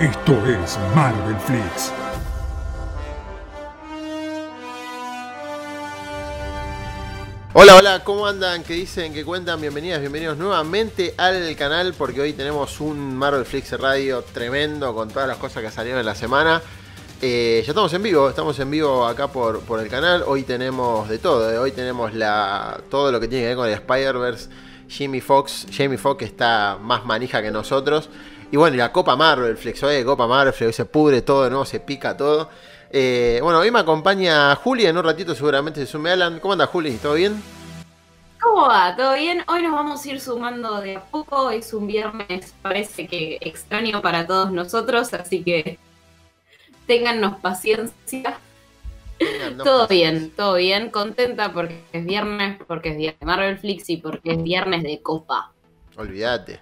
Esto 0.00 0.32
es 0.46 0.78
Marvel 0.96 1.36
Flix. 1.40 1.92
Hola, 7.52 7.76
hola, 7.76 8.02
¿cómo 8.02 8.26
andan? 8.26 8.62
¿Qué 8.62 8.72
dicen? 8.72 9.12
¿Qué 9.12 9.26
cuentan? 9.26 9.60
Bienvenidas, 9.60 10.00
bienvenidos 10.00 10.38
nuevamente 10.38 11.12
al 11.18 11.54
canal 11.54 11.92
porque 11.92 12.22
hoy 12.22 12.32
tenemos 12.32 12.80
un 12.80 13.14
Marvel 13.14 13.44
Flix 13.44 13.78
Radio 13.78 14.22
tremendo 14.22 14.94
con 14.94 15.10
todas 15.10 15.28
las 15.28 15.36
cosas 15.36 15.62
que 15.62 15.70
salieron 15.70 16.00
en 16.00 16.06
la 16.06 16.14
semana. 16.14 16.62
Eh, 17.20 17.62
ya 17.66 17.72
estamos 17.72 17.92
en 17.92 18.02
vivo, 18.02 18.30
estamos 18.30 18.58
en 18.58 18.70
vivo 18.70 19.06
acá 19.06 19.28
por, 19.28 19.60
por 19.60 19.80
el 19.80 19.88
canal. 19.90 20.24
Hoy 20.26 20.44
tenemos 20.44 21.10
de 21.10 21.18
todo, 21.18 21.52
eh. 21.52 21.58
hoy 21.58 21.72
tenemos 21.72 22.14
la, 22.14 22.80
todo 22.88 23.12
lo 23.12 23.20
que 23.20 23.28
tiene 23.28 23.42
que 23.44 23.48
ver 23.48 23.56
con 23.56 23.68
el 23.68 23.74
Spider-Verse. 23.74 24.48
Jamie 24.88 25.20
Foxx, 25.20 25.66
Jamie 25.70 25.98
Foxx 25.98 26.24
está 26.24 26.78
más 26.80 27.04
manija 27.04 27.42
que 27.42 27.50
nosotros. 27.50 28.08
Y 28.52 28.56
bueno, 28.56 28.74
y 28.74 28.78
la 28.78 28.90
Copa 28.90 29.14
Marvel 29.14 29.56
Flex, 29.56 29.82
hoy 29.84 30.04
Copa 30.04 30.26
Marvel 30.26 30.72
se 30.72 30.84
pudre 30.84 31.22
todo, 31.22 31.48
¿no? 31.48 31.64
Se 31.64 31.78
pica 31.78 32.16
todo. 32.16 32.50
Eh, 32.90 33.38
bueno, 33.42 33.60
hoy 33.60 33.70
me 33.70 33.78
acompaña 33.78 34.56
Juli, 34.56 34.86
en 34.86 34.96
un 34.98 35.04
ratito 35.04 35.34
seguramente 35.36 35.80
se 35.80 35.86
sume 35.86 36.10
Alan. 36.10 36.40
¿Cómo 36.40 36.54
anda 36.54 36.66
Juli? 36.66 36.96
¿Todo 36.96 37.14
bien? 37.14 37.40
¿Cómo 38.40 38.66
va? 38.66 38.96
¿Todo 38.96 39.14
bien? 39.14 39.44
Hoy 39.46 39.62
nos 39.62 39.72
vamos 39.72 40.04
a 40.04 40.08
ir 40.08 40.20
sumando 40.20 40.80
de 40.80 40.96
a 40.96 41.00
poco. 41.00 41.50
Es 41.50 41.72
un 41.72 41.86
viernes, 41.86 42.52
parece 42.60 43.06
que 43.06 43.38
extraño 43.40 44.02
para 44.02 44.26
todos 44.26 44.50
nosotros, 44.50 45.14
así 45.14 45.44
que 45.44 45.78
téngannos 46.88 47.38
paciencia. 47.40 48.40
Téngannos 49.18 49.64
todo 49.64 49.82
paciencia. 49.82 50.18
bien, 50.18 50.30
todo 50.34 50.54
bien. 50.54 50.90
Contenta 50.90 51.52
porque 51.52 51.84
es 51.92 52.04
viernes, 52.04 52.58
porque 52.66 52.88
es 52.88 52.96
viernes 52.96 53.20
de 53.20 53.26
Marvel 53.26 53.58
Flix 53.58 53.88
y 53.90 53.98
porque 53.98 54.32
es 54.32 54.42
viernes 54.42 54.82
de 54.82 55.00
Copa. 55.00 55.52
Olvídate. 55.96 56.60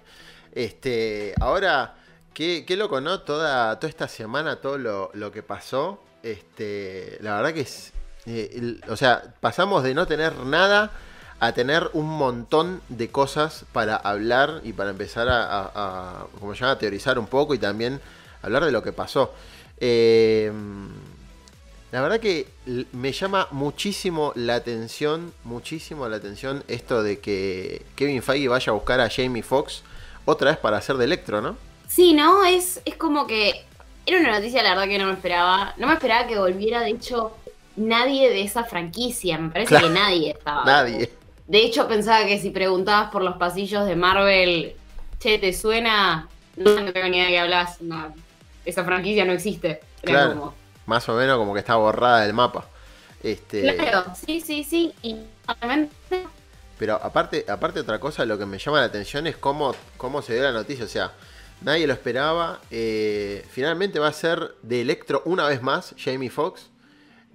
Este, 0.53 1.33
ahora, 1.39 1.95
qué, 2.33 2.65
qué 2.67 2.75
loco, 2.75 3.01
¿no? 3.01 3.21
Toda, 3.21 3.79
toda 3.79 3.89
esta 3.89 4.07
semana, 4.07 4.57
todo 4.57 4.77
lo, 4.77 5.11
lo 5.13 5.31
que 5.31 5.43
pasó. 5.43 6.01
Este, 6.23 7.17
la 7.21 7.35
verdad 7.35 7.53
que 7.53 7.61
es. 7.61 7.93
eh, 8.25 8.79
o 8.89 8.97
sea, 8.97 9.35
pasamos 9.39 9.83
de 9.83 9.93
no 9.93 10.05
tener 10.07 10.35
nada 10.37 10.91
a 11.39 11.53
tener 11.53 11.89
un 11.93 12.07
montón 12.07 12.81
de 12.89 13.09
cosas 13.09 13.65
para 13.71 13.95
hablar 13.95 14.61
y 14.63 14.73
para 14.73 14.89
empezar 14.89 15.27
a, 15.29 16.25
como 16.39 16.53
se 16.53 16.61
llama, 16.61 16.77
teorizar 16.77 17.17
un 17.17 17.27
poco 17.27 17.53
y 17.53 17.57
también 17.57 18.01
hablar 18.41 18.65
de 18.65 18.71
lo 18.71 18.83
que 18.83 18.91
pasó. 18.91 19.33
Eh, 19.79 20.51
la 21.91 22.01
verdad 22.01 22.19
que 22.19 22.47
me 22.91 23.13
llama 23.13 23.47
muchísimo 23.51 24.33
la 24.35 24.55
atención, 24.55 25.33
muchísimo 25.43 26.07
la 26.07 26.17
atención 26.17 26.63
esto 26.67 27.01
de 27.01 27.19
que 27.19 27.83
Kevin 27.95 28.21
Feige 28.21 28.47
vaya 28.47 28.71
a 28.71 28.75
buscar 28.75 28.99
a 28.99 29.09
Jamie 29.09 29.41
Foxx 29.41 29.81
otra 30.25 30.51
vez 30.51 30.59
para 30.59 30.77
hacer 30.77 30.97
de 30.97 31.05
Electro, 31.05 31.41
¿no? 31.41 31.57
Sí, 31.87 32.13
¿no? 32.13 32.43
Es, 32.45 32.81
es 32.85 32.95
como 32.95 33.25
que 33.27 33.65
era 34.05 34.19
una 34.19 34.31
noticia, 34.39 34.61
la 34.63 34.69
verdad, 34.71 34.87
que 34.87 34.97
no 34.99 35.05
me 35.07 35.13
esperaba. 35.13 35.73
No 35.77 35.87
me 35.87 35.93
esperaba 35.93 36.27
que 36.27 36.37
volviera, 36.37 36.81
de 36.81 36.91
hecho, 36.91 37.35
nadie 37.75 38.29
de 38.29 38.41
esa 38.41 38.63
franquicia. 38.63 39.37
Me 39.37 39.49
parece 39.49 39.69
Claro. 39.69 39.87
que 39.87 39.93
nadie 39.93 40.31
estaba. 40.31 40.63
Nadie. 40.65 41.09
De 41.47 41.57
hecho, 41.63 41.87
pensaba 41.87 42.25
que 42.25 42.39
si 42.39 42.51
preguntabas 42.51 43.09
por 43.11 43.23
los 43.23 43.37
pasillos 43.37 43.85
de 43.87 43.95
Marvel, 43.95 44.75
che, 45.19 45.39
¿te 45.39 45.51
suena? 45.53 46.27
No, 46.55 46.79
no 46.79 46.93
tengo 46.93 47.07
ni 47.07 47.17
idea 47.17 47.25
de 47.25 47.31
qué 47.31 47.39
hablas. 47.39 47.81
No, 47.81 48.13
esa 48.65 48.83
franquicia 48.83 49.25
no 49.25 49.33
existe. 49.33 49.79
Claro. 50.01 50.29
como- 50.35 50.53
Más 50.85 51.07
o 51.09 51.13
menos 51.15 51.37
como 51.37 51.53
que 51.53 51.59
está 51.59 51.75
borrada 51.75 52.21
del 52.21 52.33
mapa. 52.33 52.65
Este, 53.23 53.75
Claro, 53.75 54.05
sí, 54.25 54.41
sí, 54.41 54.63
sí. 54.63 54.93
Y 55.01 55.15
obviamente, 55.47 55.93
Pero 56.79 56.95
aparte, 56.95 57.45
aparte 57.47 57.81
otra 57.81 57.99
cosa, 57.99 58.25
lo 58.25 58.37
que 58.39 58.45
me 58.47 58.57
llama 58.57 58.79
la 58.79 58.85
atención 58.85 59.27
es 59.27 59.37
cómo, 59.37 59.75
cómo 59.97 60.21
se 60.23 60.33
dio 60.33 60.43
la 60.43 60.51
noticia. 60.53 60.85
O 60.85 60.87
sea, 60.87 61.11
nadie 61.61 61.85
lo 61.85 61.93
esperaba. 61.93 62.59
Eh, 62.71 63.45
finalmente 63.51 63.99
va 63.99 64.07
a 64.07 64.13
ser 64.13 64.55
de 64.63 64.81
Electro 64.81 65.21
una 65.25 65.45
vez 65.47 65.61
más, 65.61 65.93
Jamie 65.97 66.29
Foxx. 66.31 66.69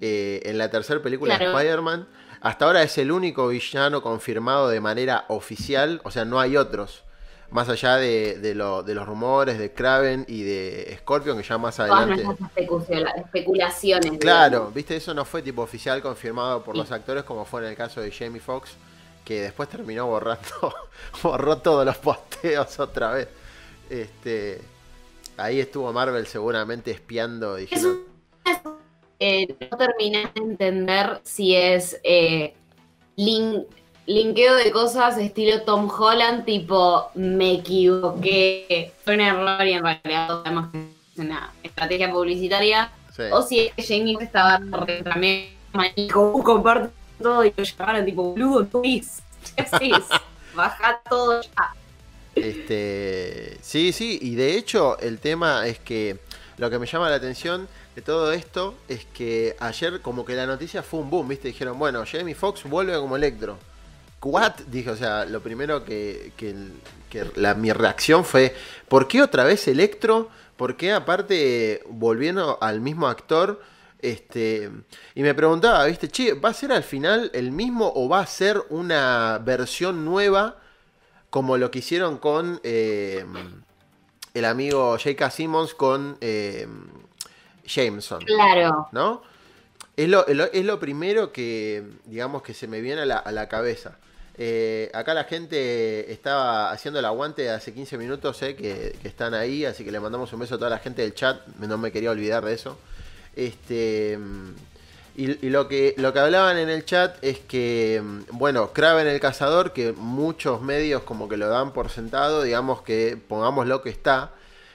eh, 0.00 0.40
en 0.46 0.58
la 0.58 0.70
tercera 0.70 1.00
película 1.00 1.38
de. 1.38 1.44
Spider-Man. 1.46 2.08
Hasta 2.40 2.64
ahora 2.66 2.82
es 2.82 2.98
el 2.98 3.12
único 3.12 3.46
villano 3.48 4.02
confirmado 4.02 4.68
de 4.68 4.80
manera 4.80 5.24
oficial. 5.28 6.00
O 6.04 6.10
sea, 6.10 6.24
no 6.24 6.40
hay 6.40 6.56
otros. 6.56 7.04
Más 7.50 7.68
allá 7.68 7.96
de, 7.96 8.38
de 8.40 8.54
lo- 8.54 8.82
de 8.82 8.94
los 8.94 9.06
rumores 9.06 9.58
de 9.58 9.72
Kraven 9.72 10.24
y 10.28 10.42
de 10.42 10.96
Scorpion, 11.00 11.36
que 11.38 11.42
ya 11.44 11.56
más 11.58 11.76
todas 11.76 11.92
adelante. 11.92 12.22
especula- 12.56 13.12
especulaciones. 13.16 14.18
Claro, 14.18 14.50
digamos. 14.50 14.74
viste, 14.74 14.96
eso 14.96 15.14
no 15.14 15.24
fue 15.24 15.42
tipo 15.42 15.62
oficial 15.62 16.02
confirmado 16.02 16.64
por 16.64 16.74
Sí. 16.74 16.80
los 16.80 16.90
actores 16.92 17.24
como 17.24 17.44
fue 17.44 17.62
en 17.62 17.68
el 17.68 17.76
caso 17.76 18.00
de 18.00 18.10
Jamie 18.10 18.40
Foxx, 18.40 18.72
que 19.24 19.40
después 19.40 19.68
terminó 19.68 20.06
borrando, 20.06 20.74
borró 21.22 21.58
todos 21.58 21.84
los 21.86 21.96
posteos 21.98 22.78
otra 22.78 23.12
vez. 23.12 23.28
Este, 23.88 24.60
ahí 25.36 25.60
estuvo 25.60 25.92
Marvel 25.92 26.26
seguramente 26.26 26.90
espiando, 26.90 27.56
diciendo, 27.56 28.00
Eh, 29.20 29.54
no 29.70 29.76
terminé 29.78 30.30
de 30.34 30.40
entender 30.42 31.20
si 31.22 31.54
es 31.54 31.98
eh, 32.02 32.52
lin- 33.16 33.64
linkeo 34.06 34.56
de 34.56 34.70
cosas 34.72 35.16
estilo 35.18 35.62
Tom 35.62 35.88
Holland, 35.88 36.44
tipo 36.44 37.10
me 37.14 37.54
equivoqué, 37.54 38.92
fue 39.04 39.14
un 39.14 39.20
error 39.20 39.64
y 39.66 39.72
en 39.72 39.82
realidad 39.84 40.28
sabemos 40.28 40.70
que 40.72 40.78
es 41.12 41.18
una 41.18 41.52
estrategia 41.62 42.10
publicitaria, 42.10 42.90
sí. 43.16 43.22
o 43.32 43.40
si 43.40 43.60
es 43.60 43.72
que 43.74 43.82
Jamie 43.82 44.16
estaba 44.20 44.60
también 45.04 45.54
manico, 45.72 46.32
uh, 46.34 46.42
comparte 46.42 46.90
todo 47.20 47.44
y 47.44 47.52
lo 47.56 47.64
llamaron 47.64 48.04
tipo 48.04 48.22
boludo, 48.22 48.68
Luis, 48.72 49.22
¿qué 49.56 49.62
haces? 49.62 50.04
Baja 50.54 51.00
todo 51.08 51.42
ya. 51.42 51.74
Este, 52.34 53.58
sí, 53.62 53.92
sí, 53.92 54.18
y 54.20 54.34
de 54.34 54.56
hecho 54.56 54.98
el 54.98 55.18
tema 55.18 55.66
es 55.66 55.78
que 55.78 56.18
lo 56.56 56.70
que 56.70 56.78
me 56.78 56.86
llama 56.86 57.08
la 57.08 57.16
atención 57.16 57.68
de 57.94 58.02
todo 58.02 58.32
esto 58.32 58.74
es 58.88 59.04
que 59.06 59.56
ayer 59.60 60.00
como 60.00 60.24
que 60.24 60.34
la 60.34 60.46
noticia 60.46 60.82
fue 60.82 61.00
un 61.00 61.10
boom, 61.10 61.28
¿viste? 61.28 61.48
Dijeron, 61.48 61.78
bueno, 61.78 62.04
Jamie 62.10 62.34
Foxx 62.34 62.64
vuelve 62.64 62.96
como 62.98 63.16
Electro. 63.16 63.58
¿What? 64.22 64.54
Dije, 64.68 64.90
o 64.90 64.96
sea, 64.96 65.26
lo 65.26 65.40
primero 65.42 65.84
que, 65.84 66.32
que, 66.36 66.54
que 67.10 67.30
la, 67.36 67.54
mi 67.54 67.72
reacción 67.72 68.24
fue, 68.24 68.54
¿por 68.88 69.06
qué 69.06 69.22
otra 69.22 69.44
vez 69.44 69.68
Electro? 69.68 70.30
¿Por 70.56 70.76
qué 70.76 70.92
aparte 70.92 71.82
volviendo 71.90 72.58
al 72.60 72.80
mismo 72.80 73.06
actor? 73.06 73.60
Este, 74.04 74.70
y 75.14 75.22
me 75.22 75.34
preguntaba, 75.34 75.86
¿viste? 75.86 76.08
Che, 76.08 76.34
¿va 76.34 76.50
a 76.50 76.54
ser 76.54 76.72
al 76.72 76.82
final 76.82 77.30
el 77.32 77.50
mismo 77.52 77.90
o 77.94 78.08
va 78.08 78.20
a 78.20 78.26
ser 78.26 78.62
una 78.70 79.38
versión 79.44 80.04
nueva? 80.04 80.58
como 81.30 81.58
lo 81.58 81.70
que 81.72 81.80
hicieron 81.80 82.18
con 82.18 82.60
eh, 82.62 83.24
el 84.34 84.44
amigo 84.44 84.96
J.K. 84.98 85.30
Simmons 85.30 85.74
con 85.74 86.16
eh, 86.20 86.66
Jameson, 87.66 88.20
Claro. 88.24 88.88
¿no? 88.92 89.22
Es 89.96 90.08
lo, 90.08 90.26
es 90.26 90.36
lo- 90.36 90.52
es 90.52 90.64
lo 90.64 90.80
primero 90.80 91.32
que, 91.32 91.84
digamos, 92.06 92.42
que 92.42 92.54
se 92.54 92.66
me 92.66 92.80
viene 92.80 93.02
a 93.02 93.06
la, 93.06 93.18
a 93.18 93.32
la 93.32 93.48
cabeza. 93.48 93.98
Eh, 94.36 94.90
acá 94.94 95.14
la 95.14 95.24
gente 95.24 96.12
estaba 96.12 96.72
haciendo 96.72 96.98
el 96.98 97.04
aguante 97.06 97.50
hace 97.50 97.72
15 97.72 97.96
minutos, 97.98 98.36
sé 98.36 98.56
que, 98.56 98.96
que 99.00 99.08
están 99.08 99.34
ahí, 99.34 99.64
así 99.64 99.84
que 99.84 99.92
le 99.92 100.00
mandamos 100.00 100.32
un 100.32 100.40
beso 100.40 100.56
a 100.56 100.58
toda 100.58 100.70
la 100.70 100.78
gente 100.80 101.02
del 101.02 101.14
chat, 101.14 101.46
no 101.58 101.78
me 101.78 101.92
quería 101.92 102.10
olvidar 102.10 102.44
de 102.44 102.54
eso. 102.54 102.76
Este, 103.36 104.18
y, 105.16 105.46
y 105.46 105.50
lo, 105.50 105.68
que, 105.68 105.94
lo 105.96 106.12
que 106.12 106.18
hablaban 106.18 106.58
en 106.58 106.68
el 106.68 106.84
chat 106.84 107.16
es 107.22 107.38
que, 107.38 108.02
bueno, 108.32 108.72
Kraven 108.72 109.06
el 109.06 109.20
cazador, 109.20 109.72
que 109.72 109.92
muchos 109.92 110.60
medios 110.60 111.02
como 111.02 111.28
que 111.28 111.36
lo 111.36 111.48
dan 111.48 111.72
por 111.72 111.90
sentado, 111.90 112.42
digamos 112.42 112.82
que 112.82 113.16
pongamos 113.16 113.66
lo 113.66 113.82
que 113.82 113.90
está. 113.90 114.32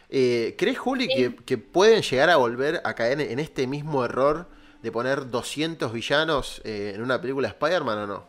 Eh, 0.09 0.55
¿Crees, 0.57 0.79
Juli, 0.79 1.07
que, 1.07 1.35
que 1.45 1.57
pueden 1.57 2.01
llegar 2.01 2.29
a 2.29 2.37
volver 2.37 2.81
a 2.83 2.95
caer 2.95 3.21
en 3.21 3.39
este 3.39 3.67
mismo 3.67 4.03
error 4.05 4.47
de 4.81 4.91
poner 4.91 5.29
200 5.29 5.91
villanos 5.91 6.61
eh, 6.63 6.93
en 6.95 7.01
una 7.01 7.19
película 7.19 7.47
de 7.47 7.53
Spider-Man 7.53 7.97
o 7.99 8.07
no? 8.07 8.23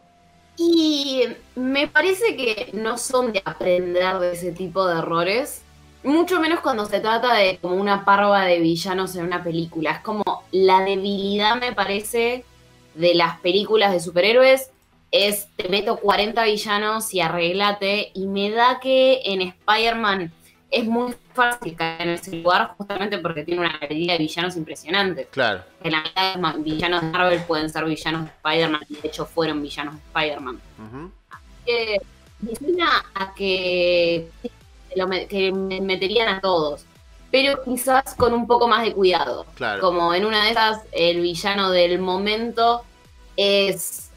Y 0.56 1.24
me 1.54 1.88
parece 1.88 2.36
que 2.36 2.70
no 2.74 2.98
son 2.98 3.32
de 3.32 3.40
aprender 3.44 4.18
de 4.18 4.32
ese 4.32 4.52
tipo 4.52 4.86
de 4.86 4.98
errores. 4.98 5.62
Mucho 6.02 6.40
menos 6.40 6.60
cuando 6.60 6.86
se 6.86 7.00
trata 7.00 7.34
de 7.34 7.58
como 7.58 7.74
una 7.74 8.04
parva 8.04 8.44
de 8.44 8.58
villanos 8.58 9.14
en 9.16 9.24
una 9.26 9.42
película. 9.42 9.90
Es 9.92 10.00
como 10.00 10.44
la 10.50 10.80
debilidad, 10.80 11.60
me 11.60 11.72
parece, 11.72 12.44
de 12.94 13.14
las 13.14 13.38
películas 13.40 13.92
de 13.92 14.00
superhéroes. 14.00 14.70
es 15.10 15.48
te 15.56 15.68
meto 15.68 15.96
40 15.96 16.44
villanos 16.44 17.12
y 17.12 17.20
arreglate. 17.20 18.12
Y 18.14 18.26
me 18.26 18.50
da 18.50 18.80
que 18.80 19.20
en 19.24 19.42
Spider-Man 19.42 20.32
es 20.70 20.84
muy 20.86 21.14
fácil 21.34 21.74
caer 21.76 22.02
en 22.02 22.08
ese 22.10 22.36
lugar 22.36 22.74
justamente 22.78 23.18
porque 23.18 23.44
tiene 23.44 23.60
una 23.60 23.78
cantidad 23.78 24.14
de 24.14 24.18
villanos 24.18 24.56
impresionante. 24.56 25.26
Claro. 25.30 25.62
En 25.82 25.92
la 25.92 26.02
mitad 26.02 26.54
de 26.54 26.62
villanos 26.62 27.02
de 27.02 27.08
Marvel 27.08 27.42
pueden 27.42 27.68
ser 27.68 27.84
villanos 27.84 28.24
de 28.24 28.30
Spider-Man 28.30 28.82
y 28.88 28.94
de 28.96 29.08
hecho 29.08 29.26
fueron 29.26 29.62
villanos 29.62 29.94
de 29.94 30.00
Spider-Man. 30.00 30.60
Ujú. 30.78 31.10
Que 31.66 32.00
me 32.40 32.54
suena 32.54 33.04
a 33.14 33.34
que, 33.34 34.30
lo 34.96 35.06
me- 35.08 35.26
que 35.26 35.52
me 35.52 35.80
meterían 35.80 36.28
a 36.28 36.40
todos, 36.40 36.84
pero 37.30 37.62
quizás 37.62 38.14
con 38.16 38.32
un 38.34 38.46
poco 38.46 38.66
más 38.68 38.82
de 38.82 38.92
cuidado. 38.92 39.46
Claro. 39.54 39.80
Como 39.80 40.12
en 40.14 40.24
una 40.24 40.44
de 40.44 40.50
esas, 40.50 40.80
el 40.92 41.20
villano 41.20 41.70
del 41.70 41.98
momento 41.98 42.82
es, 43.36 44.10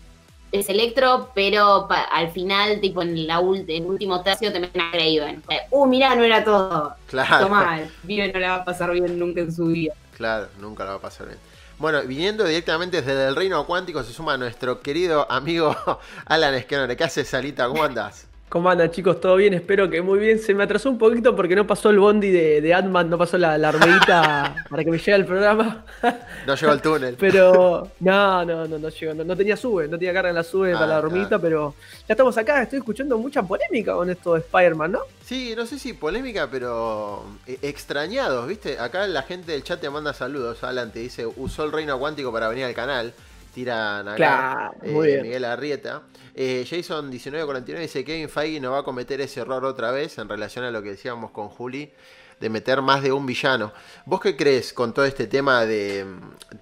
es 0.52 0.70
Electro, 0.70 1.30
pero 1.34 1.88
pa- 1.88 2.04
al 2.04 2.30
final, 2.32 2.80
tipo 2.82 3.02
en 3.02 3.28
la 3.28 3.40
ult- 3.40 3.66
el 3.68 3.86
último 3.86 4.22
tercio, 4.22 4.52
te 4.52 4.60
meten 4.60 4.82
a 4.82 4.92
Craven. 4.92 5.44
Uh, 5.72 5.86
mirá, 5.86 6.16
no 6.16 6.24
era 6.24 6.44
todo. 6.44 6.96
Claro. 7.08 7.46
Tomá, 7.46 7.80
pibe 8.08 8.32
no 8.32 8.40
la 8.40 8.50
va 8.50 8.56
a 8.58 8.66
pasar 8.66 8.92
bien 8.92 9.18
nunca 9.20 9.42
en 9.42 9.54
su 9.54 9.68
vida. 9.68 9.94
Claro, 10.18 10.48
nunca 10.60 10.84
lo 10.84 10.92
va 10.92 10.96
a 10.98 11.02
pasar 11.02 11.28
bien. 11.28 11.40
Bueno, 11.80 12.02
viniendo 12.04 12.44
directamente 12.46 13.02
desde 13.02 13.28
el 13.28 13.36
reino 13.36 13.66
cuántico 13.66 14.04
se 14.04 14.14
suma 14.14 14.38
nuestro 14.38 14.80
querido 14.82 15.30
amigo 15.32 15.76
Alan 16.26 16.54
Esquenore. 16.54 16.96
¿Qué 16.96 17.04
haces, 17.04 17.28
Salita? 17.28 17.68
¿Cómo 17.68 17.84
andas? 17.84 18.28
¿Cómo 18.54 18.70
andan 18.70 18.92
chicos? 18.92 19.20
¿Todo 19.20 19.38
bien? 19.38 19.56
Espero 19.56 19.90
que 19.90 20.00
muy 20.04 20.20
bien. 20.20 20.38
Se 20.38 20.54
me 20.54 20.64
atrasó 20.64 20.88
un 20.88 21.00
poquito 21.00 21.36
porque 21.36 21.56
no 21.56 21.66
pasó 21.66 21.90
el 21.90 21.98
bondi 21.98 22.30
de, 22.30 22.62
de 22.62 22.72
Ant-Man, 22.72 23.10
no 23.10 23.18
pasó 23.18 23.36
la, 23.40 23.58
la 23.58 23.70
hormiguita 23.70 24.64
para 24.70 24.84
que 24.84 24.92
me 24.92 25.00
llegue 25.00 25.14
al 25.16 25.26
programa. 25.26 25.84
No 26.46 26.54
llegó 26.54 26.72
al 26.72 26.80
túnel. 26.80 27.16
Pero 27.20 27.90
no, 28.00 28.46
no, 28.46 28.68
no, 28.68 28.78
no 28.78 28.90
llegó. 28.90 29.16
No, 29.16 29.24
no 29.24 29.36
tenía 29.36 29.58
sube, 29.58 29.88
no 29.88 29.98
tenía 29.98 30.14
carga 30.14 30.30
en 30.30 30.36
la 30.36 30.44
sube 30.44 30.72
Ah, 30.72 30.76
para 30.76 30.86
la 30.86 31.00
hormiguita, 31.00 31.30
claro. 31.30 31.42
pero 31.42 31.76
ya 32.08 32.14
estamos 32.14 32.38
acá. 32.38 32.62
Estoy 32.62 32.78
escuchando 32.78 33.18
mucha 33.18 33.42
polémica 33.42 33.96
con 33.96 34.08
esto 34.12 34.36
de 34.36 34.42
Spider-Man, 34.42 34.92
¿no? 34.92 35.00
Sí, 35.26 35.56
no 35.58 35.66
sé 35.66 35.80
si 35.80 35.94
polémica, 35.94 36.48
pero 36.52 37.24
eh, 37.48 37.58
extrañados, 37.64 38.48
¿viste? 38.48 38.78
Acá 38.78 39.08
la 39.08 39.24
gente 39.24 39.52
del 39.54 39.64
chat 39.64 39.82
te 39.82 39.90
manda 39.90 40.14
saludos. 40.14 40.64
Alan 40.64 40.92
te 40.92 41.00
dice, 41.00 41.26
usó 41.26 41.64
el 41.64 41.72
reino 41.72 41.98
cuántico 41.98 42.32
para 42.32 42.50
venir 42.50 42.66
al 42.66 42.76
canal. 42.76 43.14
Tiran 43.54 44.08
acá 44.08 44.16
Claro, 44.82 45.04
eh. 45.04 45.20
Miguel 45.22 45.46
Arrieta. 45.46 46.02
Eh, 46.36 46.66
Jason 46.70 47.10
1949 47.10 47.82
dice, 47.82 48.04
Kevin 48.04 48.28
Feige 48.30 48.60
no 48.60 48.72
va 48.72 48.80
a 48.80 48.84
cometer 48.84 49.22
ese 49.22 49.42
error 49.42 49.64
otra 49.66 49.92
vez 49.92 50.18
en 50.18 50.28
relación 50.28 50.66
a 50.66 50.72
lo 50.72 50.82
que 50.82 50.90
decíamos 50.90 51.32
con 51.32 51.50
Juli 51.50 51.92
de 52.40 52.50
meter 52.50 52.82
más 52.82 53.02
de 53.04 53.12
un 53.12 53.26
villano. 53.26 53.72
¿Vos 54.06 54.20
qué 54.20 54.36
crees 54.36 54.74
con 54.74 54.94
todo 54.94 55.06
este 55.06 55.28
tema 55.28 55.66
de, 55.66 56.06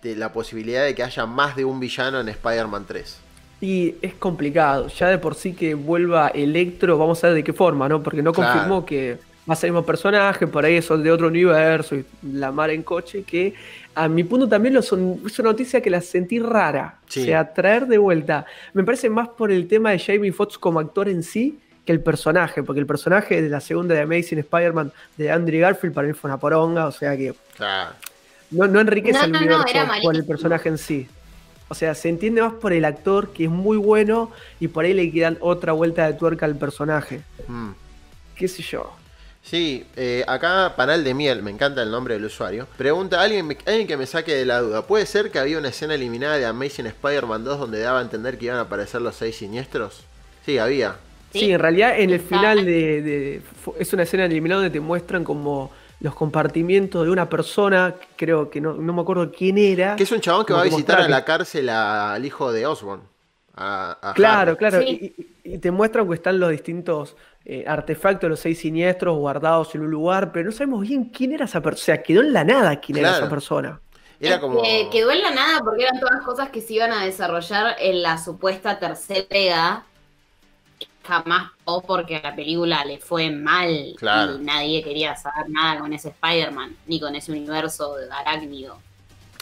de 0.02 0.16
la 0.16 0.32
posibilidad 0.34 0.84
de 0.84 0.94
que 0.94 1.02
haya 1.04 1.26
más 1.26 1.56
de 1.56 1.66
un 1.66 1.80
villano 1.80 2.20
en 2.20 2.30
Spider-Man 2.30 2.86
3? 2.88 3.18
Y 3.62 3.96
es 4.02 4.14
complicado. 4.16 4.88
Ya 4.90 5.08
de 5.08 5.18
por 5.18 5.36
sí 5.36 5.54
que 5.54 5.74
vuelva 5.76 6.28
Electro, 6.30 6.98
vamos 6.98 7.24
a 7.24 7.28
ver 7.28 7.38
de 7.38 7.44
qué 7.44 7.54
forma, 7.54 7.88
¿no? 7.88 8.04
Porque 8.04 8.22
no 8.22 8.34
Claro. 8.34 8.52
confirmó 8.54 8.86
que 8.86 9.18
va 9.50 9.54
a 9.54 9.56
ser 9.56 9.68
el 9.70 9.74
mismo 9.74 9.86
personaje, 9.86 10.48
por 10.48 10.66
ahí 10.66 10.82
son 10.82 11.04
de 11.04 11.12
otro 11.12 11.28
universo 11.28 11.96
y 11.96 12.06
la 12.34 12.52
mar 12.52 12.70
en 12.70 12.84
coche, 12.84 13.24
que 13.24 13.54
a 13.96 14.08
mi 14.08 14.24
punto 14.24 14.48
también 14.48 14.74
lo 14.74 14.82
son, 14.82 15.22
es 15.26 15.38
una 15.40 15.50
noticia 15.50 15.82
que 15.82 15.90
la 15.90 16.02
sentí 16.02 16.40
rara. 16.40 17.00
Sí. 17.08 17.22
O 17.22 17.26
sea, 17.26 17.54
traer 17.54 17.88
de 17.88 17.98
vuelta. 17.98 18.46
Me 18.74 18.84
parece 18.84 19.10
más 19.10 19.30
por 19.30 19.52
el 19.52 19.68
tema 19.68 19.92
de 19.92 20.00
Jamie 20.00 20.32
Foxx 20.32 20.58
como 20.58 20.80
actor 20.80 21.10
en 21.10 21.24
sí 21.24 21.60
que 21.86 21.92
el 21.92 22.02
personaje, 22.02 22.62
porque 22.62 22.80
el 22.80 22.86
personaje 22.86 23.42
de 23.42 23.50
la 23.50 23.60
segunda 23.60 23.96
de 23.96 24.02
Amazing 24.02 24.40
Spider-Man 24.40 24.92
de 25.18 25.32
Andrew 25.32 25.62
Garfield 25.62 25.96
para 25.96 26.08
mí 26.08 26.14
fue 26.14 26.30
una 26.30 26.40
poronga, 26.40 26.86
o 26.86 26.92
sea 26.92 27.18
que 27.18 27.34
no, 28.52 28.68
no 28.68 28.80
enriquece 28.80 29.20
No, 29.20 29.26
el 29.26 29.32
no, 29.32 29.40
no, 29.40 29.64
universo 29.64 29.92
por 30.04 30.16
el 30.16 30.26
personaje 30.26 30.70
en 30.70 30.78
sí. 30.78 31.08
O 31.70 31.74
sea, 31.74 31.96
se 31.96 32.10
entiende 32.10 32.42
más 32.42 32.54
por 32.54 32.74
el 32.74 32.84
actor 32.84 33.32
que 33.32 33.46
es 33.46 33.50
muy 33.50 33.78
bueno 33.78 34.30
y 34.60 34.68
por 34.68 34.84
ahí 34.84 34.94
le 34.94 35.10
quedan 35.10 35.38
otra 35.40 35.72
vuelta 35.72 36.06
de 36.06 36.14
tuerca 36.14 36.46
al 36.46 36.58
personaje. 36.58 37.22
Mm. 37.48 37.70
¿Qué 38.36 38.48
sé 38.48 38.62
yo? 38.62 38.92
Sí, 39.44 39.86
eh, 39.96 40.24
acá 40.28 40.74
Panal 40.78 41.04
de 41.04 41.14
Miel, 41.14 41.42
me 41.42 41.52
encanta 41.52 41.82
el 41.82 41.90
nombre 41.92 42.14
del 42.14 42.26
usuario. 42.26 42.68
Pregunta, 42.78 43.22
¿alguien, 43.22 43.58
alguien 43.66 43.88
que 43.88 43.98
me 43.98 44.06
saque 44.06 44.34
de 44.36 44.46
la 44.46 44.60
duda. 44.62 44.84
¿Puede 44.84 45.06
ser 45.06 45.32
que 45.32 45.40
había 45.40 45.58
una 45.58 45.70
escena 45.70 45.96
eliminada 45.96 46.38
de 46.38 46.46
Amazing 46.46 46.86
Spider-Man 46.88 47.44
2 47.44 47.60
donde 47.60 47.80
daba 47.80 48.00
a 48.00 48.02
entender 48.04 48.38
que 48.38 48.46
iban 48.46 48.58
a 48.58 48.62
aparecer 48.62 49.02
los 49.02 49.16
seis 49.16 49.36
siniestros? 49.38 50.04
Sí, 50.46 50.58
había. 50.58 50.96
Sí, 51.34 51.40
Sí. 51.40 51.52
en 51.52 51.60
realidad 51.60 51.98
en 52.00 52.10
el 52.12 52.18
Está- 52.18 52.28
final 52.38 52.66
de, 52.66 53.42
es 53.80 53.94
una 53.94 54.04
escena 54.04 54.26
eliminada 54.26 54.62
donde 54.62 54.74
te 54.74 54.80
muestran 54.80 55.24
como 55.24 55.72
los 56.02 56.14
compartimientos 56.16 57.06
de 57.06 57.12
una 57.12 57.28
persona, 57.30 57.96
creo 58.16 58.50
que 58.50 58.60
no, 58.62 58.74
no 58.74 58.94
me 58.94 59.02
acuerdo 59.02 59.32
quién 59.32 59.58
era. 59.58 59.96
Que 59.96 60.04
es 60.04 60.12
un 60.12 60.20
chabón 60.22 60.46
que 60.46 60.54
va 60.54 60.62
a 60.62 60.66
visitar 60.66 61.00
a 61.02 61.08
la 61.08 61.26
cárcel 61.26 61.70
a- 61.70 62.14
al 62.14 62.26
hijo 62.26 62.52
de 62.52 62.66
Osborn. 62.68 63.02
A, 63.56 63.98
a 64.02 64.14
Claro, 64.14 64.52
Harry. 64.52 64.58
claro. 64.58 64.82
Sí. 64.82 65.14
Y- 65.44 65.54
y 65.54 65.58
te 65.58 65.72
muestran 65.72 66.08
que 66.08 66.14
están 66.16 66.40
los 66.40 66.52
distintos 66.52 67.16
eh, 67.46 67.64
artefactos, 67.68 68.30
los 68.30 68.40
seis 68.40 68.60
siniestros 68.60 69.18
guardados 69.18 69.74
en 69.76 69.82
un 69.82 69.92
lugar, 69.92 70.32
pero 70.32 70.46
no 70.46 70.52
sabemos 70.52 70.82
bien 70.82 71.06
quién 71.06 71.32
era 71.34 71.46
esa 71.46 71.62
persona. 71.62 71.82
O 71.82 71.86
sea, 71.86 72.04
quedó 72.04 72.22
en 72.22 72.34
la 72.34 72.44
nada 72.44 72.80
quién 72.80 73.00
era 73.00 73.18
esa 73.18 73.30
persona. 73.30 73.80
Era 74.20 74.40
como... 74.40 74.64
Eh, 74.64 74.88
quedó 74.92 75.10
en 75.12 75.22
la 75.24 75.32
nada 75.32 75.60
porque 75.64 75.84
eran 75.84 76.00
todas 76.00 76.22
cosas 76.24 76.50
que 76.50 76.62
se 76.62 76.74
iban 76.76 76.92
a 76.92 77.04
desarrollar 77.04 77.76
en 77.80 78.04
la 78.04 78.18
supuesta 78.20 78.78
tercera 78.78 79.20
entrega. 79.22 79.84
Jamás 81.08 81.52
o 81.66 81.82
porque 81.82 82.18
a 82.18 82.22
la 82.22 82.36
película 82.36 82.86
le 82.86 83.00
fue 83.00 83.32
mal 83.32 83.96
Claro. 83.98 84.36
y 84.36 84.44
nadie 84.44 84.84
quería 84.84 85.16
saber 85.16 85.50
nada 85.50 85.80
con 85.80 85.92
ese 85.94 86.10
Spider-Man, 86.10 86.76
ni 86.86 87.00
con 87.00 87.16
ese 87.16 87.32
universo 87.32 87.96
de 87.96 88.08
arácnido. 88.12 88.78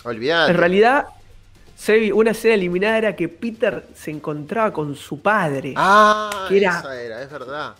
Olvidate. 0.06 0.52
En 0.52 0.58
realidad, 0.58 1.08
Sebi, 1.76 2.14
una 2.14 2.32
escena 2.32 2.54
eliminada 2.56 2.98
era 2.98 3.16
que 3.18 3.28
Peter 3.28 3.86
se 3.94 4.10
encontraba 4.12 4.72
con 4.72 4.96
su 4.96 5.22
padre. 5.22 5.74
Ah, 5.76 6.46
que 6.48 6.58
era- 6.60 6.80
esa 6.80 7.02
era, 7.02 7.22
es 7.22 7.30
verdad. 7.30 7.76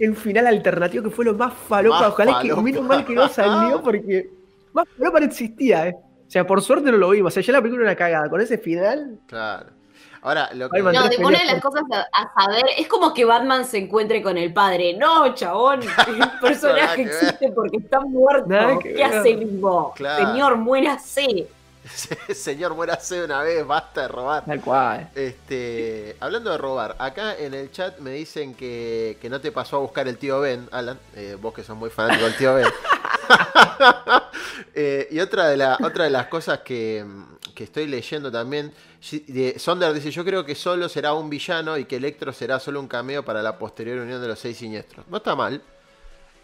En 0.00 0.14
final 0.16 0.46
alternativo 0.46 1.04
que 1.04 1.10
fue 1.10 1.24
lo 1.24 1.34
más 1.34 1.52
falopa. 1.54 2.00
Más 2.00 2.08
Ojalá 2.10 2.32
falopa. 2.34 2.54
que 2.56 2.62
menos 2.62 2.84
mal 2.84 3.04
que 3.04 3.14
no 3.14 3.28
salió 3.28 3.82
porque 3.84 4.30
más 4.72 4.86
falopa 4.96 5.20
no 5.20 5.26
existía, 5.26 5.88
eh. 5.88 5.96
O 5.96 6.30
sea, 6.30 6.46
por 6.46 6.60
suerte 6.60 6.90
no 6.92 6.98
lo 6.98 7.10
vimos. 7.10 7.32
O 7.32 7.34
sea, 7.34 7.42
ya 7.42 7.52
la 7.54 7.60
película 7.62 7.82
era 7.84 7.92
una 7.92 7.98
cagada. 7.98 8.28
Con 8.28 8.40
ese 8.40 8.58
final, 8.58 9.18
Claro. 9.26 9.78
Ahora, 10.20 10.50
lo 10.52 10.68
que... 10.68 10.80
No, 10.80 10.90
una 10.90 11.38
de 11.38 11.44
las 11.44 11.62
cosas 11.62 11.84
a, 11.92 12.00
a 12.22 12.44
saber 12.44 12.64
es 12.76 12.88
como 12.88 13.14
que 13.14 13.24
Batman 13.24 13.64
se 13.64 13.78
encuentre 13.78 14.20
con 14.20 14.36
el 14.36 14.52
padre. 14.52 14.94
No, 14.94 15.32
chabón, 15.34 15.80
el 16.08 16.30
personaje 16.40 17.02
existe 17.02 17.52
porque 17.52 17.76
está 17.76 18.00
muerto. 18.00 18.48
Nada 18.48 18.78
¿Qué 18.80 18.94
ver. 18.94 19.04
hace 19.04 19.36
vivo? 19.36 19.92
Claro. 19.94 20.26
Señor, 20.26 20.56
muérase. 20.56 21.46
Señor, 22.34 22.74
muérase 22.74 23.22
una 23.24 23.42
vez, 23.42 23.66
basta 23.66 24.02
de 24.02 24.08
robar. 24.08 24.44
tal 24.44 24.60
cual. 24.60 25.10
Este, 25.14 26.16
hablando 26.20 26.50
de 26.50 26.58
robar, 26.58 26.96
acá 26.98 27.36
en 27.36 27.54
el 27.54 27.70
chat 27.70 27.98
me 27.98 28.12
dicen 28.12 28.54
que, 28.54 29.18
que 29.20 29.28
no 29.28 29.40
te 29.40 29.52
pasó 29.52 29.76
a 29.76 29.80
buscar 29.80 30.08
el 30.08 30.18
tío 30.18 30.40
Ben, 30.40 30.68
Alan, 30.70 30.98
eh, 31.14 31.36
vos 31.40 31.54
que 31.54 31.62
sos 31.62 31.76
muy 31.76 31.90
fanático 31.90 32.24
del 32.24 32.36
tío 32.36 32.54
Ben. 32.54 32.66
Eh, 34.74 35.08
y 35.10 35.20
otra 35.20 35.48
de, 35.48 35.56
la, 35.56 35.76
otra 35.82 36.04
de 36.04 36.10
las 36.10 36.26
cosas 36.26 36.60
que, 36.60 37.04
que 37.54 37.64
estoy 37.64 37.86
leyendo 37.86 38.30
también, 38.30 38.72
Sonder 39.56 39.92
dice, 39.92 40.10
yo 40.10 40.24
creo 40.24 40.44
que 40.44 40.54
solo 40.54 40.88
será 40.88 41.14
un 41.14 41.28
villano 41.28 41.76
y 41.76 41.84
que 41.84 41.96
Electro 41.96 42.32
será 42.32 42.60
solo 42.60 42.78
un 42.78 42.86
cameo 42.86 43.24
para 43.24 43.42
la 43.42 43.58
posterior 43.58 43.98
unión 43.98 44.20
de 44.20 44.28
los 44.28 44.38
seis 44.38 44.56
siniestros. 44.56 45.06
No 45.08 45.16
está 45.16 45.34
mal. 45.34 45.60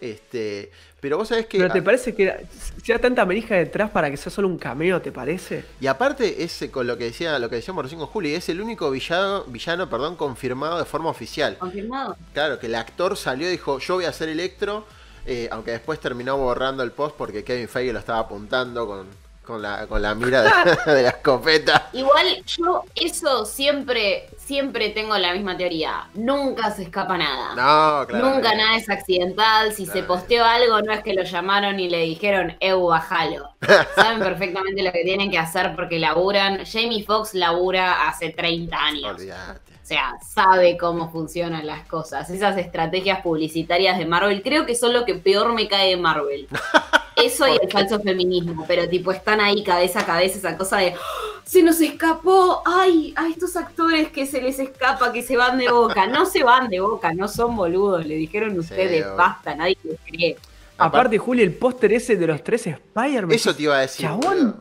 Este, 0.05 0.71
pero 1.01 1.17
vos 1.17 1.29
sabés 1.29 1.47
que... 1.47 1.57
Pero 1.57 1.73
¿te 1.73 1.81
parece 1.81 2.15
que 2.15 2.25
era, 2.25 2.39
sea 2.83 2.99
tanta 2.99 3.25
merija 3.25 3.55
detrás 3.55 3.91
para 3.91 4.11
que 4.11 4.19
sea 4.19 4.31
solo 4.31 4.49
un 4.49 4.59
cameo, 4.59 5.01
te 5.01 5.11
parece? 5.11 5.65
Y 5.81 5.87
aparte, 5.87 6.45
ese 6.45 6.71
con 6.71 6.87
lo 6.87 6.99
que 6.99 7.05
decía, 7.05 7.39
lo 7.39 7.49
que 7.49 7.57
decíamos 7.57 7.85
recién 7.85 8.01
con 8.01 8.09
Juli, 8.09 8.35
es 8.35 8.51
el 8.51 8.61
único 8.61 8.91
villano, 8.91 9.45
villano 9.45 9.89
perdón, 9.89 10.17
confirmado 10.17 10.79
de 10.79 10.85
forma 10.85 11.09
oficial. 11.09 11.57
Confirmado. 11.57 12.19
Claro, 12.35 12.59
que 12.59 12.67
el 12.67 12.75
actor 12.75 13.17
salió 13.17 13.49
y 13.49 13.53
dijo, 13.53 13.79
yo 13.79 13.95
voy 13.95 14.05
a 14.05 14.13
ser 14.13 14.29
Electro, 14.29 14.85
eh, 15.25 15.49
aunque 15.51 15.71
después 15.71 15.99
terminó 16.01 16.37
borrando 16.37 16.83
el 16.83 16.93
post 16.93 17.17
porque 17.17 17.45
Kevin 17.45 17.69
Feige 17.69 17.95
lo 17.95 18.01
estaba 18.01 18.19
apuntando 18.19 18.87
con, 18.87 19.07
con 19.43 19.63
la, 19.63 19.87
con 19.87 20.03
la 20.03 20.15
mira 20.15 20.43
de, 20.43 20.51
de 20.93 21.03
la 21.03 21.09
escopeta. 21.09 21.89
Igual 21.95 22.45
yo 22.45 22.85
eso 22.95 23.47
siempre, 23.47 24.29
siempre 24.45 24.91
tengo 24.91 25.17
la 25.19 25.33
misma 25.33 25.57
teoría. 25.57 26.09
Nunca 26.15 26.71
se 26.71 26.85
escapa 26.85 27.17
nada. 27.17 27.51
No, 27.55 28.07
claro. 28.07 28.31
Nunca 28.31 28.55
nada 28.55 28.77
es 28.77 28.89
accidental. 28.91 29.73
Si 29.73 29.87
se 29.87 30.03
posteó 30.03 30.45
algo, 30.45 30.81
no 30.83 30.93
es 30.93 31.03
que 31.03 31.15
lo 31.15 31.23
llamaron 31.23 31.81
y 31.81 31.89
le 31.89 32.01
dijeron, 32.03 32.57
Eu, 32.61 32.87
bajalo. 32.87 33.51
Saben 33.95 34.19
perfectamente 34.21 34.83
lo 34.83 34.93
que 34.93 35.03
tienen 35.05 35.31
que 35.31 35.39
hacer 35.39 35.75
porque 35.75 35.99
laburan. 35.99 36.65
Jamie 36.65 37.05
Foxx 37.05 37.35
labura 37.35 38.09
hace 38.09 38.31
30 38.31 38.77
años. 38.77 39.05
Olvídate. 39.15 39.73
O 39.73 39.87
sea, 39.87 40.13
sabe 40.27 40.79
cómo 40.79 41.11
funcionan 41.11 41.67
las 41.67 41.87
cosas. 41.87 42.31
Esas 42.31 42.57
estrategias 42.57 43.21
publicitarias 43.21 43.99
de 43.99 44.07
Marvel, 44.07 44.43
creo 44.43 44.65
que 44.65 44.75
son 44.75 44.95
lo 44.95 45.05
que 45.05 45.15
peor 45.15 45.53
me 45.53 45.69
cae 45.69 45.91
de 45.91 45.97
Marvel. 45.99 46.49
Eso 47.17 47.47
y 47.47 47.59
el 47.63 47.71
falso 47.71 48.01
feminismo, 48.01 48.65
pero 48.67 48.89
tipo 48.89 49.13
están 49.13 49.41
ahí 49.41 49.63
cabeza 49.63 50.01
a 50.01 50.07
cabeza 50.07 50.39
esa 50.39 50.57
cosa 50.59 50.79
de 50.79 50.95
"¡Ah! 50.95 51.34
Se 51.45 51.63
nos 51.63 51.81
escapó, 51.81 52.63
ay, 52.65 53.13
a 53.17 53.29
estos 53.29 53.57
actores 53.57 54.09
que 54.11 54.27
se 54.27 54.41
les 54.41 54.59
escapa, 54.59 55.13
que 55.13 55.23
se 55.23 55.37
van 55.37 55.59
de 55.59 55.71
boca. 55.71 56.07
No 56.07 56.27
se 56.27 56.43
van 56.43 56.69
de 56.69 56.81
boca, 56.81 57.13
no 57.15 57.29
son 57.29 57.55
boludos, 57.57 58.07
le 58.07 58.17
dijeron 58.17 58.59
ustedes, 58.59 59.05
basta, 59.17 59.55
nadie 59.55 59.77
les 59.85 60.01
cree. 60.07 60.37
Aparte, 60.79 61.19
Juli, 61.19 61.43
el 61.43 61.55
póster 61.55 61.93
ese 61.93 62.17
de 62.17 62.27
los 62.27 62.43
tres 62.43 62.67
Spider-Man. 62.67 63.31
Eso 63.33 63.55
te 63.55 63.63
iba 63.63 63.77
a 63.77 63.81
decir. 63.81 64.07
Chabón. 64.07 64.61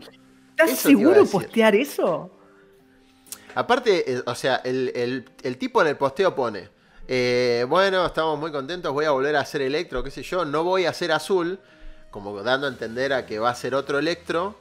¿estás 0.52 0.78
seguro 0.78 1.26
postear 1.26 1.74
eso? 1.76 2.30
Aparte, 3.56 4.12
eh, 4.12 4.22
o 4.26 4.36
sea, 4.36 4.58
el, 4.58 4.92
el- 4.96 5.26
el 5.44 5.58
tipo 5.58 5.82
en 5.82 5.88
el 5.88 5.98
posteo 5.98 6.36
pone, 6.36 6.70
eh, 7.08 7.66
bueno, 7.68 8.06
estamos 8.06 8.40
muy 8.40 8.52
contentos, 8.52 8.92
voy 8.94 9.06
a 9.06 9.12
volver 9.12 9.36
a 9.36 9.42
hacer 9.42 9.62
Electro, 9.62 10.04
qué 10.04 10.12
sé 10.12 10.24
yo, 10.24 10.46
no 10.46 10.64
voy 10.64 10.86
a 10.86 10.90
hacer 10.90 11.12
Azul, 11.12 11.60
como 12.12 12.42
dando 12.44 12.68
a 12.68 12.70
entender 12.70 13.14
a 13.14 13.26
que 13.26 13.40
va 13.40 13.50
a 13.50 13.56
ser 13.56 13.76
otro 13.76 14.00
Electro, 14.00 14.56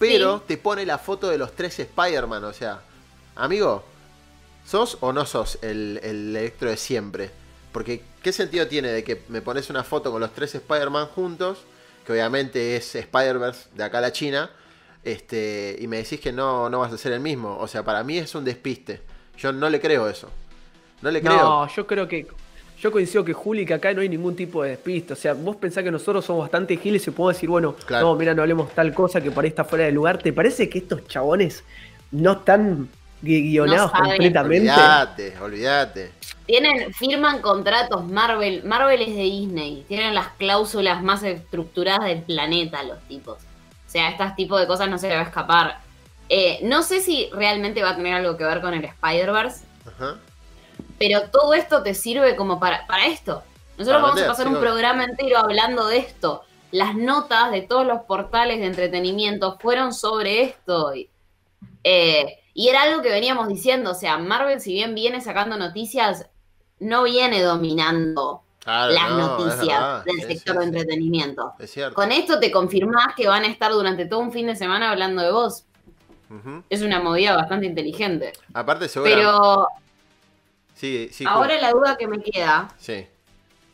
pero 0.00 0.38
Sí. 0.38 0.44
te 0.48 0.56
pone 0.56 0.84
la 0.84 0.98
foto 0.98 1.28
de 1.28 1.38
los 1.38 1.52
tres 1.54 1.78
Spider-Man, 1.78 2.42
o 2.42 2.52
sea, 2.52 2.80
amigo, 3.36 3.84
¿sos 4.66 4.98
o 5.00 5.12
no 5.12 5.24
sos 5.26 5.58
el, 5.62 6.00
el 6.02 6.34
Electro 6.36 6.70
de 6.70 6.76
siempre? 6.76 7.30
Porque, 7.70 8.02
¿qué 8.22 8.32
sentido 8.32 8.66
tiene 8.66 8.88
de 8.88 9.04
que 9.04 9.22
me 9.28 9.40
pones 9.42 9.70
una 9.70 9.84
foto 9.84 10.10
con 10.10 10.20
los 10.20 10.32
tres 10.32 10.54
Spider-Man 10.56 11.06
juntos, 11.06 11.58
que 12.04 12.12
obviamente 12.12 12.74
es 12.76 12.94
Spider-Verse 12.96 13.68
de 13.74 13.84
acá 13.84 13.98
a 13.98 14.00
la 14.00 14.10
China, 14.12 14.50
este, 15.04 15.76
y 15.80 15.86
me 15.86 15.98
decís 15.98 16.18
que 16.20 16.32
no, 16.32 16.68
no 16.68 16.80
vas 16.80 16.92
a 16.92 16.98
ser 16.98 17.12
el 17.12 17.20
mismo? 17.20 17.56
O 17.58 17.68
sea, 17.68 17.84
para 17.84 18.02
mí 18.02 18.18
es 18.18 18.34
un 18.34 18.44
despiste. 18.44 19.00
Yo 19.38 19.52
no 19.52 19.70
le 19.70 19.80
creo 19.80 20.08
eso. 20.08 20.28
No 21.02 21.10
le 21.10 21.20
creo. 21.22 21.36
No, 21.36 21.68
yo 21.68 21.86
creo 21.86 22.08
que. 22.08 22.26
Yo 22.80 22.90
coincido 22.90 23.24
que 23.24 23.32
Juli, 23.34 23.66
que 23.66 23.74
acá 23.74 23.92
no 23.92 24.00
hay 24.00 24.08
ningún 24.08 24.34
tipo 24.34 24.62
de 24.62 24.70
despiste. 24.70 25.12
O 25.12 25.16
sea, 25.16 25.34
vos 25.34 25.56
pensás 25.56 25.84
que 25.84 25.90
nosotros 25.90 26.24
somos 26.24 26.42
bastante 26.42 26.76
giles 26.78 27.06
y 27.06 27.10
podemos 27.10 27.34
decir, 27.36 27.48
bueno, 27.50 27.74
Claro. 27.86 28.06
no, 28.08 28.14
mira, 28.16 28.34
no 28.34 28.40
hablemos 28.42 28.70
tal 28.74 28.94
cosa 28.94 29.20
que 29.20 29.30
por 29.30 29.44
ahí 29.44 29.48
está 29.50 29.64
fuera 29.64 29.84
de 29.84 29.92
lugar. 29.92 30.18
¿Te 30.18 30.32
parece 30.32 30.68
que 30.70 30.78
estos 30.78 31.06
chabones 31.06 31.62
no 32.10 32.32
están 32.32 32.88
gui- 33.22 33.42
guionados 33.50 33.92
No 33.92 34.00
completamente? 34.00 34.70
Olvídate, 34.70 35.34
olvídate. 35.42 36.10
Tienen, 36.46 36.92
firman 36.94 37.40
contratos 37.42 38.08
Marvel. 38.08 38.62
Marvel 38.64 39.02
es 39.02 39.14
de 39.14 39.22
Disney. 39.24 39.84
Tienen 39.86 40.14
las 40.14 40.28
cláusulas 40.38 41.02
más 41.02 41.22
estructuradas 41.22 42.06
del 42.06 42.22
planeta, 42.22 42.82
los 42.82 42.98
tipos. 43.02 43.36
O 43.86 43.90
sea, 43.92 44.08
este 44.08 44.24
tipo 44.36 44.58
de 44.58 44.66
cosas 44.66 44.88
no 44.88 44.96
se 44.98 45.08
le 45.08 45.14
va 45.16 45.20
a 45.20 45.24
escapar. 45.24 45.80
Eh, 46.30 46.60
no 46.62 46.82
sé 46.82 47.00
si 47.00 47.28
realmente 47.32 47.82
va 47.82 47.90
a 47.90 47.96
tener 47.96 48.14
algo 48.14 48.36
que 48.36 48.44
ver 48.44 48.60
con 48.62 48.72
el 48.72 48.84
Spider-Verse, 48.84 49.64
Ajá. 49.86 50.16
Pero 51.00 51.30
todo 51.30 51.54
esto 51.54 51.82
te 51.82 51.94
sirve 51.94 52.36
como 52.36 52.60
para, 52.60 52.86
para 52.86 53.06
esto. 53.06 53.42
Nosotros 53.78 53.86
Para 53.86 54.02
vamos 54.02 54.14
vender, 54.16 54.24
a 54.28 54.32
pasar 54.32 54.46
sí, 54.48 54.52
un 54.52 54.60
programa 54.60 55.04
entero 55.04 55.38
hablando 55.38 55.86
de 55.86 55.96
esto. 55.96 56.42
Las 56.72 56.94
notas 56.94 57.50
de 57.52 57.62
todos 57.62 57.86
los 57.86 58.02
portales 58.02 58.58
de 58.60 58.66
entretenimiento 58.66 59.56
fueron 59.58 59.94
sobre 59.94 60.42
esto. 60.42 60.94
Y, 60.94 61.08
eh, 61.84 62.40
y 62.52 62.68
era 62.68 62.82
algo 62.82 63.00
que 63.00 63.08
veníamos 63.08 63.48
diciendo. 63.48 63.92
O 63.92 63.94
sea, 63.94 64.18
Marvel, 64.18 64.60
si 64.60 64.74
bien 64.74 64.94
viene 64.94 65.22
sacando 65.22 65.56
noticias, 65.56 66.26
no 66.80 67.04
viene 67.04 67.40
dominando 67.40 68.42
Claro, 68.62 68.92
las 68.92 69.08
no, 69.08 69.38
noticias 69.38 69.66
verdad. 69.68 70.04
del 70.04 70.20
sector 70.20 70.58
de 70.58 70.64
entretenimiento. 70.66 71.54
Es 71.58 71.70
cierto. 71.70 71.94
Con 71.94 72.12
esto 72.12 72.38
te 72.38 72.50
confirmás 72.50 73.14
que 73.16 73.26
van 73.26 73.44
a 73.44 73.48
estar 73.48 73.72
durante 73.72 74.04
todo 74.04 74.20
un 74.20 74.32
fin 74.32 74.48
de 74.48 74.54
semana 74.54 74.90
hablando 74.90 75.22
de 75.22 75.32
vos. 75.32 75.64
Es 76.68 76.82
una 76.82 77.00
movida 77.00 77.34
bastante 77.34 77.64
inteligente. 77.64 78.34
Aparte, 78.52 78.86
seguro. 78.86 79.10
Pero 79.10 79.68
Sí, 80.80 81.10
sí. 81.12 81.24
ahora 81.28 81.60
la 81.60 81.70
duda 81.72 81.96
que 81.98 82.08
me 82.08 82.22
queda 82.22 82.74
Sí. 82.78 83.06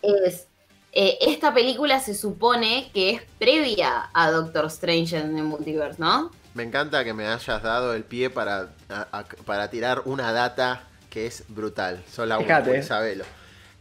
es, 0.02 0.46
eh, 0.92 1.18
esta 1.20 1.54
película 1.54 2.00
se 2.00 2.14
supone 2.14 2.90
que 2.92 3.10
es 3.10 3.22
previa 3.38 4.10
a 4.12 4.30
Doctor 4.30 4.66
Strange 4.66 5.16
en 5.18 5.38
el 5.38 5.44
Multiverse, 5.44 6.00
¿no? 6.00 6.30
Me 6.54 6.62
encanta 6.64 7.04
que 7.04 7.12
me 7.12 7.26
hayas 7.28 7.62
dado 7.62 7.94
el 7.94 8.02
pie 8.04 8.30
para, 8.30 8.70
a- 8.88 9.06
a- 9.12 9.24
para 9.44 9.68
tirar 9.70 10.02
una 10.06 10.32
data 10.32 10.84
que 11.10 11.26
es 11.26 11.44
brutal. 11.48 12.02
Sos 12.10 12.26
la 12.26 12.38
Fíjate. 12.38 12.70
única, 12.70 12.84
Isabelo. 12.84 13.24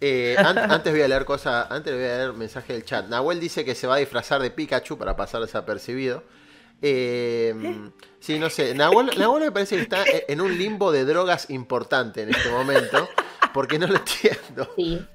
Eh, 0.02 0.36
an- 0.38 0.58
antes 0.72 0.92
voy 0.94 1.02
a 1.02 1.08
leer 1.08 1.26
cosas, 1.26 1.68
antes 1.72 1.94
voy 1.94 2.04
a 2.04 2.18
leer 2.18 2.34
mensaje 2.34 2.74
del 2.74 2.86
chat. 2.86 3.08
Nahuel 3.08 3.40
dice 3.40 3.64
que 3.66 3.76
se 3.76 3.88
va 3.88 3.96
a 3.96 3.98
disfrazar 4.00 4.42
de 4.42 4.52
Pikachu 4.52 4.98
para 4.98 5.16
pasar 5.16 5.42
desapercibido. 5.42 6.24
Eh, 6.82 7.54
sí, 8.20 8.38
no 8.40 8.50
sé. 8.50 8.74
Nahuel, 8.76 9.12
Nahuel 9.18 9.46
me 9.46 9.52
parece 9.52 9.76
que 9.78 9.82
está 9.84 10.04
e- 10.04 10.26
en 10.28 10.42
un 10.42 10.58
limbo 10.58 10.92
de 10.92 11.06
drogas 11.06 11.50
importante 11.50 12.22
en 12.24 12.30
este 12.30 12.50
momento. 12.50 13.08
Porque 13.54 13.80
no 13.80 13.88
lo 13.88 13.96
entiendo. 13.96 14.70
Sí. 14.76 15.06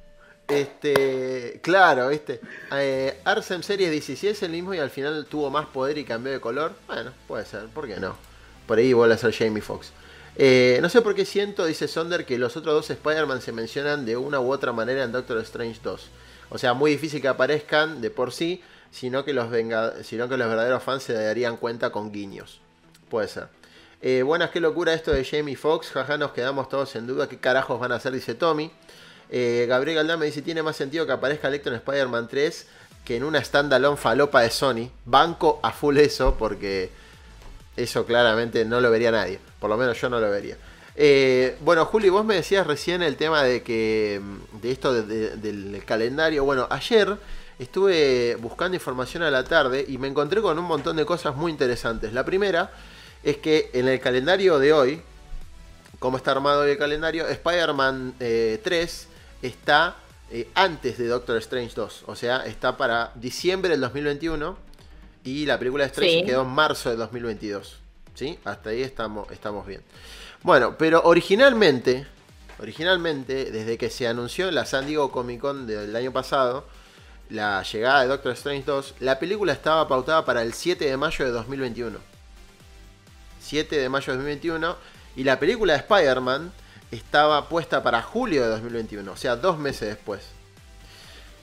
Este, 0.49 1.61
claro, 1.63 2.09
¿viste? 2.09 2.41
Eh, 2.73 3.21
Arsem 3.25 3.63
Series 3.63 3.91
16 3.91 4.37
es 4.37 4.43
el 4.43 4.51
mismo 4.51 4.75
y 4.75 4.79
al 4.79 4.91
final 4.91 5.25
tuvo 5.27 5.49
más 5.51 5.67
poder 5.67 5.97
y 5.99 6.05
cambió 6.05 6.33
de 6.33 6.41
color. 6.41 6.73
Bueno, 6.87 7.13
puede 7.29 7.45
ser, 7.47 7.67
¿por 7.67 7.87
qué 7.87 7.97
no? 7.97 8.17
Por 8.67 8.79
ahí 8.79 8.93
vuelve 8.93 9.15
a 9.15 9.19
ser 9.19 9.33
Jamie 9.33 9.63
Foxx. 9.63 9.93
Eh, 10.37 10.79
no 10.83 10.89
sé 10.89 11.03
por 11.03 11.15
qué 11.15 11.25
siento, 11.25 11.65
dice 11.67 11.87
Sonder, 11.87 12.25
que 12.27 12.39
los 12.39 12.57
otros 12.57 12.75
dos 12.75 12.91
Spider-Man 12.91 13.41
se 13.43 13.53
mencionan 13.53 14.05
de 14.07 14.17
una 14.17 14.41
u 14.41 14.51
otra 14.53 14.73
manera 14.73 15.05
en 15.05 15.13
Doctor 15.13 15.39
Strange 15.39 15.81
2. 15.85 16.09
O 16.51 16.59
sea, 16.59 16.75
muy 16.75 16.93
difícil 16.93 17.21
que 17.21 17.29
aparezcan 17.29 18.01
de 18.01 18.11
por 18.11 18.33
sí, 18.33 18.61
sino 18.91 19.25
que 19.25 19.33
los, 19.33 19.51
venga, 19.51 20.03
sino 20.03 20.29
que 20.29 20.37
los 20.37 20.49
verdaderos 20.49 20.83
fans 20.83 21.03
se 21.05 21.13
darían 21.15 21.57
cuenta 21.57 21.91
con 21.91 22.13
guiños. 22.13 22.61
Puede 23.09 23.29
ser. 23.29 23.49
Eh, 24.03 24.23
buenas, 24.23 24.51
qué 24.51 24.61
locura 24.61 24.95
esto 24.95 25.13
de 25.13 25.25
Jamie 25.25 25.57
Foxx. 25.57 25.91
Jaja, 25.91 26.17
nos 26.17 26.33
quedamos 26.33 26.69
todos 26.69 26.95
en 26.97 27.07
duda. 27.07 27.29
¿Qué 27.29 27.39
carajos 27.39 27.79
van 27.79 27.93
a 27.93 27.97
hacer? 27.97 28.13
Dice 28.13 28.35
Tommy. 28.35 28.71
Eh, 29.31 29.67
Gabriel 29.69 29.97
Galdán 29.97 30.19
me 30.19 30.27
dice: 30.27 30.43
Tiene 30.43 30.63
más 30.63 30.77
sentido 30.77 31.07
que 31.07 31.13
aparezca 31.13 31.49
Electro 31.49 31.71
en 31.73 31.77
Spider-Man 31.79 32.29
3 32.29 32.67
que 33.05 33.17
en 33.17 33.25
una 33.25 33.43
standalone 33.43 33.97
falopa 33.97 34.43
de 34.43 34.51
Sony. 34.51 34.91
Banco 35.05 35.61
a 35.63 35.71
full 35.73 35.97
eso 35.99 36.37
porque 36.39 36.91
eso 37.77 38.05
claramente 38.07 38.65
no 38.65 38.81
lo 38.81 38.91
vería 38.91 39.11
nadie. 39.11 39.39
Por 39.59 39.71
lo 39.71 39.77
menos 39.77 40.01
yo 40.01 40.09
no 40.09 40.19
lo 40.21 40.31
vería. 40.31 40.57
Eh, 40.97 41.57
bueno, 41.61 41.85
Juli, 41.87 42.09
vos 42.09 42.25
me 42.25 42.35
decías 42.35 42.67
recién 42.67 43.03
el 43.03 43.17
tema 43.17 43.43
de 43.43 43.63
que 43.63 44.21
mm, 44.23 44.61
de 44.61 44.71
esto 44.73 44.93
de- 44.93 45.37
de- 45.37 45.37
del 45.37 45.85
calendario. 45.85 46.45
Bueno, 46.45 46.67
ayer 46.71 47.17
estuve 47.61 48.37
buscando 48.37 48.75
información 48.75 49.23
a 49.23 49.31
la 49.31 49.45
tarde 49.45 49.85
y 49.87 49.99
me 49.99 50.09
encontré 50.09 50.41
con 50.41 50.59
un 50.59 50.65
montón 50.65 50.97
de 50.97 51.05
cosas 51.05 51.37
muy 51.37 51.53
interesantes. 51.53 52.13
La 52.15 52.25
primera 52.25 52.73
es 53.23 53.37
que 53.37 53.71
en 53.75 53.87
el 53.87 54.01
calendario 54.01 54.59
de 54.59 54.73
hoy, 54.73 55.03
cómo 55.99 56.17
está 56.17 56.31
armado 56.31 56.63
hoy 56.63 56.71
el 56.71 56.79
calendario, 56.79 57.29
Spider-Man 57.29 58.15
eh, 58.19 58.61
3 58.65 59.09
está 59.43 59.97
eh, 60.31 60.49
antes 60.55 60.97
de 60.97 61.07
Doctor 61.07 61.37
Strange 61.37 61.75
2. 61.75 62.05
O 62.07 62.17
sea, 62.17 62.47
está 62.47 62.79
para 62.79 63.13
diciembre 63.15 63.73
del 63.73 63.81
2021 63.83 64.57
y 65.25 65.45
la 65.45 65.59
película 65.59 65.85
de 65.85 65.89
Strange 65.89 66.21
Sí. 66.21 66.25
quedó 66.25 66.43
en 66.43 66.49
marzo 66.49 66.89
del 66.89 66.99
2022. 66.99 67.79
¿Sí? 68.15 68.39
Hasta 68.45 68.71
ahí 68.71 68.83
estamos, 68.83 69.31
estamos 69.31 69.67
bien. 69.67 69.83
Bueno, 70.43 70.77
pero 70.79 71.03
originalmente, 71.05 72.07
originalmente, 72.59 73.51
desde 73.51 73.77
que 73.77 73.91
se 73.91 74.09
anunció 74.09 74.49
en 74.49 74.55
la 74.55 74.65
San 74.65 74.87
Diego 74.87 75.13
Comic 75.13 75.41
Con 75.41 75.67
del 75.67 75.95
año 75.95 76.11
pasado, 76.11 76.65
la 77.31 77.63
llegada 77.63 78.03
de 78.03 78.09
Doctor 78.09 78.33
Strange 78.33 78.65
2, 78.67 78.95
la 79.01 79.19
película 79.19 79.53
estaba 79.53 79.87
pautada 79.87 80.25
para 80.25 80.43
el 80.43 80.53
7 80.53 80.85
de 80.85 80.97
mayo 80.97 81.25
de 81.25 81.31
2021. 81.31 81.99
7 83.41 83.77
de 83.79 83.89
mayo 83.89 84.13
de 84.13 84.19
2021. 84.19 84.77
Y 85.17 85.25
la 85.25 85.39
película 85.39 85.73
de 85.73 85.79
Spider-Man 85.81 86.53
estaba 86.91 87.49
puesta 87.49 87.83
para 87.83 88.03
julio 88.03 88.43
de 88.43 88.49
2021, 88.49 89.13
o 89.13 89.17
sea, 89.17 89.37
dos 89.37 89.59
meses 89.59 89.89
después. 89.89 90.23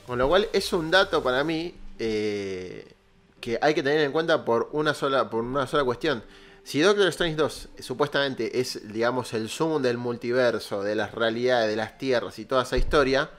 Con 0.06 0.20
lo 0.20 0.28
cual 0.28 0.48
es 0.54 0.72
un 0.74 0.92
dato 0.92 1.22
para 1.24 1.44
mí 1.44 1.76
eh, 2.00 2.94
que 3.40 3.58
hay 3.62 3.74
que 3.74 3.84
tener 3.84 4.02
en 4.02 4.12
cuenta 4.12 4.44
por 4.46 4.70
una 4.72 4.94
sola, 4.94 5.30
por 5.30 5.44
una 5.44 5.68
sola 5.68 5.84
cuestión. 5.84 6.24
Si 6.64 6.82
Doctor 6.82 7.08
Strange 7.08 7.36
2 7.36 7.70
eh, 7.78 7.84
supuestamente 7.84 8.60
es, 8.60 8.92
digamos, 8.92 9.34
el 9.34 9.50
zoom 9.50 9.82
del 9.82 9.98
multiverso, 9.98 10.84
de 10.84 10.96
las 10.96 11.14
realidades, 11.14 11.70
de 11.70 11.76
las 11.76 11.98
tierras 11.98 12.40
y 12.40 12.46
toda 12.46 12.64
esa 12.64 12.78
historia, 12.78 13.30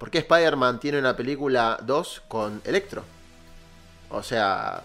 ¿por 0.00 0.10
qué 0.10 0.18
Spider-Man 0.18 0.80
tiene 0.80 0.98
una 0.98 1.14
película 1.14 1.78
2 1.82 2.22
con 2.26 2.60
Electro? 2.64 3.04
O 4.08 4.22
sea, 4.24 4.82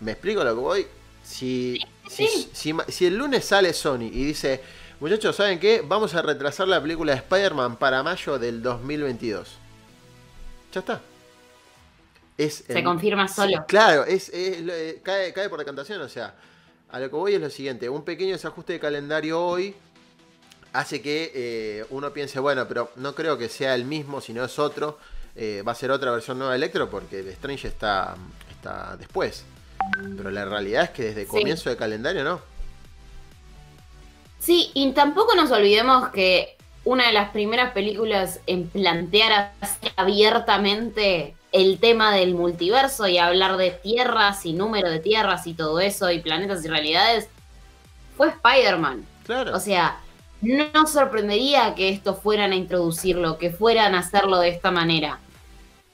¿me 0.00 0.12
explico 0.12 0.44
lo 0.44 0.54
que 0.54 0.60
voy? 0.60 0.86
Si, 1.22 1.80
si, 2.10 2.76
si 2.88 3.06
el 3.06 3.16
lunes 3.16 3.46
sale 3.46 3.72
Sony 3.72 4.10
y 4.12 4.24
dice, 4.26 4.60
muchachos, 5.00 5.36
¿saben 5.36 5.58
qué? 5.58 5.82
Vamos 5.86 6.14
a 6.14 6.20
retrasar 6.20 6.68
la 6.68 6.82
película 6.82 7.12
de 7.12 7.18
Spider-Man 7.20 7.76
para 7.76 8.02
mayo 8.02 8.38
del 8.38 8.60
2022. 8.62 9.48
Ya 10.72 10.80
está. 10.80 11.00
Es 12.36 12.64
Se 12.66 12.78
el- 12.80 12.84
confirma 12.84 13.28
solo. 13.28 13.64
Claro, 13.68 14.04
es, 14.04 14.28
eh, 14.34 15.00
cae, 15.04 15.32
cae 15.32 15.48
por 15.48 15.60
decantación. 15.60 16.02
O 16.02 16.08
sea, 16.08 16.34
a 16.90 16.98
lo 16.98 17.08
que 17.08 17.14
voy 17.16 17.34
es 17.34 17.40
lo 17.40 17.48
siguiente: 17.48 17.88
un 17.88 18.04
pequeño 18.04 18.32
desajuste 18.32 18.72
de 18.74 18.80
calendario 18.80 19.40
hoy 19.40 19.74
hace 20.74 21.00
que 21.00 21.32
eh, 21.34 21.86
uno 21.90 22.12
piense, 22.12 22.38
bueno, 22.40 22.68
pero 22.68 22.90
no 22.96 23.14
creo 23.14 23.38
que 23.38 23.48
sea 23.48 23.74
el 23.74 23.84
mismo, 23.86 24.20
si 24.20 24.32
no 24.34 24.44
es 24.44 24.58
otro. 24.58 24.98
eh, 25.36 25.62
va 25.66 25.72
a 25.72 25.74
ser 25.74 25.90
otra 25.90 26.12
versión 26.12 26.38
nueva 26.38 26.52
de 26.52 26.58
Electro 26.58 26.88
porque 26.88 27.18
el 27.20 27.28
Strange 27.28 27.66
está, 27.66 28.14
está 28.50 28.96
después. 28.96 29.44
Pero 30.16 30.30
la 30.30 30.44
realidad 30.44 30.84
es 30.84 30.90
que 30.90 31.02
desde 31.04 31.22
Sí. 31.22 31.26
comienzo 31.28 31.70
de 31.70 31.76
calendario 31.76 32.22
no. 32.22 32.40
Sí, 34.38 34.70
y 34.74 34.92
tampoco 34.92 35.34
nos 35.34 35.50
olvidemos 35.50 36.10
que 36.10 36.56
una 36.84 37.06
de 37.06 37.12
las 37.14 37.30
primeras 37.30 37.72
películas 37.72 38.40
en 38.46 38.68
plantear 38.68 39.52
así 39.60 39.88
abiertamente 39.96 41.34
el 41.50 41.78
tema 41.78 42.14
del 42.14 42.34
multiverso 42.34 43.08
y 43.08 43.18
hablar 43.18 43.56
de 43.56 43.70
tierras 43.70 44.44
y 44.44 44.52
número 44.52 44.90
de 44.90 44.98
tierras 45.00 45.46
y 45.46 45.54
todo 45.54 45.80
eso 45.80 46.10
y 46.10 46.20
planetas 46.20 46.64
y 46.64 46.68
realidades 46.68 47.28
fue 48.16 48.28
Spider-Man. 48.28 49.04
Claro. 49.24 49.56
O 49.56 49.60
sea, 49.60 49.98
no 50.44 50.86
sorprendería 50.86 51.74
que 51.74 51.88
esto 51.88 52.14
fueran 52.14 52.52
a 52.52 52.56
introducirlo, 52.56 53.38
que 53.38 53.50
fueran 53.50 53.94
a 53.94 54.00
hacerlo 54.00 54.38
de 54.38 54.48
esta 54.50 54.70
manera. 54.70 55.20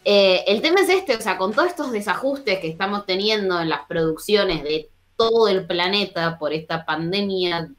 Eh, 0.05 0.45
el 0.47 0.63
tema 0.63 0.81
es 0.81 0.89
este, 0.89 1.17
o 1.17 1.21
sea, 1.21 1.37
con 1.37 1.53
todos 1.53 1.69
estos 1.69 1.93
desajustes 1.93 2.59
que 2.59 2.69
estamos 2.69 3.07
teniendo 3.07 3.61
en 3.61 3.69
las 3.69 3.87
producciones 3.87 4.63
de 4.63 4.91
todo 5.17 5.49
el 5.49 5.67
planeta 5.67 6.39
por 6.39 6.53
esta 6.53 6.85
pandemia 6.85 7.71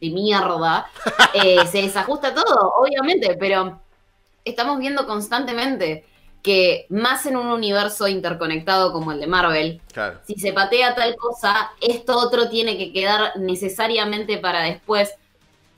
de 0.00 0.10
mierda, 0.10 0.86
eh, 1.34 1.66
se 1.66 1.82
desajusta 1.82 2.34
todo, 2.34 2.74
obviamente, 2.76 3.36
pero 3.38 3.80
estamos 4.44 4.78
viendo 4.78 5.06
constantemente 5.06 6.04
que 6.42 6.84
más 6.90 7.24
en 7.24 7.38
un 7.38 7.46
universo 7.46 8.06
interconectado 8.06 8.92
como 8.92 9.12
el 9.12 9.20
de 9.20 9.26
Marvel, 9.26 9.80
Claro. 9.90 10.20
si 10.26 10.34
se 10.34 10.52
patea 10.52 10.94
tal 10.94 11.16
cosa, 11.16 11.70
esto 11.80 12.18
otro 12.18 12.50
tiene 12.50 12.76
que 12.76 12.92
quedar 12.92 13.38
necesariamente 13.38 14.36
para 14.36 14.60
después, 14.60 15.14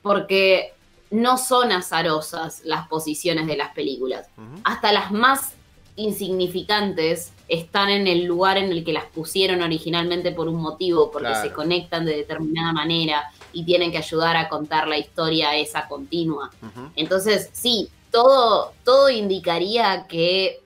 porque 0.01 0.73
no 1.09 1.37
son 1.37 1.71
azarosas 1.71 2.61
las 2.65 2.87
posiciones 2.87 3.47
de 3.47 3.57
las 3.57 3.73
películas. 3.73 4.27
Hasta 4.63 4.91
las 4.91 5.11
más 5.11 5.53
insignificantes 5.95 7.31
están 7.47 7.89
en 7.89 8.07
el 8.07 8.25
lugar 8.25 8.57
en 8.57 8.71
el 8.71 8.83
que 8.83 8.91
las 8.93 9.05
pusieron 9.05 9.61
originalmente 9.61 10.31
por 10.31 10.47
un 10.49 10.61
motivo, 10.61 11.09
porque 11.11 11.29
Claro. 11.29 11.47
se 11.47 11.53
conectan 11.53 12.05
de 12.05 12.15
determinada 12.17 12.73
manera 12.73 13.31
y 13.53 13.63
tienen 13.63 13.91
que 13.91 13.97
ayudar 13.97 14.35
a 14.35 14.49
contar 14.49 14.87
la 14.87 14.97
historia 14.97 15.55
esa 15.55 15.87
continua. 15.87 16.51
Entonces, 16.95 17.49
sí, 17.53 17.89
todo, 18.11 18.73
todo 18.83 19.09
indicaría 19.09 20.05
que 20.07 20.59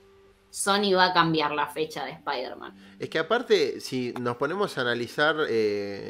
Sony 0.49 0.93
va 0.95 1.05
a 1.05 1.13
cambiar 1.13 1.51
la 1.51 1.67
fecha 1.67 2.03
de 2.03 2.11
Spider-Man. 2.11 2.73
Es 2.99 3.09
que 3.09 3.19
aparte, 3.19 3.79
si 3.79 4.13
nos 4.19 4.35
ponemos 4.37 4.77
a 4.77 4.81
analizar 4.81 5.35
eh, 5.49 6.09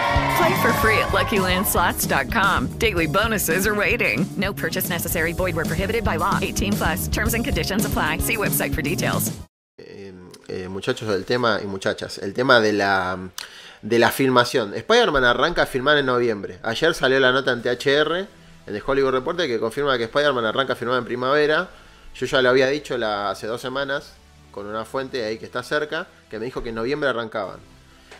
Play 0.41 0.61
for 0.61 0.73
free 0.81 0.97
at 0.97 1.09
LuckyLandSlots.com. 1.09 2.79
Daily 2.79 3.05
bonuses 3.05 3.67
are 3.67 3.75
waiting. 3.75 4.25
No 4.37 4.51
purchase 4.51 4.89
necessary. 4.89 5.33
Void 5.33 5.55
where 5.55 5.65
prohibited 5.65 6.03
by 6.03 6.15
law. 6.17 6.39
18 6.41 6.73
plus. 6.73 7.07
Terms 7.07 7.35
and 7.35 7.45
conditions 7.45 7.85
apply. 7.85 8.17
See 8.17 8.37
website 8.37 8.73
for 8.73 8.81
details. 8.81 9.31
eh, 9.77 10.67
muchachos 10.67 11.07
del 11.09 11.25
tema 11.25 11.59
y 11.63 11.67
muchachas, 11.67 12.17
el 12.17 12.33
tema 12.33 12.59
de 12.59 12.73
la, 12.73 13.29
de 13.83 13.99
la 13.99 14.09
filmación. 14.09 14.73
Spider-Man 14.73 15.23
arranca 15.23 15.61
a 15.61 15.65
filmar 15.67 15.97
en 15.97 16.07
noviembre. 16.07 16.59
Ayer 16.63 16.95
salió 16.95 17.19
la 17.19 17.31
nota 17.31 17.51
en 17.51 17.61
THR, 17.61 18.27
en 18.65 18.75
el 18.75 18.81
Hollywood 18.85 19.11
Reporter, 19.11 19.47
que 19.47 19.59
confirma 19.59 19.97
que 19.97 20.05
Spider-Man 20.05 20.45
arranca 20.45 20.73
a 20.73 20.75
filmar 20.75 20.97
en 20.97 21.05
primavera. 21.05 21.69
Yo 22.15 22.25
ya 22.25 22.41
lo 22.41 22.49
había 22.49 22.67
dicho 22.67 22.95
hace 23.05 23.47
dos 23.47 23.61
semanas, 23.61 24.13
con 24.51 24.65
una 24.65 24.85
fuente 24.85 25.23
ahí 25.23 25.37
que 25.37 25.45
está 25.45 25.61
cerca, 25.63 26.07
que 26.29 26.39
me 26.39 26.45
dijo 26.45 26.63
que 26.63 26.69
en 26.69 26.75
noviembre 26.75 27.09
arrancaban. 27.09 27.59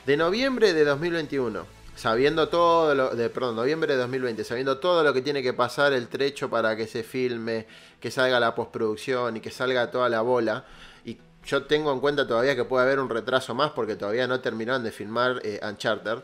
De 0.06 0.16
noviembre 0.16 0.74
de 0.74 0.86
2021, 0.86 1.66
sabiendo 2.01 2.50
todo 2.50 2.96
lo, 2.96 3.10
de, 3.12 3.29
perdón, 3.29 3.55
noviembre 3.58 3.93
de 3.93 4.00
2020, 4.00 4.43
sabiendo 4.43 4.79
todo 4.79 5.03
lo 5.03 5.13
que 5.13 5.22
tiene 5.22 5.43
que 5.43 5.53
pasar 5.53 5.93
el 5.93 6.08
trecho 6.08 6.50
para 6.50 6.75
que 6.75 6.88
se 6.88 7.03
filme, 7.03 7.67
que 7.99 8.10
salga 8.10 8.39
la 8.39 8.56
postproducción 8.56 9.38
y 9.38 9.39
que 9.39 9.52
salga 9.52 9.91
toda 9.91 10.10
la 10.10 10.21
bola. 10.21 10.65
Y 11.06 11.19
yo 11.45 11.65
tengo 11.65 11.93
en 11.93 11.99
cuenta 11.99 12.26
todavía 12.26 12.56
que 12.56 12.63
puede 12.65 12.86
haber 12.86 12.99
un 12.99 13.08
retraso 13.08 13.54
más 13.54 13.69
porque 13.73 13.95
todavía 13.95 14.26
no 14.26 14.39
terminaron 14.39 14.84
de 14.84 14.91
filmar 14.91 15.41
eh, 15.43 15.60
Uncharted. 15.62 16.23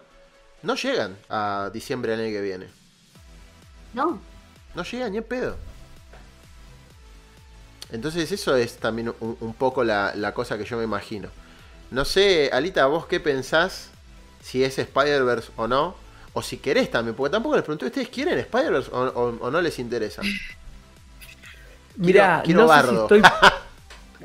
No 0.64 0.74
llegan 0.74 1.16
a 1.30 1.70
diciembre 1.72 2.14
del 2.14 2.26
año 2.26 2.34
que 2.34 2.42
viene. 2.42 2.68
No, 3.94 4.20
No 4.74 4.84
llegan 4.84 5.12
ni 5.12 5.20
en 5.20 5.26
pedo. 5.26 5.58
Entonces 7.92 8.32
eso 8.32 8.56
es 8.56 8.78
también 8.78 9.14
un, 9.20 9.38
un 9.40 9.54
poco 9.54 9.84
la, 9.84 10.16
la 10.16 10.34
cosa 10.34 10.58
que 10.58 10.66
yo 10.66 10.76
me 10.76 10.86
imagino. 10.86 11.30
No 11.92 12.04
sé, 12.04 12.50
Alita, 12.52 12.88
¿vos 12.88 13.06
qué 13.06 13.20
pensás? 13.20 13.92
Si 14.48 14.64
es 14.64 14.78
Spider-Verse 14.80 15.52
o 15.58 15.68
no. 15.68 15.96
O 16.34 16.42
si 16.42 16.58
querés 16.58 16.90
también, 16.92 17.16
porque 17.16 17.32
tampoco 17.32 17.56
les 17.56 17.64
pregunté, 17.66 17.88
¿ustedes 17.88 18.10
quieren 18.10 18.38
Spider-Verse 18.40 18.92
o, 18.94 19.00
o- 19.08 19.38
o 19.42 19.52
no 19.52 19.60
les 19.60 19.78
interesa? 19.80 20.22
Quiero 22.44 22.62
no 22.62 22.68
sé 22.68 22.74
si 22.82 22.96
bardo. 22.96 23.02
estoy. 23.04 23.22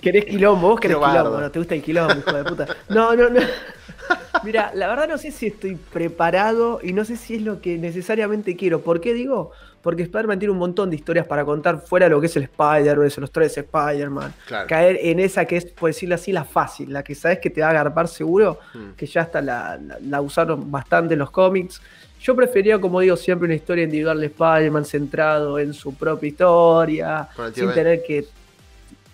¿Querés 0.02 0.24
quilombo? 0.26 0.68
Vos 0.70 0.80
querés 0.80 0.96
quilombo, 0.98 1.40
no 1.40 1.50
te 1.50 1.58
gusta 1.58 1.74
el 1.74 1.82
quilombo, 1.82 2.14
hijo 2.18 2.32
de 2.36 2.44
puta. 2.44 2.66
No, 2.90 3.14
no, 3.16 3.30
no. 3.30 3.40
Mira, 4.44 4.72
la 4.74 4.88
verdad 4.88 5.08
no 5.08 5.16
sé 5.18 5.30
si 5.30 5.46
estoy 5.46 5.76
preparado 5.76 6.80
y 6.82 6.92
no 6.92 7.04
sé 7.04 7.16
si 7.16 7.36
es 7.36 7.42
lo 7.42 7.60
que 7.60 7.78
necesariamente 7.78 8.56
quiero. 8.56 8.80
¿Por 8.80 9.00
qué 9.00 9.14
digo? 9.14 9.52
Porque 9.80 10.02
Spider-Man 10.02 10.38
tiene 10.38 10.52
un 10.52 10.58
montón 10.58 10.90
de 10.90 10.96
historias 10.96 11.26
para 11.26 11.44
contar 11.44 11.80
fuera 11.80 12.06
de 12.06 12.10
lo 12.10 12.20
que 12.20 12.26
es 12.26 12.36
el 12.36 12.44
Spider-Verse, 12.44 13.20
los 13.20 13.30
tres 13.30 13.56
Spider-Man. 13.56 14.32
Claro. 14.46 14.66
Caer 14.68 14.98
en 15.02 15.20
esa 15.20 15.44
que 15.44 15.56
es, 15.56 15.66
por 15.66 15.90
decirlo 15.90 16.14
así, 16.16 16.32
la 16.32 16.44
fácil, 16.44 16.92
la 16.92 17.02
que 17.04 17.14
sabes 17.14 17.38
que 17.38 17.50
te 17.50 17.60
va 17.60 17.68
a 17.68 17.70
agarpar 17.70 18.08
seguro, 18.08 18.58
Hmm. 18.74 18.92
que 18.96 19.06
ya 19.06 19.22
hasta 19.22 19.40
la, 19.40 19.78
la- 19.80 19.98
la 20.00 20.20
usaron 20.20 20.70
bastante 20.70 21.14
en 21.14 21.20
los 21.20 21.30
cómics. 21.30 21.80
Yo 22.20 22.34
prefería, 22.36 22.80
como 22.80 23.00
digo, 23.00 23.16
siempre 23.16 23.46
una 23.46 23.54
historia 23.54 23.84
individual 23.84 24.20
de 24.20 24.26
Spider-Man 24.26 24.84
centrado 24.84 25.58
en 25.58 25.72
su 25.74 25.94
propia 25.94 26.28
historia, 26.28 27.28
sin 27.54 27.72
tener 27.72 28.02
que. 28.04 28.26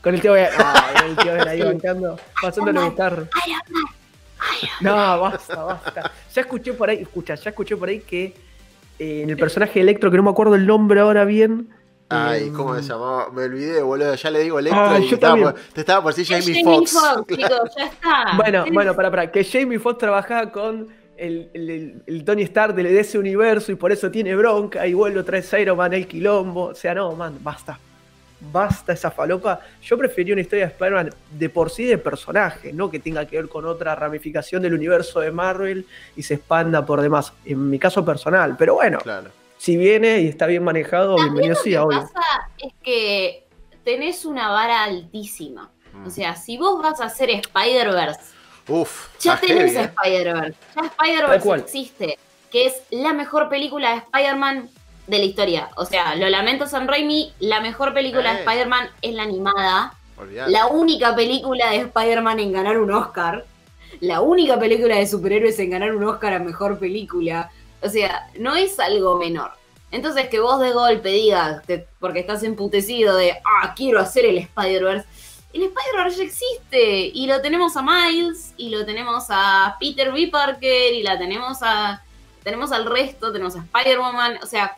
Con 0.03 0.15
el 0.15 0.21
tío 0.21 0.33
Ben, 0.33 0.49
ah, 0.59 1.05
el 1.07 1.17
tío 1.17 1.33
Ben 1.35 1.49
ahí 1.49 1.63
bancando, 1.63 2.19
pasándole 2.41 2.81
un 2.81 2.91
carro. 2.93 3.27
No, 4.81 5.21
basta, 5.21 5.63
basta. 5.65 6.13
Ya 6.35 6.41
escuché 6.43 6.73
por 6.73 6.89
ahí, 6.91 6.99
escucha, 7.03 7.35
ya 7.35 7.51
escuché 7.51 7.77
por 7.77 7.89
ahí 7.89 8.01
que 8.01 8.35
eh, 8.99 9.23
en 9.23 9.31
el 9.31 9.37
personaje 9.37 9.75
de 9.75 9.81
Electro, 9.81 10.11
que 10.11 10.17
no 10.17 10.23
me 10.23 10.31
acuerdo 10.31 10.55
el 10.55 10.67
nombre 10.67 11.01
ahora 11.01 11.25
bien. 11.25 11.69
Ay, 12.11 12.45
eh, 12.45 12.53
¿cómo 12.57 12.75
se 12.77 12.83
llamaba? 12.83 13.29
Me 13.31 13.43
olvidé, 13.45 13.83
boludo. 13.83 14.15
Ya 14.15 14.31
le 14.31 14.39
digo 14.41 14.59
Electro 14.59 14.81
Ah, 14.83 14.99
y 14.99 15.09
yo 15.09 15.15
estaba 15.17 15.37
por- 15.37 15.55
te 15.55 15.81
estaba 15.81 16.03
por 16.03 16.15
decir 16.15 16.27
Jamie 16.41 16.63
Jamie 16.63 16.65
Foxx. 16.65 16.93
Foxx, 16.93 17.27
chicos, 17.37 17.71
ya 17.77 17.85
está. 17.85 18.25
Bueno, 18.37 18.65
bueno, 18.73 18.95
para, 18.97 19.11
para, 19.11 19.31
que 19.31 19.45
Jamie 19.45 19.79
Foxx 19.79 19.99
trabajaba 19.99 20.51
con 20.51 20.89
el, 21.17 21.51
el- 21.53 21.71
el- 21.71 22.03
el 22.07 22.25
Tony 22.25 22.43
Stark 22.45 22.75
de, 22.75 22.85
de 22.85 23.01
ese 23.01 23.19
universo 23.19 23.73
y 23.73 23.75
por 23.75 23.93
eso 23.93 24.11
tiene 24.11 24.35
bronca 24.37 24.87
y 24.87 24.95
vuelve 24.95 25.21
otra 25.21 25.33
vez 25.39 25.53
Iron 25.55 25.77
Man 25.77 25.93
el 25.93 26.07
quilombo. 26.07 26.67
O 26.67 26.75
sea, 26.75 26.95
no, 26.95 27.13
man, 27.13 27.37
basta. 27.43 27.79
Basta 28.41 28.93
esa 28.93 29.11
falopa. 29.11 29.61
Yo 29.83 29.99
prefería 29.99 30.33
una 30.35 30.43
historia 30.43 30.67
de 30.67 30.73
Spider-Man 30.73 31.11
de 31.33 31.49
por 31.49 31.71
sí 31.71 31.85
de 31.85 31.99
personaje, 31.99 32.73
no 32.73 32.91
que 32.91 33.01
tenga 33.01 33.27
que 33.27 33.37
ver 33.37 33.49
con 33.49 33.67
otra 33.67 33.95
ramificación 33.97 34.63
del 34.63 34.75
universo 34.75 35.21
de 35.21 35.33
Marvel 35.33 35.87
y 36.17 36.23
se 36.23 36.35
expanda 36.35 36.87
por 36.87 37.01
demás. 37.01 37.33
En 37.45 37.69
mi 37.69 37.79
caso 37.79 38.05
personal. 38.05 38.57
Pero 38.57 38.75
bueno, 38.75 38.99
Claro. 38.99 39.31
si 39.57 39.77
viene 39.77 40.21
y 40.21 40.29
está 40.29 40.47
bien 40.47 40.63
manejado, 40.63 41.17
También 41.17 41.35
bienvenido 41.35 41.57
lo 41.59 41.63
que 41.65 41.79
obvio. 41.79 42.01
pasa 42.13 42.21
es 42.59 42.73
que 42.83 43.45
tenés 43.85 44.25
una 44.25 44.51
vara 44.51 44.85
altísima. 44.85 45.71
Mm. 45.93 46.07
O 46.07 46.11
sea, 46.11 46.37
si 46.37 46.57
vos 46.59 46.81
vas 46.81 47.01
a 47.01 47.07
hacer 47.07 47.31
Spider-Verse, 47.31 48.21
ya 49.21 49.41
tenés 49.41 49.75
eh. 49.75 49.91
Spider-Verse. 49.97 50.59
Ya 50.77 50.83
Spider-Verse 50.87 51.55
existe, 51.57 52.19
que 52.53 52.67
es 52.67 52.83
la 52.91 53.13
mejor 53.15 53.49
película 53.49 53.91
de 53.93 53.97
Spider-Man 53.99 54.69
de 55.09 55.19
la 55.19 55.25
historia. 55.25 55.71
O 55.77 55.85
sea, 55.85 56.15
lo 56.15 56.29
lamento 56.29 56.67
San 56.67 56.87
Raimi, 56.87 57.33
la 57.41 57.61
mejor 57.61 57.93
película 57.95 58.33
de 58.33 58.39
Eh. 58.39 58.45
Spider-Man 58.45 58.91
es 59.03 59.15
la 59.15 59.23
animada. 59.25 59.95
Olvidate. 60.17 60.51
La 60.51 60.67
única 60.67 61.17
película 61.17 61.71
de 61.71 61.79
Spider-Man 61.79 62.39
en 62.41 62.53
ganar 62.53 62.79
un 62.79 62.93
Oscar. 62.93 63.45
La 64.01 64.21
única 64.21 64.59
película 64.59 64.97
de 64.97 65.07
superhéroes 65.07 65.59
en 65.59 65.71
ganar 65.71 65.95
un 65.95 66.05
Oscar 66.05 66.35
a 66.35 66.39
mejor 66.39 66.79
película. 66.79 67.51
O 67.83 67.89
sea, 67.89 68.29
no 68.39 68.55
es 68.55 68.79
algo 68.79 69.17
menor. 69.17 69.53
Entonces 69.91 70.29
que 70.29 70.39
vos 70.39 70.61
de 70.61 70.73
golpe 70.73 71.09
digas, 71.09 71.63
porque 71.99 72.21
estás 72.21 72.43
emputecido 72.43 73.17
de, 73.17 73.33
ah, 73.45 73.75
quiero 73.75 73.99
hacer 74.01 74.27
el 74.27 74.37
Spider-Verse. 74.39 75.07
El 75.55 75.63
Spider-Verse 75.63 76.19
ya 76.19 76.25
existe. 76.25 77.11
Y 77.15 77.27
lo 77.27 77.41
tenemos 77.41 77.75
a 77.77 77.83
Miles, 77.83 78.53
y 78.59 78.69
lo 78.69 78.85
tenemos 78.85 79.27
a 79.31 79.77
Peter 79.81 80.13
B. 80.13 80.29
Parker, 80.31 80.93
y 80.93 81.03
la 81.03 81.19
tenemos 81.19 81.59
a... 81.63 82.03
Tenemos 82.43 82.71
al 82.73 82.85
resto, 82.85 83.33
tenemos 83.33 83.57
a 83.57 83.61
Spider-Woman. 83.61 84.41
O 84.43 84.47
sea, 84.47 84.77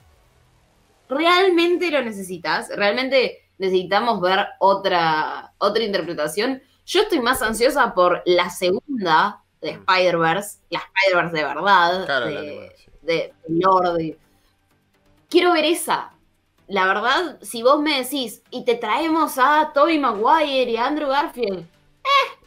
realmente 1.10 1.90
lo 1.90 2.00
necesitas, 2.02 2.68
realmente 2.74 3.48
necesitamos 3.58 4.20
ver 4.20 4.46
otra, 4.58 5.52
otra 5.58 5.82
interpretación. 5.82 6.62
Yo 6.86 7.02
estoy 7.02 7.20
más 7.20 7.42
ansiosa 7.42 7.92
por 7.94 8.22
la 8.24 8.48
segunda 8.50 9.42
de 9.60 9.70
Spider-Verse, 9.72 10.58
la 10.70 10.78
Spider-Verse 10.80 11.36
de 11.36 11.44
verdad, 11.44 12.04
Claro, 12.06 12.26
de, 12.26 12.72
sí. 12.76 12.90
de- 13.02 13.34
Lord. 13.48 14.16
Quiero 15.28 15.52
ver 15.52 15.64
esa. 15.66 16.10
La 16.68 16.86
verdad, 16.86 17.38
si 17.42 17.62
vos 17.62 17.80
me 17.80 18.00
decís, 18.02 18.42
y 18.50 18.64
te 18.64 18.76
traemos 18.76 19.38
a 19.38 19.72
Tobey 19.74 19.98
Maguire 19.98 20.70
y 20.70 20.76
a 20.76 20.86
Andrew 20.86 21.08
Garfield, 21.08 21.60
eh, 21.60 22.38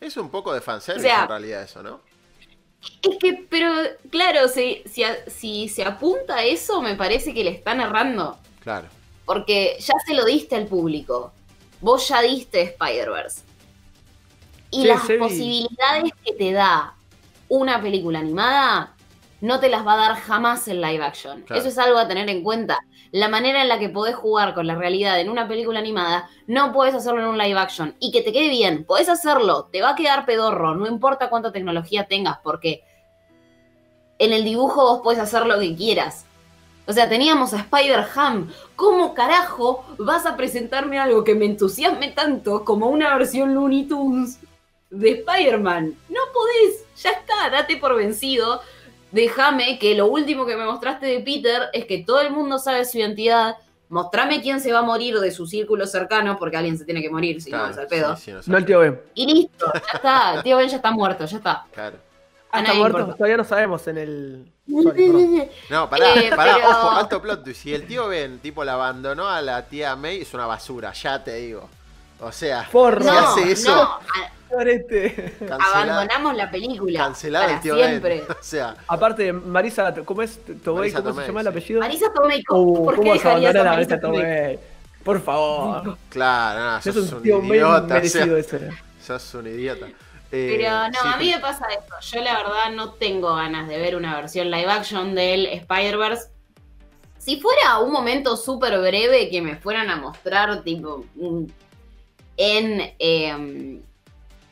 Es 0.00 0.16
un 0.18 0.28
poco 0.30 0.52
de 0.52 0.60
fanservice 0.60 1.06
O 1.06 1.10
sea- 1.10 1.22
en 1.22 1.28
realidad 1.28 1.62
eso, 1.62 1.82
¿no? 1.82 2.00
Es 3.02 3.18
que, 3.18 3.46
pero 3.48 3.72
claro, 4.10 4.48
si, 4.48 4.82
si, 4.86 5.02
si 5.26 5.68
se 5.68 5.84
apunta 5.84 6.36
a 6.36 6.44
eso, 6.44 6.82
me 6.82 6.94
parece 6.94 7.34
que 7.34 7.44
le 7.44 7.50
están 7.50 7.80
errando. 7.80 8.38
Claro. 8.60 8.88
Porque 9.24 9.76
ya 9.80 9.94
se 10.06 10.14
lo 10.14 10.24
diste 10.24 10.56
al 10.56 10.66
público. 10.66 11.32
Vos 11.80 12.08
ya 12.08 12.22
diste 12.22 12.62
Spider-Verse. 12.62 13.42
Y 14.70 14.82
Sí, 14.82 14.86
las 14.86 15.02
posibilidades 15.02 16.12
que 16.24 16.32
te 16.32 16.52
da 16.52 16.94
una 17.48 17.80
película 17.80 18.18
animada 18.18 18.95
no 19.40 19.60
te 19.60 19.68
las 19.68 19.86
va 19.86 19.94
a 19.94 20.08
dar 20.08 20.16
jamás 20.16 20.66
en 20.68 20.80
live 20.80 21.04
action. 21.04 21.42
Claro. 21.42 21.60
Eso 21.60 21.68
es 21.68 21.78
algo 21.78 21.98
a 21.98 22.08
tener 22.08 22.28
en 22.30 22.42
cuenta. 22.42 22.78
La 23.12 23.28
manera 23.28 23.62
en 23.62 23.68
la 23.68 23.78
que 23.78 23.88
podés 23.88 24.14
jugar 24.14 24.54
con 24.54 24.66
la 24.66 24.74
realidad 24.74 25.20
en 25.20 25.30
una 25.30 25.46
película 25.48 25.78
animada, 25.78 26.28
no 26.46 26.72
podés 26.72 26.94
hacerlo 26.94 27.20
en 27.20 27.28
un 27.28 27.38
live 27.38 27.58
action. 27.58 27.94
Y 28.00 28.12
que 28.12 28.22
te 28.22 28.32
quede 28.32 28.48
bien, 28.48 28.84
podés 28.84 29.08
hacerlo, 29.08 29.68
te 29.70 29.82
va 29.82 29.90
a 29.90 29.94
quedar 29.94 30.26
pedorro, 30.26 30.74
no 30.74 30.86
importa 30.86 31.30
cuánta 31.30 31.52
tecnología 31.52 32.06
tengas, 32.06 32.38
porque 32.42 32.82
en 34.18 34.32
el 34.32 34.44
dibujo 34.44 34.82
vos 34.82 35.00
podés 35.02 35.18
hacer 35.18 35.46
lo 35.46 35.58
que 35.58 35.74
quieras. 35.76 36.24
O 36.86 36.92
sea, 36.92 37.08
teníamos 37.08 37.52
a 37.52 37.58
Spider-Ham. 37.58 38.52
¿Cómo 38.76 39.12
carajo 39.12 39.84
vas 39.98 40.24
a 40.24 40.36
presentarme 40.36 40.98
algo 40.98 41.24
que 41.24 41.34
me 41.34 41.44
entusiasme 41.44 42.08
tanto 42.12 42.64
como 42.64 42.86
una 42.86 43.16
versión 43.16 43.54
Looney 43.54 43.88
Tunes 43.88 44.38
de 44.90 45.10
Spider-Man? 45.10 45.94
No 46.08 46.20
podés, 46.32 46.84
ya 46.96 47.10
está, 47.10 47.50
date 47.50 47.76
por 47.76 47.96
vencido. 47.96 48.60
Déjame 49.16 49.78
que 49.78 49.94
lo 49.94 50.06
último 50.08 50.44
que 50.44 50.56
me 50.56 50.64
mostraste 50.66 51.06
de 51.06 51.20
Peter 51.20 51.62
es 51.72 51.86
que 51.86 52.04
todo 52.04 52.20
el 52.20 52.30
mundo 52.30 52.58
sabe 52.58 52.84
su 52.84 52.98
identidad. 52.98 53.56
Mostrame 53.88 54.42
quién 54.42 54.60
se 54.60 54.72
va 54.72 54.80
a 54.80 54.82
morir 54.82 55.18
de 55.20 55.30
su 55.30 55.46
círculo 55.46 55.86
cercano, 55.86 56.36
porque 56.38 56.56
alguien 56.58 56.76
se 56.76 56.84
tiene 56.84 57.00
que 57.00 57.08
morir, 57.08 57.40
si 57.40 57.50
no 57.50 57.66
es 57.68 57.78
al 57.78 57.86
pedo. 57.86 58.14
sí, 58.16 58.32
sí, 58.42 58.50
no 58.50 58.58
el 58.58 58.66
tío 58.66 58.80
Ben. 58.80 59.00
Y 59.14 59.32
listo, 59.32 59.66
ya 59.72 59.80
está. 59.94 60.34
El 60.34 60.42
tío 60.42 60.56
Ben 60.58 60.68
ya 60.68 60.76
está 60.76 60.90
muerto, 60.90 61.24
ya 61.24 61.36
está. 61.38 61.64
Claro. 61.72 61.96
A 62.50 62.58
está 62.58 62.68
nadie 62.68 62.80
muerto. 62.80 62.98
importa. 62.98 63.16
Todavía 63.16 63.36
no 63.38 63.44
sabemos 63.44 63.86
en 63.88 63.98
el. 63.98 64.52
Sorry. 64.82 65.48
No, 65.70 65.88
pará, 65.88 66.14
Eh, 66.16 66.30
pará, 66.36 66.54
pero- 66.56 66.68
ojo, 66.70 66.90
alto 66.90 67.22
plot 67.22 67.44
twist. 67.44 67.62
Si 67.62 67.72
el 67.74 67.86
tío 67.86 68.08
Ben, 68.08 68.38
tipo, 68.40 68.64
la 68.64 68.74
abandonó 68.74 69.28
a 69.28 69.40
la 69.40 69.66
tía 69.66 69.96
May, 69.96 70.20
es 70.22 70.34
una 70.34 70.46
basura, 70.46 70.92
ya 70.92 71.22
te 71.24 71.34
digo. 71.36 71.68
O 72.20 72.32
sea, 72.32 72.66
si 72.68 72.76
No, 72.76 72.86
hace 73.12 73.52
eso, 73.52 73.74
no. 73.74 73.98
Abandonamos 75.50 76.36
la 76.36 76.50
película. 76.50 76.98
cancelado 76.98 77.44
para 77.44 77.56
el 77.56 77.62
tío 77.62 77.76
siempre. 77.76 78.14
Ben. 78.20 78.26
O 78.40 78.42
sea, 78.42 78.76
Aparte, 78.88 79.32
Marisa, 79.32 79.94
¿cómo 80.04 80.22
es? 80.22 80.38
Tomei, 80.62 80.92
¿Cómo 80.92 81.04
Tomei, 81.10 81.24
se 81.24 81.26
llama 81.28 81.40
el 81.40 81.46
apellido? 81.48 81.80
Marisa 81.80 82.12
Tomei, 82.12 82.42
Uh, 82.50 82.84
¿por 82.84 82.94
qué 82.94 83.00
¿Cómo 83.00 83.10
vas 83.12 83.24
a 83.24 83.28
dejarías 83.28 83.54
abandonar 83.56 83.66
a 83.66 83.70
Marisa 83.76 83.96
Marisa 83.96 84.00
Tomei? 84.00 84.58
Por 85.04 85.20
favor. 85.22 85.96
claro, 86.08 86.60
no, 86.60 86.76
Es 86.78 86.84
sos 86.84 86.96
un 87.12 87.14
un, 87.18 87.22
tío 87.22 87.42
idiota. 87.44 87.84
o 87.84 87.88
merecido 87.88 88.42
sea, 88.42 88.58
ese. 88.58 88.70
sos 89.04 89.34
un 89.34 89.46
idiota. 89.46 89.86
Eh, 90.32 90.56
Pero 90.58 90.88
no, 90.88 90.92
sí, 90.92 91.08
a 91.14 91.16
mí 91.16 91.30
me 91.32 91.38
pasa 91.38 91.66
eso. 91.70 92.16
Yo 92.16 92.24
la 92.24 92.36
verdad 92.38 92.72
no 92.74 92.92
tengo 92.94 93.36
ganas 93.36 93.68
de 93.68 93.78
ver 93.78 93.94
una 93.94 94.16
versión 94.16 94.50
live 94.50 94.66
action 94.70 95.14
del 95.14 95.46
Spider-Verse. 95.46 96.30
Si 97.18 97.40
fuera 97.40 97.78
un 97.78 97.92
momento 97.92 98.36
súper 98.36 98.78
breve 98.80 99.28
que 99.30 99.40
me 99.42 99.56
fueran 99.56 99.90
a 99.90 99.96
mostrar, 99.96 100.62
tipo, 100.64 101.04
mm, 101.14 101.44
en 102.36 102.92
em, 102.98 103.80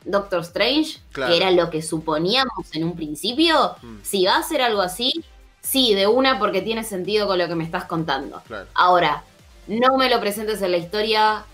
Doctor 0.04 0.40
Strange, 0.40 0.98
Claro. 1.12 1.30
que 1.32 1.36
era 1.38 1.50
lo 1.50 1.70
que 1.70 1.82
suponíamos 1.82 2.72
en 2.72 2.84
un 2.84 2.94
principio, 2.96 3.76
Mm. 3.82 3.98
si 4.02 4.24
va 4.26 4.36
a 4.36 4.42
ser 4.42 4.60
algo 4.62 4.82
así, 4.82 5.12
sí, 5.60 5.94
de 5.94 6.06
una 6.06 6.38
porque 6.38 6.60
tiene 6.62 6.84
sentido 6.84 7.26
con 7.26 7.38
lo 7.38 7.48
que 7.48 7.54
me 7.54 7.64
estás 7.64 7.84
contando. 7.86 8.42
Claro. 8.46 8.66
Ahora, 8.74 9.24
no 9.66 9.96
me 9.96 10.10
lo 10.10 10.20
presentes 10.20 10.60
en 10.62 10.72
la 10.72 10.76
historia 10.76 11.44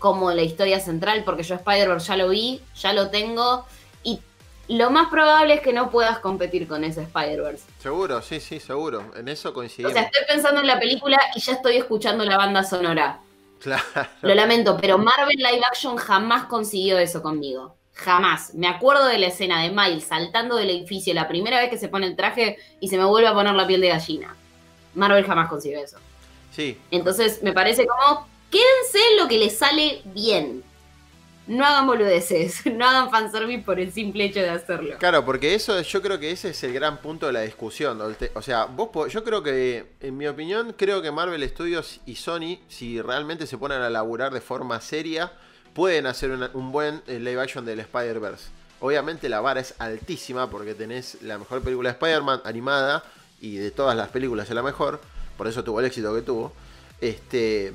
como 0.00 0.32
la 0.32 0.42
historia 0.42 0.80
central, 0.80 1.22
porque 1.24 1.44
yo 1.44 1.54
Spider-Verse 1.54 2.08
ya 2.08 2.16
lo 2.16 2.28
vi, 2.28 2.60
ya 2.74 2.92
lo 2.92 3.10
tengo, 3.10 3.64
y 4.02 4.18
lo 4.66 4.90
más 4.90 5.08
probable 5.08 5.54
es 5.54 5.60
que 5.60 5.72
no 5.72 5.90
puedas 5.92 6.18
competir 6.18 6.66
con 6.66 6.82
ese 6.82 7.02
Spider-Verse. 7.02 7.62
Seguro, 7.78 8.20
sí, 8.20 8.40
sí, 8.40 8.58
seguro. 8.58 9.12
En 9.16 9.28
eso 9.28 9.50
O 9.50 9.52
coincidimos. 9.52 9.92
sea, 9.92 10.02
estoy 10.02 10.24
pensando 10.26 10.60
en 10.60 10.66
la 10.66 10.80
película 10.80 11.20
y 11.36 11.40
ya 11.40 11.52
estoy 11.52 11.76
escuchando 11.76 12.24
la 12.24 12.36
banda 12.36 12.64
sonora. 12.64 13.20
Claro. 13.60 13.84
Lo 14.22 14.34
lamento, 14.34 14.76
pero 14.80 14.98
Marvel 14.98 15.36
Live 15.36 15.62
Action 15.64 15.96
jamás 15.96 16.46
consiguió 16.46 16.98
eso 16.98 17.22
conmigo. 17.22 17.76
Jamás. 17.94 18.54
Me 18.54 18.68
acuerdo 18.68 19.06
de 19.06 19.18
la 19.18 19.26
escena 19.26 19.62
de 19.62 19.70
Miles 19.70 20.04
saltando 20.04 20.56
del 20.56 20.70
edificio 20.70 21.12
la 21.14 21.28
primera 21.28 21.60
vez 21.60 21.70
que 21.70 21.78
se 21.78 21.88
pone 21.88 22.06
el 22.06 22.16
traje 22.16 22.56
y 22.80 22.88
se 22.88 22.96
me 22.96 23.04
vuelve 23.04 23.28
a 23.28 23.34
poner 23.34 23.54
la 23.54 23.66
piel 23.66 23.80
de 23.80 23.88
gallina. 23.88 24.34
Marvel 24.94 25.24
jamás 25.24 25.48
consiguió 25.48 25.80
eso. 25.80 25.98
Sí, 26.50 26.78
Entonces 26.90 27.42
me 27.42 27.52
parece 27.52 27.86
como, 27.86 28.28
quédense 28.50 28.98
en 29.12 29.16
lo 29.18 29.28
que 29.28 29.38
les 29.38 29.56
sale 29.56 30.02
bien. 30.04 30.62
No 31.46 31.64
hagan 31.64 31.86
boludeces, 31.86 32.64
no 32.72 32.86
hagan 32.86 33.10
fanservice 33.10 33.62
por 33.62 33.80
el 33.80 33.92
simple 33.92 34.24
hecho 34.24 34.40
de 34.40 34.50
hacerlo. 34.50 34.96
Claro, 34.98 35.24
porque 35.24 35.54
eso 35.54 35.80
yo 35.80 36.02
creo 36.02 36.18
que 36.20 36.30
ese 36.30 36.50
es 36.50 36.62
el 36.62 36.72
gran 36.72 36.98
punto 36.98 37.26
de 37.26 37.32
la 37.32 37.40
discusión. 37.40 38.00
O 38.34 38.42
sea, 38.42 38.66
vos 38.66 39.12
yo 39.12 39.24
creo 39.24 39.42
que, 39.42 39.86
en 40.00 40.16
mi 40.16 40.26
opinión, 40.26 40.74
creo 40.76 41.02
que 41.02 41.10
Marvel 41.10 41.48
Studios 41.48 42.00
y 42.06 42.16
Sony, 42.16 42.58
si 42.68 43.00
realmente 43.00 43.46
se 43.46 43.58
ponen 43.58 43.80
a 43.80 43.90
laburar 43.90 44.32
de 44.32 44.40
forma 44.40 44.80
seria, 44.80 45.32
pueden 45.74 46.06
hacer 46.06 46.30
un 46.54 46.72
buen 46.72 47.02
eh, 47.06 47.18
live 47.18 47.40
action 47.40 47.64
del 47.64 47.80
Spider-Verse. 47.80 48.46
Obviamente 48.80 49.28
la 49.28 49.40
vara 49.40 49.60
es 49.60 49.74
altísima 49.78 50.50
porque 50.50 50.74
tenés 50.74 51.18
la 51.22 51.38
mejor 51.38 51.62
película 51.62 51.90
de 51.90 51.92
Spider-Man 51.94 52.42
animada 52.44 53.04
y 53.40 53.56
de 53.56 53.70
todas 53.70 53.96
las 53.96 54.08
películas 54.08 54.48
es 54.48 54.54
la 54.54 54.62
mejor, 54.62 55.00
por 55.36 55.46
eso 55.46 55.62
tuvo 55.64 55.80
el 55.80 55.86
éxito 55.86 56.14
que 56.14 56.22
tuvo. 56.22 56.52
Este, 57.00 57.72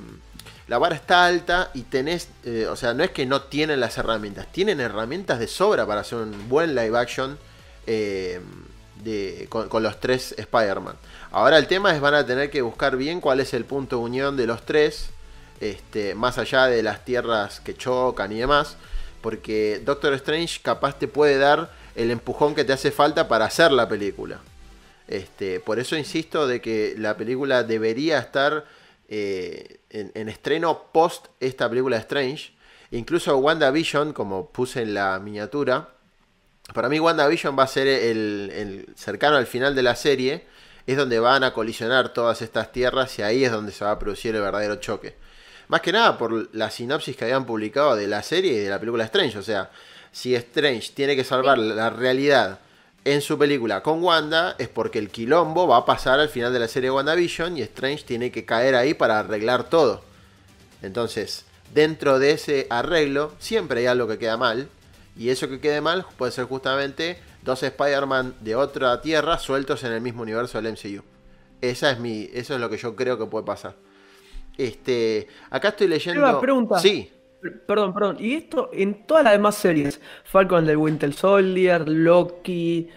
la 0.67 0.77
vara 0.77 0.95
está 0.95 1.25
alta 1.25 1.71
y 1.73 1.83
tenés, 1.83 2.29
eh, 2.43 2.67
o 2.69 2.75
sea, 2.75 2.93
no 2.93 3.03
es 3.03 3.11
que 3.11 3.25
no 3.25 3.41
tienen 3.43 3.79
las 3.79 3.97
herramientas, 3.97 4.51
tienen 4.51 4.81
herramientas 4.81 5.39
de 5.39 5.47
sobra 5.47 5.85
para 5.85 6.01
hacer 6.01 6.19
un 6.19 6.49
buen 6.49 6.75
live 6.75 6.97
action 6.97 7.37
eh, 7.85 8.41
con, 9.49 9.69
con 9.69 9.81
los 9.81 9.99
tres 10.01 10.35
Spider-Man. 10.37 10.95
Ahora 11.31 11.57
el 11.57 11.67
tema 11.67 11.93
es 11.93 12.01
van 12.01 12.15
a 12.15 12.25
tener 12.25 12.49
que 12.49 12.61
buscar 12.61 12.97
bien 12.97 13.21
cuál 13.21 13.39
es 13.39 13.53
el 13.53 13.63
punto 13.63 13.97
de 13.97 14.03
unión 14.03 14.35
de 14.35 14.45
los 14.45 14.65
tres, 14.65 15.09
este, 15.59 16.15
más 16.15 16.37
allá 16.37 16.67
de 16.67 16.83
las 16.83 17.03
tierras 17.05 17.59
que 17.59 17.75
chocan 17.75 18.31
y 18.31 18.39
demás, 18.39 18.77
porque 19.21 19.81
Doctor 19.83 20.13
Strange 20.13 20.59
capaz 20.61 20.97
te 20.99 21.07
puede 21.07 21.37
dar 21.37 21.71
el 21.95 22.11
empujón 22.11 22.55
que 22.55 22.63
te 22.63 22.73
hace 22.73 22.91
falta 22.91 23.27
para 23.27 23.45
hacer 23.45 23.71
la 23.71 23.89
película. 23.89 24.39
Este, 25.07 25.59
por 25.59 25.79
eso 25.79 25.95
insisto 25.95 26.47
de 26.47 26.61
que 26.61 26.93
la 26.97 27.17
película 27.17 27.63
debería 27.63 28.19
estar 28.19 28.65
eh, 29.07 29.79
en, 29.89 30.11
en 30.15 30.29
estreno 30.29 30.91
post 30.91 31.27
esta 31.39 31.69
película 31.69 31.95
de 31.95 32.01
Strange. 32.01 32.53
Incluso 32.91 33.37
WandaVision, 33.37 34.13
como 34.13 34.49
puse 34.49 34.81
en 34.81 34.93
la 34.93 35.17
miniatura, 35.19 35.89
para 36.73 36.89
mí 36.89 36.99
WandaVision 36.99 37.57
va 37.57 37.63
a 37.63 37.67
ser 37.67 37.87
el 37.87 38.87
cercano 38.95 39.37
al 39.37 39.47
final 39.47 39.75
de 39.75 39.83
la 39.83 39.95
serie. 39.95 40.45
Es 40.85 40.95
donde 40.95 41.19
van 41.19 41.43
a 41.43 41.53
colisionar 41.53 42.13
todas 42.13 42.41
estas 42.41 42.71
tierras 42.71 43.17
y 43.19 43.21
ahí 43.21 43.43
es 43.43 43.51
donde 43.51 43.73
se 43.73 43.83
va 43.83 43.91
a 43.91 43.99
producir 43.99 44.35
el 44.35 44.41
verdadero 44.41 44.77
choque. 44.77 45.15
Más 45.67 45.81
que 45.81 45.91
nada 45.91 46.17
por 46.17 46.53
la 46.55 46.71
sinopsis 46.71 47.15
que 47.15 47.25
habían 47.25 47.45
publicado 47.45 47.95
de 47.95 48.07
la 48.07 48.23
serie 48.23 48.53
y 48.53 48.59
de 48.59 48.69
la 48.69 48.79
película 48.79 49.03
Strange. 49.03 49.37
O 49.37 49.43
sea, 49.43 49.69
si 50.11 50.33
Strange 50.35 50.91
tiene 50.93 51.15
que 51.15 51.23
salvar 51.23 51.57
la 51.57 51.89
realidad 51.89 52.59
en 53.03 53.21
su 53.21 53.37
película 53.37 53.83
con 53.83 54.03
Wanda, 54.03 54.55
es 54.59 54.69
porque 54.69 54.99
el 54.99 55.09
quilombo 55.09 55.67
va 55.67 55.77
a 55.77 55.85
pasar 55.85 56.19
al 56.19 56.29
final 56.29 56.53
de 56.53 56.59
la 56.59 56.67
serie 56.67 56.91
WandaVision 56.91 57.57
y 57.57 57.61
Strange 57.61 58.03
tiene 58.03 58.31
que 58.31 58.45
caer 58.45 58.75
ahí 58.75 58.93
para 58.93 59.19
arreglar 59.19 59.69
todo. 59.69 60.03
Entonces, 60.81 61.45
dentro 61.73 62.19
de 62.19 62.31
ese 62.31 62.67
arreglo, 62.69 63.33
siempre 63.39 63.81
hay 63.81 63.85
algo 63.87 64.07
que 64.07 64.17
queda 64.17 64.37
mal. 64.37 64.69
Y 65.17 65.29
eso 65.29 65.49
que 65.49 65.59
quede 65.59 65.81
mal 65.81 66.05
puede 66.17 66.31
ser 66.31 66.45
justamente 66.45 67.19
dos 67.43 67.63
Spider-Man 67.63 68.35
de 68.41 68.55
otra 68.55 69.01
tierra 69.01 69.39
sueltos 69.39 69.83
en 69.83 69.91
el 69.91 70.01
mismo 70.01 70.21
universo 70.21 70.61
del 70.61 70.73
MCU. 70.73 71.03
Esa 71.61 71.91
es 71.91 71.99
mi, 71.99 72.29
eso 72.33 72.53
es 72.53 72.59
lo 72.59 72.69
que 72.69 72.77
yo 72.77 72.95
creo 72.95 73.17
que 73.17 73.25
puede 73.25 73.45
pasar. 73.45 73.75
Este, 74.57 75.27
acá 75.49 75.69
estoy 75.69 75.87
leyendo. 75.87 76.21
Eva, 76.21 76.39
pregunta. 76.41 76.79
Sí, 76.79 77.11
Perdón, 77.67 77.93
perdón. 77.93 78.17
Y 78.19 78.33
esto 78.33 78.69
en 78.73 79.05
todas 79.05 79.23
las 79.23 79.33
demás 79.33 79.55
series, 79.55 80.01
Falcon 80.25 80.65
del 80.65 80.77
Winter 80.77 81.13
Soldier, 81.13 81.87
Loki, 81.87 82.89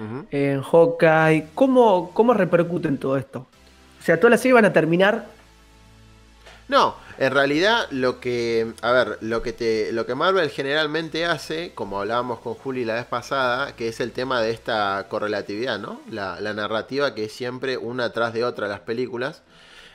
Hawkeye, 0.72 1.48
¿cómo, 1.54 2.10
¿cómo 2.14 2.32
repercuten 2.32 2.96
todo 2.98 3.16
esto? 3.16 3.46
O 4.00 4.02
sea, 4.02 4.18
todas 4.18 4.30
las 4.32 4.40
series 4.40 4.54
van 4.54 4.64
a 4.64 4.72
terminar. 4.72 5.26
No, 6.68 6.94
en 7.18 7.32
realidad 7.32 7.86
lo 7.90 8.20
que, 8.20 8.72
a 8.80 8.92
ver, 8.92 9.18
lo 9.20 9.42
que 9.42 9.52
te, 9.52 9.92
lo 9.92 10.06
que 10.06 10.14
Marvel 10.14 10.48
generalmente 10.50 11.26
hace, 11.26 11.74
como 11.74 12.00
hablábamos 12.00 12.38
con 12.38 12.54
Juli 12.54 12.84
la 12.84 12.94
vez 12.94 13.06
pasada, 13.06 13.74
que 13.74 13.88
es 13.88 14.00
el 14.00 14.12
tema 14.12 14.40
de 14.40 14.52
esta 14.52 15.06
correlatividad, 15.10 15.78
¿no? 15.78 16.00
La, 16.10 16.40
la 16.40 16.54
narrativa 16.54 17.14
que 17.14 17.24
es 17.24 17.32
siempre 17.32 17.76
una 17.76 18.12
tras 18.12 18.32
de 18.32 18.44
otra 18.44 18.68
las 18.68 18.80
películas. 18.80 19.42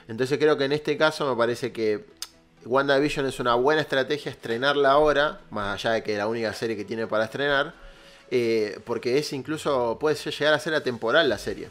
Entonces 0.08 0.38
creo 0.38 0.56
que 0.56 0.64
en 0.64 0.72
este 0.72 0.96
caso 0.96 1.28
me 1.28 1.36
parece 1.36 1.72
que 1.72 2.04
WandaVision 2.64 3.26
es 3.26 3.40
una 3.40 3.54
buena 3.54 3.80
estrategia 3.80 4.30
estrenarla 4.30 4.92
ahora, 4.92 5.40
más 5.50 5.74
allá 5.74 5.94
de 5.94 6.02
que 6.02 6.12
es 6.12 6.18
la 6.18 6.26
única 6.26 6.52
serie 6.52 6.76
que 6.76 6.84
tiene 6.84 7.06
para 7.06 7.24
estrenar, 7.24 7.74
eh, 8.30 8.80
porque 8.84 9.18
es 9.18 9.32
incluso, 9.32 9.98
puede 10.00 10.16
llegar 10.16 10.54
a 10.54 10.58
ser 10.58 10.74
atemporal 10.74 11.28
la 11.28 11.38
serie. 11.38 11.68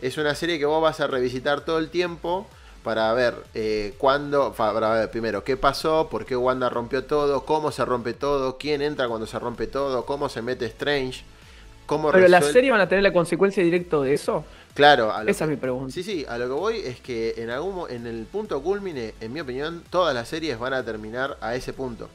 Es 0.00 0.18
una 0.18 0.34
serie 0.34 0.58
que 0.58 0.66
vos 0.66 0.82
vas 0.82 1.00
a 1.00 1.06
revisitar 1.06 1.64
todo 1.64 1.78
el 1.78 1.90
tiempo 1.90 2.46
para 2.82 3.12
ver 3.12 3.34
eh, 3.54 3.94
cuándo, 3.98 4.52
para 4.52 4.90
ver 4.90 5.10
primero 5.10 5.44
qué 5.44 5.56
pasó, 5.56 6.08
por 6.08 6.24
qué 6.24 6.36
Wanda 6.36 6.68
rompió 6.68 7.04
todo, 7.04 7.44
cómo 7.44 7.72
se 7.72 7.84
rompe 7.84 8.14
todo, 8.14 8.58
quién 8.58 8.82
entra 8.82 9.08
cuando 9.08 9.26
se 9.26 9.38
rompe 9.38 9.66
todo, 9.66 10.06
cómo 10.06 10.28
se 10.28 10.42
mete 10.42 10.66
Strange, 10.66 11.24
cómo 11.86 12.10
Pero 12.12 12.28
la 12.28 12.42
serie 12.42 12.70
van 12.70 12.80
a 12.80 12.88
tener 12.88 13.02
la 13.02 13.12
consecuencia 13.12 13.62
directa 13.62 13.98
de 13.98 14.14
eso. 14.14 14.44
Claro, 14.74 15.12
a 15.12 15.24
lo 15.24 15.30
Esa 15.30 15.44
que- 15.46 15.52
es 15.52 15.56
mi 15.56 15.60
pregunta. 15.60 15.92
Sí, 15.92 16.02
sí, 16.02 16.24
a 16.28 16.38
lo 16.38 16.46
que 16.46 16.52
voy 16.52 16.76
es 16.78 17.00
que 17.00 17.34
en 17.38 17.50
algún 17.50 17.90
en 17.90 18.06
el 18.06 18.24
punto 18.26 18.62
culmine, 18.62 19.14
en 19.20 19.32
mi 19.32 19.40
opinión, 19.40 19.82
todas 19.90 20.14
las 20.14 20.28
series 20.28 20.58
van 20.58 20.72
a 20.74 20.84
terminar 20.84 21.36
a 21.40 21.54
ese 21.56 21.72
punto. 21.72 22.08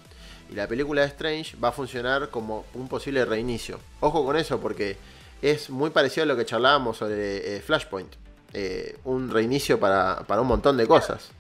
Y 0.50 0.56
la 0.56 0.68
película 0.68 1.02
de 1.02 1.08
Strange 1.08 1.58
va 1.58 1.70
a 1.70 1.72
funcionar 1.72 2.30
como 2.30 2.66
un 2.74 2.88
posible 2.88 3.26
reinicio. 3.26 3.80
Ojo 4.00 4.24
con 4.26 4.38
eso 4.38 4.60
porque 4.60 4.98
es 5.42 5.70
muy 5.70 5.90
parecido 5.90 6.24
a 6.24 6.28
lo 6.28 6.38
que 6.38 6.46
charlábamos 6.46 6.98
sobre 6.98 7.58
eh, 7.58 7.62
Flashpoint. 7.62 8.14
Eh, 8.54 8.98
un 9.06 9.30
reinicio 9.32 9.80
para, 9.80 10.24
para 10.28 10.42
un 10.42 10.48
montón 10.48 10.78
de 10.78 10.86
cosas. 10.88 11.32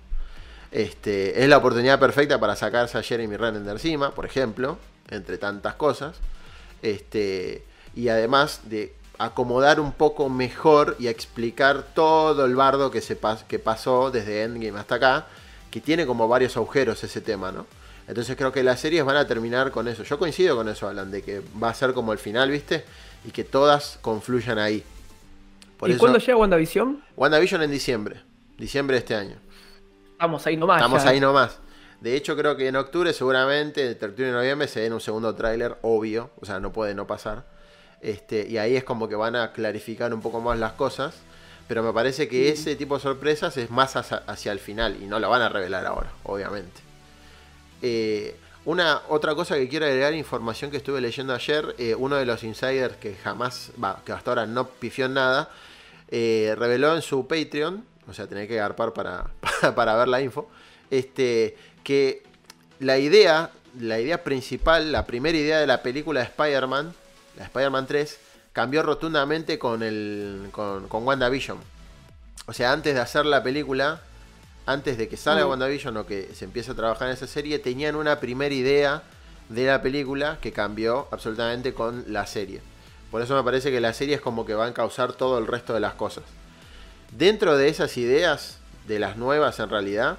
Este, 0.71 1.41
es 1.43 1.47
la 1.47 1.57
oportunidad 1.57 1.99
perfecta 1.99 2.39
para 2.39 2.55
sacarse 2.55 2.97
a 2.97 3.03
Jeremy 3.03 3.37
Renner 3.37 3.61
de 3.61 3.71
encima, 3.71 4.15
por 4.15 4.25
ejemplo, 4.25 4.77
entre 5.09 5.37
tantas 5.37 5.75
cosas. 5.75 6.15
Este, 6.81 7.63
y 7.95 8.07
además 8.09 8.61
de 8.65 8.93
acomodar 9.17 9.79
un 9.79 9.91
poco 9.91 10.29
mejor 10.29 10.95
y 10.99 11.07
explicar 11.07 11.83
todo 11.93 12.45
el 12.45 12.55
bardo 12.55 12.91
que, 12.91 13.01
se 13.01 13.19
pas- 13.19 13.43
que 13.47 13.59
pasó 13.59 14.11
desde 14.11 14.43
Endgame 14.43 14.79
hasta 14.79 14.95
acá, 14.95 15.27
que 15.71 15.81
tiene 15.81 16.05
como 16.05 16.27
varios 16.27 16.57
agujeros 16.57 17.03
ese 17.03 17.21
tema, 17.21 17.51
¿no? 17.51 17.65
Entonces 18.07 18.35
creo 18.35 18.51
que 18.51 18.63
las 18.63 18.79
series 18.79 19.05
van 19.05 19.15
a 19.15 19.25
terminar 19.27 19.71
con 19.71 19.87
eso. 19.87 20.03
Yo 20.03 20.19
coincido 20.19 20.55
con 20.57 20.67
eso, 20.67 20.87
Alan, 20.89 21.09
de 21.09 21.21
que 21.21 21.41
va 21.61 21.69
a 21.69 21.73
ser 21.73 21.93
como 21.93 22.11
el 22.11 22.19
final, 22.19 22.51
¿viste? 22.51 22.83
Y 23.25 23.31
que 23.31 23.43
todas 23.45 23.97
confluyan 24.01 24.59
ahí. 24.59 24.83
Por 25.77 25.89
¿Y 25.89 25.93
eso, 25.93 25.99
cuándo 25.99 26.19
llega 26.19 26.35
WandaVision? 26.35 27.03
WandaVision 27.15 27.61
en 27.63 27.71
diciembre. 27.71 28.21
Diciembre 28.57 28.95
de 28.95 28.99
este 28.99 29.15
año. 29.15 29.35
Estamos 30.11 30.45
ahí 30.45 30.57
nomás. 30.57 30.77
Estamos 30.81 31.03
ya. 31.03 31.09
ahí 31.09 31.19
nomás. 31.19 31.59
De 32.01 32.15
hecho, 32.17 32.35
creo 32.35 32.57
que 32.57 32.67
en 32.67 32.75
octubre, 32.75 33.13
seguramente, 33.13 33.89
entre 33.89 34.09
octubre 34.09 34.29
y 34.29 34.33
noviembre, 34.33 34.67
se 34.67 34.81
den 34.81 34.91
un 34.91 34.99
segundo 35.01 35.33
tráiler, 35.35 35.77
obvio. 35.81 36.31
O 36.41 36.45
sea, 36.45 36.59
no 36.59 36.73
puede 36.73 36.93
no 36.93 37.07
pasar. 37.07 37.45
Este, 38.03 38.45
y 38.47 38.57
ahí 38.57 38.75
es 38.75 38.83
como 38.83 39.07
que 39.07 39.15
van 39.15 39.35
a 39.35 39.51
clarificar 39.51 40.13
un 40.13 40.21
poco 40.21 40.41
más 40.41 40.59
las 40.59 40.73
cosas. 40.73 41.15
Pero 41.67 41.81
me 41.81 41.93
parece 41.93 42.27
que 42.27 42.49
ese 42.49 42.75
tipo 42.75 42.95
de 42.95 43.01
sorpresas 43.01 43.57
es 43.57 43.71
más 43.71 43.95
hacia, 43.95 44.17
hacia 44.27 44.51
el 44.51 44.59
final. 44.59 44.97
Y 45.01 45.05
no 45.05 45.19
lo 45.19 45.29
van 45.29 45.41
a 45.41 45.49
revelar 45.49 45.85
ahora, 45.85 46.11
obviamente. 46.23 46.81
Eh, 47.81 48.35
una 48.65 49.01
otra 49.09 49.35
cosa 49.35 49.55
que 49.55 49.67
quiero 49.67 49.85
agregar, 49.85 50.13
información 50.13 50.71
que 50.71 50.77
estuve 50.77 51.01
leyendo 51.01 51.33
ayer, 51.33 51.75
eh, 51.77 51.95
uno 51.95 52.15
de 52.15 52.25
los 52.25 52.45
insiders 52.45 52.95
que 52.95 53.15
jamás, 53.15 53.71
que 54.05 54.13
hasta 54.13 54.31
ahora 54.31 54.45
no 54.45 54.69
pifió 54.69 55.05
en 55.05 55.15
nada, 55.15 55.49
eh, 56.09 56.55
reveló 56.57 56.95
en 56.95 57.01
su 57.01 57.27
Patreon, 57.27 57.83
o 58.07 58.13
sea, 58.13 58.25
tenés 58.27 58.47
que 58.47 58.55
garpar 58.55 58.93
para, 58.93 59.25
para 59.75 59.95
ver 59.97 60.07
la 60.07 60.21
info, 60.21 60.49
este, 60.89 61.57
que 61.83 62.23
la 62.79 62.97
idea, 62.97 63.51
la 63.77 63.99
idea 63.99 64.23
principal, 64.23 64.93
la 64.93 65.05
primera 65.05 65.37
idea 65.37 65.59
de 65.59 65.67
la 65.67 65.83
película 65.83 66.21
de 66.21 66.27
Spider-Man, 66.27 66.93
la 67.37 67.45
Spider-Man 67.45 67.87
3, 67.87 68.19
cambió 68.51 68.83
rotundamente 68.83 69.57
con, 69.59 69.83
el, 69.83 70.49
con, 70.51 70.87
con 70.87 71.05
WandaVision. 71.05 71.57
O 72.45 72.53
sea, 72.53 72.71
antes 72.71 72.93
de 72.93 73.01
hacer 73.01 73.25
la 73.25 73.41
película, 73.41 74.01
antes 74.65 74.97
de 74.97 75.07
que 75.07 75.17
salga 75.17 75.45
Mm. 75.45 75.49
WandaVision 75.49 75.97
o 75.97 76.05
que 76.05 76.29
se 76.33 76.45
empiece 76.45 76.71
a 76.71 76.75
trabajar 76.75 77.07
en 77.07 77.15
esa 77.15 77.27
serie, 77.27 77.59
tenían 77.59 77.95
una 77.95 78.19
primera 78.19 78.53
idea 78.53 79.03
de 79.49 79.65
la 79.65 79.81
película 79.81 80.37
que 80.41 80.51
cambió 80.51 81.07
absolutamente 81.11 81.73
con 81.73 82.05
la 82.07 82.25
serie. 82.25 82.61
Por 83.11 83.21
eso 83.21 83.35
me 83.35 83.43
parece 83.43 83.71
que 83.71 83.79
la 83.79 83.93
serie 83.93 84.15
es 84.15 84.21
como 84.21 84.45
que 84.45 84.55
va 84.55 84.65
a 84.65 84.69
encauzar 84.69 85.13
todo 85.13 85.37
el 85.37 85.47
resto 85.47 85.73
de 85.73 85.79
las 85.79 85.93
cosas. 85.93 86.23
Dentro 87.11 87.57
de 87.57 87.69
esas 87.69 87.95
ideas, 87.97 88.57
de 88.87 88.99
las 88.99 89.17
nuevas 89.17 89.59
en 89.59 89.69
realidad, 89.69 90.17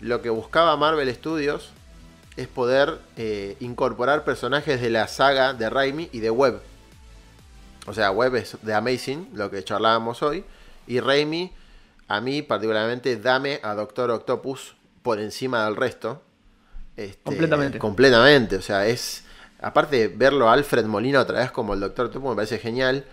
lo 0.00 0.20
que 0.20 0.30
buscaba 0.30 0.76
Marvel 0.76 1.14
Studios 1.14 1.70
es 2.38 2.46
poder 2.46 3.00
eh, 3.16 3.56
incorporar 3.58 4.22
personajes 4.22 4.80
de 4.80 4.90
la 4.90 5.08
saga 5.08 5.54
de 5.54 5.68
Raimi 5.68 6.08
y 6.12 6.20
de 6.20 6.30
Webb. 6.30 6.60
O 7.88 7.92
sea, 7.92 8.12
Webb 8.12 8.36
es 8.36 8.56
de 8.62 8.74
Amazing, 8.74 9.30
lo 9.34 9.50
que 9.50 9.64
charlábamos 9.64 10.22
hoy, 10.22 10.44
y 10.86 11.00
Raimi, 11.00 11.52
a 12.06 12.20
mí 12.20 12.42
particularmente, 12.42 13.16
dame 13.16 13.58
a 13.64 13.74
Doctor 13.74 14.12
Octopus 14.12 14.76
por 15.02 15.18
encima 15.18 15.64
del 15.64 15.74
resto. 15.74 16.22
Este, 16.96 17.20
Completamente. 17.24 17.78
Completamente, 17.80 18.56
o 18.56 18.62
sea, 18.62 18.86
es... 18.86 19.24
Aparte 19.60 19.96
de 19.96 20.08
verlo 20.08 20.48
a 20.48 20.52
Alfred 20.52 20.84
Molina 20.84 21.20
otra 21.20 21.40
vez 21.40 21.50
como 21.50 21.74
el 21.74 21.80
Doctor 21.80 22.06
Octopus, 22.06 22.30
me 22.30 22.36
parece 22.36 22.58
genial. 22.58 23.04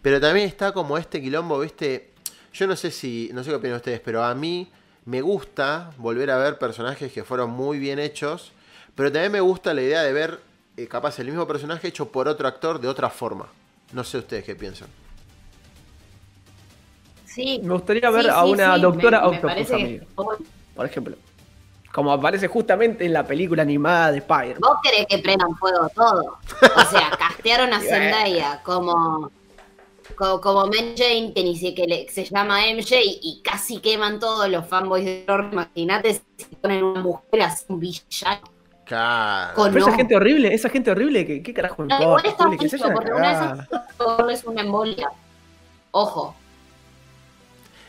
Pero 0.00 0.18
también 0.18 0.48
está 0.48 0.72
como 0.72 0.96
este 0.96 1.20
quilombo, 1.20 1.60
¿viste? 1.60 2.12
Yo 2.54 2.66
no 2.66 2.74
sé 2.74 2.90
si, 2.90 3.28
no 3.34 3.44
sé 3.44 3.50
qué 3.50 3.56
opinan 3.56 3.76
ustedes, 3.76 4.00
pero 4.00 4.24
a 4.24 4.34
mí 4.34 4.72
me 5.04 5.20
gusta 5.20 5.90
volver 5.98 6.30
a 6.30 6.38
ver 6.38 6.56
personajes 6.56 7.12
que 7.12 7.22
fueron 7.22 7.50
muy 7.50 7.78
bien 7.78 7.98
hechos, 7.98 8.52
pero 8.94 9.10
también 9.12 9.32
me 9.32 9.40
gusta 9.40 9.72
la 9.74 9.82
idea 9.82 10.02
de 10.02 10.12
ver 10.12 10.40
eh, 10.76 10.86
capaz 10.88 11.18
el 11.18 11.26
mismo 11.26 11.46
personaje 11.46 11.88
hecho 11.88 12.08
por 12.08 12.28
otro 12.28 12.46
actor 12.48 12.80
de 12.80 12.88
otra 12.88 13.10
forma. 13.10 13.46
No 13.92 14.04
sé 14.04 14.18
ustedes 14.18 14.44
qué 14.44 14.54
piensan. 14.54 14.88
Sí. 17.26 17.60
Me 17.62 17.72
gustaría 17.74 18.10
ver 18.10 18.24
Sí, 18.24 18.30
a 18.30 18.42
sí, 18.44 18.50
una 18.50 18.74
sí, 18.76 18.80
doctora 18.82 19.20
me- 19.22 19.30
me 19.30 19.36
Octopus, 19.36 19.66
que- 19.68 19.74
amigo, 19.74 20.06
por 20.74 20.86
ejemplo. 20.86 21.16
Como 21.92 22.10
aparece 22.10 22.48
justamente 22.48 23.04
en 23.04 23.12
la 23.12 23.26
película 23.26 23.62
animada 23.62 24.12
de 24.12 24.18
Spider. 24.18 24.58
Vos 24.60 24.78
querés 24.82 25.06
que 25.06 25.18
prendan 25.18 25.54
fuego 25.56 25.90
todo. 25.94 26.38
O 26.76 26.80
sea, 26.90 27.10
castearon 27.18 27.72
a 27.74 27.80
Zendaya 27.80 28.62
como, 28.62 29.30
como, 30.16 30.40
como 30.40 30.66
Mary 30.66 30.94
Jane, 30.96 31.32
que 31.34 31.42
ni 31.44 31.54
siquiera 31.56 31.94
le- 31.94 32.08
se 32.10 32.24
llama 32.24 32.66
MJ, 32.66 32.96
y 33.02 33.42
casi 33.44 33.78
queman 33.80 34.18
todos 34.20 34.48
los 34.48 34.66
fanboys 34.66 35.04
de 35.04 35.24
Thor. 35.26 35.48
Imagínate 35.52 36.14
si 36.14 36.44
ponen 36.62 36.82
una 36.82 37.00
mujer 37.02 37.42
así, 37.42 37.64
un 37.68 37.78
villano. 37.80 38.40
Claro. 38.84 39.54
Con 39.54 39.72
Pero 39.72 39.80
esa 39.84 39.90
no. 39.92 39.96
gente 39.96 40.16
horrible, 40.16 40.54
esa 40.54 40.68
gente 40.68 40.90
horrible, 40.90 41.26
¿qué, 41.26 41.42
qué 41.42 41.54
carajo 41.54 41.82
importa? 41.82 42.02
igual 42.02 42.26
está 42.26 42.46
vayan 42.46 42.90
a 42.90 42.94
porque 42.94 43.12
una 43.12 43.28
de 43.28 43.34
esas 43.34 44.40
es 44.40 44.44
una 44.44 44.60
embolia. 44.60 45.08
Ojo, 45.92 46.34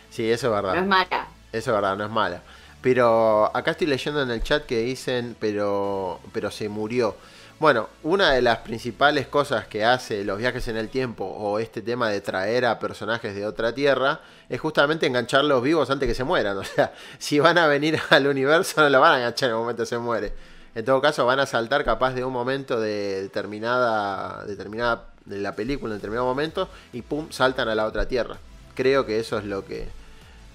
Sí, 0.10 0.30
eso 0.32 0.48
es 0.48 0.54
verdad. 0.54 0.76
no 0.76 0.82
es 0.82 0.88
mala. 0.88 1.28
Eso 1.52 1.72
es 1.72 1.76
verdad, 1.76 1.98
no 1.98 2.06
es 2.06 2.12
mala. 2.12 2.42
Pero 2.82 3.50
acá 3.56 3.72
estoy 3.72 3.88
leyendo 3.88 4.22
en 4.22 4.30
el 4.30 4.44
chat 4.44 4.66
que 4.66 4.78
dicen, 4.80 5.36
pero, 5.40 6.20
pero 6.32 6.52
se 6.52 6.70
murió. 6.70 7.16
Bueno, 7.60 7.90
una 8.04 8.32
de 8.32 8.42
las 8.42 8.60
principales 8.60 9.26
cosas 9.28 9.66
que 9.68 9.86
hace 9.86 10.24
los 10.26 10.38
viajes 10.38 10.68
en 10.68 10.78
el 10.78 10.90
tiempo 10.90 11.24
o 11.26 11.60
este 11.60 11.82
tema 11.82 12.10
de 12.10 12.20
traer 12.22 12.66
a 12.66 12.78
personajes 12.78 13.34
de 13.36 13.46
otra 13.48 13.74
tierra 13.74 14.20
es 14.50 14.60
justamente 14.60 15.08
engancharlos 15.08 15.64
vivos 15.64 15.90
antes 15.90 16.08
que 16.08 16.14
se 16.16 16.24
mueran. 16.24 16.58
O 16.64 16.64
sea, 16.64 16.94
si 17.18 17.40
van 17.40 17.58
a 17.58 17.66
venir 17.68 18.00
al 18.10 18.28
universo 18.28 18.82
no 18.82 18.90
lo 18.90 19.00
van 19.00 19.14
a 19.14 19.18
enganchar 19.18 19.50
en 19.50 19.56
el 19.56 19.62
momento 19.62 19.84
que 19.84 19.88
se 19.88 19.98
muere. 19.98 20.34
En 20.76 20.86
todo 20.86 21.02
caso, 21.02 21.26
van 21.26 21.40
a 21.40 21.46
saltar 21.46 21.84
capaz 21.84 22.14
de 22.14 22.24
un 22.24 22.34
momento 22.34 22.80
de 22.80 23.22
determinada, 23.22 24.44
determinada 24.46 25.06
de 25.26 25.38
la 25.38 25.56
película 25.56 25.94
en 25.94 26.00
determinado 26.00 26.26
momento 26.28 26.68
y 26.92 27.02
pum, 27.02 27.28
saltan 27.32 27.70
a 27.70 27.76
la 27.76 27.86
otra 27.86 28.08
tierra. 28.08 28.38
Creo 28.76 29.06
que 29.06 29.20
eso 29.20 29.38
es 29.38 29.46
lo 29.46 29.66
que 29.66 29.88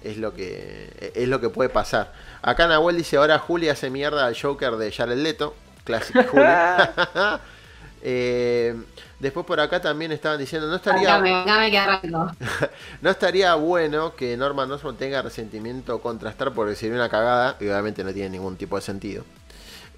es 0.03 0.17
lo 0.17 0.33
que 0.33 1.11
es 1.15 1.27
lo 1.27 1.39
que 1.39 1.49
puede 1.49 1.69
pasar. 1.69 2.13
Acá 2.41 2.67
Nahuel 2.67 2.97
dice, 2.97 3.17
ahora 3.17 3.39
Juli 3.39 3.69
hace 3.69 3.89
mierda 3.89 4.25
al 4.25 4.39
Joker 4.39 4.75
de 4.75 4.91
Jared 4.91 5.17
Leto. 5.17 5.55
Clásico 5.83 6.21
Juli. 6.31 6.43
Eh, 8.01 8.81
después 9.19 9.45
por 9.45 9.59
acá 9.59 9.81
también 9.81 10.13
estaban 10.13 10.39
diciendo, 10.39 10.69
no 10.69 10.77
estaría, 10.77 11.15
Acá 11.15 11.21
me, 11.21 11.35
acá 11.35 11.59
me 11.59 11.65
agarrando. 11.65 12.31
no 13.01 13.09
estaría 13.09 13.53
bueno 13.55 14.15
que 14.15 14.37
Norman 14.37 14.71
Osborn 14.71 14.95
tenga 14.95 15.21
resentimiento 15.21 15.99
contra 15.99 16.29
Star 16.29 16.53
porque 16.53 16.75
sería 16.75 16.95
una 16.95 17.09
cagada, 17.09 17.57
y 17.59 17.65
obviamente 17.65 18.05
no 18.05 18.13
tiene 18.13 18.29
ningún 18.29 18.55
tipo 18.55 18.77
de 18.77 18.83
sentido. 18.83 19.25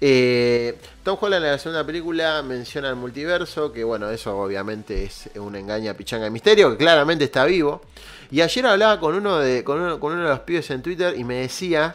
Eh, 0.04 0.78
Tom 1.04 1.16
Holland 1.20 1.44
en 1.44 1.52
la 1.52 1.58
segunda 1.58 1.86
película 1.86 2.42
menciona 2.42 2.88
el 2.88 2.96
multiverso, 2.96 3.72
que 3.72 3.84
bueno, 3.84 4.10
eso 4.10 4.36
obviamente 4.36 5.04
es 5.04 5.30
un 5.36 5.54
engaña 5.54 5.94
pichanga 5.94 6.24
de 6.24 6.30
misterio, 6.30 6.72
que 6.72 6.76
claramente 6.76 7.22
está 7.22 7.44
vivo. 7.44 7.82
Y 8.28 8.40
ayer 8.40 8.66
hablaba 8.66 8.98
con 8.98 9.14
uno 9.14 9.38
de, 9.38 9.62
con 9.62 9.80
uno, 9.80 10.22
de 10.22 10.28
los 10.28 10.40
pibes 10.40 10.68
en 10.70 10.82
Twitter 10.82 11.14
y 11.16 11.22
me 11.22 11.36
decía 11.36 11.94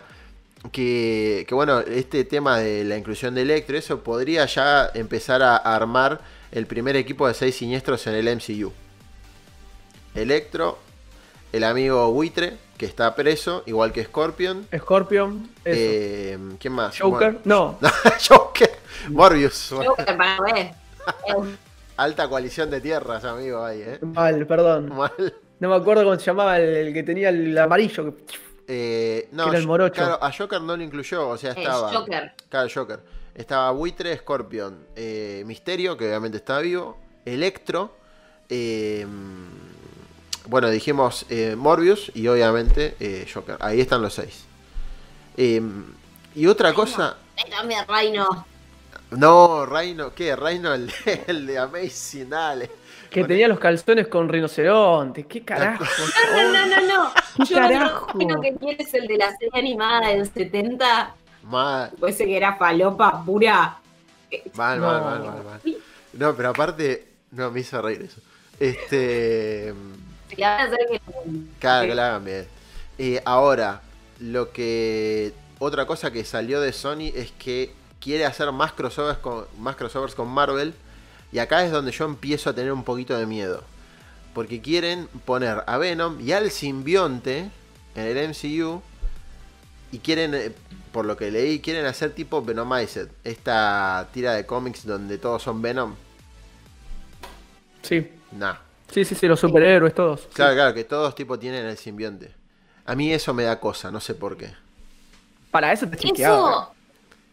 que, 0.72 1.44
que, 1.50 1.54
bueno, 1.54 1.82
este 1.82 2.24
tema 2.24 2.60
de 2.60 2.86
la 2.86 2.96
inclusión 2.96 3.36
de 3.36 3.42
Electro, 3.42 3.78
eso 3.78 4.02
podría 4.02 4.46
ya 4.46 4.90
empezar 4.94 5.44
a 5.44 5.58
armar 5.58 6.22
el 6.54 6.66
primer 6.66 6.96
equipo 6.96 7.28
de 7.28 7.34
seis 7.34 7.56
siniestros 7.56 8.08
en 8.08 8.14
el 8.14 8.34
MCU. 8.38 8.72
Electro, 10.16 10.80
el 11.52 11.66
amigo 11.66 12.10
Buitre, 12.14 12.56
que 12.78 12.86
está 12.86 13.16
preso, 13.16 13.64
igual 13.66 13.92
que 13.92 14.04
Scorpion. 14.04 14.68
Scorpion, 14.76 15.50
eso. 15.66 15.80
Eh, 15.80 16.38
¿Quién 16.60 16.74
más? 16.74 17.00
Joker, 17.00 17.40
no. 17.46 17.80
Joker. 18.30 18.72
Morbius. 19.10 19.70
Joker, 19.72 20.18
para 20.18 20.38
ver. 20.42 20.72
Alta 21.98 22.30
coalición 22.30 22.70
de 22.70 22.80
tierras, 22.82 23.24
amigo, 23.24 23.64
ahí, 23.66 23.82
¿eh? 23.82 24.00
Mal, 24.02 24.46
perdón. 24.46 24.90
Mal. 24.96 25.12
No 25.60 25.70
me 25.70 25.76
acuerdo 25.76 26.04
cómo 26.04 26.16
se 26.20 26.26
llamaba 26.26 26.58
el, 26.60 26.70
el 26.88 26.94
que 26.94 27.02
tenía 27.04 27.30
el 27.30 27.58
amarillo. 27.58 28.16
que- 28.16 28.36
Eh, 28.68 29.30
no, 29.32 29.46
Que 29.46 29.50
era 29.52 29.60
el 29.60 29.66
morocho. 29.66 29.94
claro, 29.96 30.20
a 30.22 30.32
Joker 30.32 30.62
no 30.62 30.78
lo 30.78 30.84
incluyó, 30.84 31.30
o 31.30 31.38
sea, 31.38 31.52
Es 31.54 31.58
estaba. 31.58 31.92
Joker. 31.92 32.34
Claro, 32.50 32.70
Joker. 32.72 33.00
Estaba 33.34 33.72
Buitre, 33.72 34.16
Scorpion, 34.18 34.86
eh, 34.96 35.44
Misterio, 35.46 35.96
que 35.98 36.06
obviamente 36.08 36.38
está 36.38 36.60
vivo, 36.60 36.98
Electro, 37.26 37.96
eh, 38.50 39.06
bueno, 40.48 40.70
dijimos 40.70 41.26
eh, 41.30 41.56
Morbius 41.58 42.12
y 42.16 42.28
obviamente 42.28 42.96
eh, 43.00 43.28
Joker. 43.32 43.58
Ahí 43.60 43.82
están 43.82 44.02
los 44.02 44.14
seis. 44.14 44.46
Eh, 45.36 45.62
y 46.36 46.48
otra 46.48 46.74
cosa. 46.74 47.18
Dame 47.50 47.76
a 47.76 47.86
Reino. 47.86 48.46
No, 49.12 49.66
Reino, 49.66 50.14
¿qué? 50.14 50.36
Reino, 50.36 50.74
el 50.74 50.88
de, 50.88 51.24
el 51.28 51.48
de 51.48 51.58
Amazing, 51.60 52.30
dale. 52.30 52.70
Que 53.10 53.24
tenía 53.24 53.48
los 53.48 53.58
calzones 53.60 54.08
con 54.08 54.28
rinoceronte. 54.28 55.26
¿Qué 55.26 55.44
carajo? 55.44 55.86
No, 56.34 56.52
no, 56.52 56.66
no, 56.66 56.82
no. 56.88 57.12
¿Qué 57.38 57.46
Yo 57.46 57.56
carajo? 57.58 58.08
el 58.14 58.18
Reino 58.20 58.42
que 58.42 58.56
quieres 58.56 58.94
el 58.94 59.08
de 59.08 59.18
la 59.18 59.32
serie 59.38 59.50
animada 59.54 60.10
del 60.10 60.30
70. 60.30 61.16
Mal, 61.44 61.92
Puede 61.98 62.12
ser 62.14 62.26
que 62.28 62.36
era 62.38 62.56
falopa 62.58 63.24
pura. 63.24 63.80
mal, 64.56 64.80
No. 64.82 64.86
mal, 64.88 65.02
mal, 65.02 65.20
mal, 65.22 65.44
mal. 65.44 65.78
No, 66.14 66.36
pero 66.36 66.50
aparte, 66.50 67.08
no, 67.32 67.50
me 67.52 67.62
hizo 67.62 67.82
reír 67.82 68.02
eso. 68.02 68.20
Este. 68.60 69.74
Se 70.30 70.36
la 70.38 70.50
van 70.50 70.60
a 70.60 70.64
hacer 70.64 70.80
que. 70.90 71.02
Claro, 71.60 71.88
que 71.88 71.96
la 71.96 72.08
hagan 72.08 72.26
bien. 72.26 72.48
Eh, 72.98 73.22
ahora, 73.26 73.82
lo 74.20 74.52
que. 74.52 75.34
Otra 75.60 75.86
cosa 75.88 76.12
que 76.12 76.24
salió 76.24 76.62
de 76.62 76.72
Sony 76.72 77.12
es 77.16 77.32
que 77.32 77.74
quiere 78.00 78.26
hacer 78.26 78.52
más 78.52 78.74
crossovers 78.74 79.18
con, 79.20 79.46
más 79.60 79.76
crossovers 79.76 80.16
con 80.16 80.28
Marvel. 80.28 80.74
Y 81.32 81.40
acá 81.40 81.66
es 81.66 81.72
donde 81.72 81.92
yo 81.92 82.06
empiezo 82.06 82.50
a 82.50 82.54
tener 82.54 82.72
un 82.72 82.84
poquito 82.84 83.18
de 83.18 83.26
miedo. 83.26 83.64
Porque 84.34 84.62
quieren 84.62 85.08
poner 85.26 85.64
a 85.66 85.78
Venom 85.78 86.20
y 86.22 86.32
al 86.32 86.52
simbionte 86.52 87.50
en 87.96 88.04
el 88.04 88.30
MCU. 88.30 88.82
Y 89.92 90.00
quieren, 90.00 90.36
eh, 90.36 90.52
por 90.92 91.06
lo 91.06 91.18
que 91.18 91.32
leí, 91.32 91.60
quieren 91.60 91.86
hacer 91.86 92.14
tipo 92.14 92.44
Venomized. 92.44 93.10
Esta 93.24 94.08
tira 94.14 94.34
de 94.34 94.46
cómics 94.46 94.86
donde 94.86 95.18
todos 95.18 95.42
son 95.44 95.62
Venom. 95.62 95.96
Sí. 97.82 98.12
Nah. 98.32 98.67
Sí, 98.92 99.04
sí, 99.06 99.16
sí, 99.16 99.28
los 99.28 99.40
superhéroes 99.40 99.94
todos. 99.94 100.28
Claro, 100.34 100.54
claro, 100.56 100.74
que 100.74 100.84
todos 100.84 101.14
tipo 101.16 101.38
tienen 101.38 101.66
el 101.66 101.78
simbionte. 101.78 102.34
A 102.86 102.96
mí 102.96 103.12
eso 103.12 103.34
me 103.34 103.44
da 103.44 103.60
cosa, 103.60 103.92
no 103.92 104.00
sé 104.00 104.16
por 104.16 104.38
qué. 104.38 104.50
Para 105.52 105.74
eso 105.74 105.86
está 105.86 105.98
chequeado. 105.98 106.50
Eso, 106.50 106.72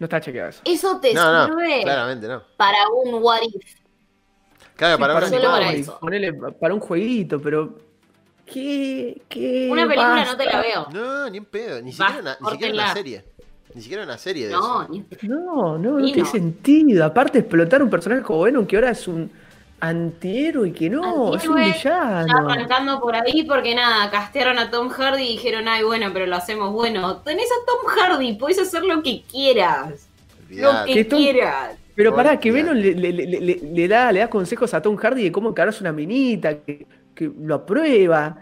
No 0.01 0.05
está 0.07 0.21
chequeado 0.21 0.51
eso. 0.51 0.61
eso 0.64 0.99
te 1.01 1.14
No, 1.14 1.33
no, 1.33 1.47
sirve 1.59 1.83
claramente 1.83 2.27
no. 2.27 2.43
para 2.57 2.79
un 3.05 3.23
what 3.23 3.40
if. 3.43 3.77
Claro, 4.77 4.97
Sí, 4.97 5.01
para 5.01 5.14
para, 5.14 5.27
una 5.29 5.37
Solo 5.38 5.51
para 5.53 5.69
un- 5.69 5.75
eso. 5.75 5.99
ponele 6.01 6.33
para 6.33 6.75
un 6.75 6.81
jueguito, 6.81 7.40
pero. 7.40 7.79
¿Qué? 8.45 9.23
¿Qué? 9.29 9.69
Una 9.71 9.83
película 9.87 10.25
no 10.25 10.37
te 10.37 10.45
la 10.45 10.61
veo. 10.61 10.87
No, 10.93 11.31
ni 11.31 11.38
en 11.38 11.45
pedo, 11.47 11.81
ni 11.81 11.93
siquiera, 11.93 12.19
una, 12.21 12.37
ni 12.40 12.51
siquiera 12.51 12.75
una 12.75 12.93
serie. 12.93 13.25
Ni 13.75 13.81
siquiera 13.83 14.03
una 14.05 14.19
serie 14.19 14.47
de 14.49 14.53
No, 14.53 14.83
eso. 14.83 14.93
ni- 14.93 15.05
No, 15.23 15.79
no, 15.79 15.90
no 15.99 16.01
Y 16.01 16.12
tiene 16.12 16.23
no. 16.29 16.31
sentido. 16.33 17.05
Aparte, 17.05 17.38
explotar 17.38 17.83
un 17.83 17.88
personaje 17.90 18.23
como 18.23 18.43
Venom 18.43 18.67
que 18.67 18.77
ahora 18.77 18.90
es 18.90 19.07
un 19.09 19.31
antihéroe 19.88 20.68
y 20.68 20.73
que 20.73 20.88
no, 20.90 21.35
es 21.35 21.47
un 21.47 21.59
Antihéroe, 21.59 21.83
Ya 21.83 22.23
villano. 22.25 22.49
arrancando 22.51 23.01
por 23.01 23.14
ahí 23.16 23.44
porque 23.44 23.75
nada, 23.75 24.11
castearon 24.11 24.59
a 24.59 24.70
Tom 24.70 24.88
Hardy 24.88 25.23
y 25.23 25.29
dijeron, 25.33 25.68
ay, 25.68 25.83
bueno, 25.85 26.11
pero 26.12 26.27
lo 26.27 26.37
hacemos 26.37 26.73
bueno. 26.73 27.18
Tenés 27.18 27.47
a 27.51 27.64
Tom 27.66 27.87
Hardy, 27.97 28.35
podés 28.35 28.59
hacer 28.61 28.83
lo 28.85 29.03
que 29.03 29.23
quieras. 29.31 30.09
Lo 30.51 30.85
que 30.87 30.94
Que 30.94 31.05
Tom- 31.05 31.18
quieras. 31.18 31.77
Pero 31.97 32.14
pará, 32.14 32.40
que. 32.40 32.51
Venom 32.51 32.75
le, 32.75 32.92
le- 32.94 33.12
le- 33.12 33.27
le- 33.40 33.61
le 33.62 33.88
da, 33.88 34.11
le 34.11 34.18
da 34.20 34.29
consejos 34.29 34.75
a 34.75 34.83
Tom 34.83 34.97
Hardy 34.97 35.23
de 35.23 35.31
cómo 35.33 35.51
encararse 35.51 35.81
una 35.83 35.92
minita, 35.92 36.57
que, 36.59 36.87
que 37.14 37.31
lo 37.40 37.55
aprueba. 37.55 38.37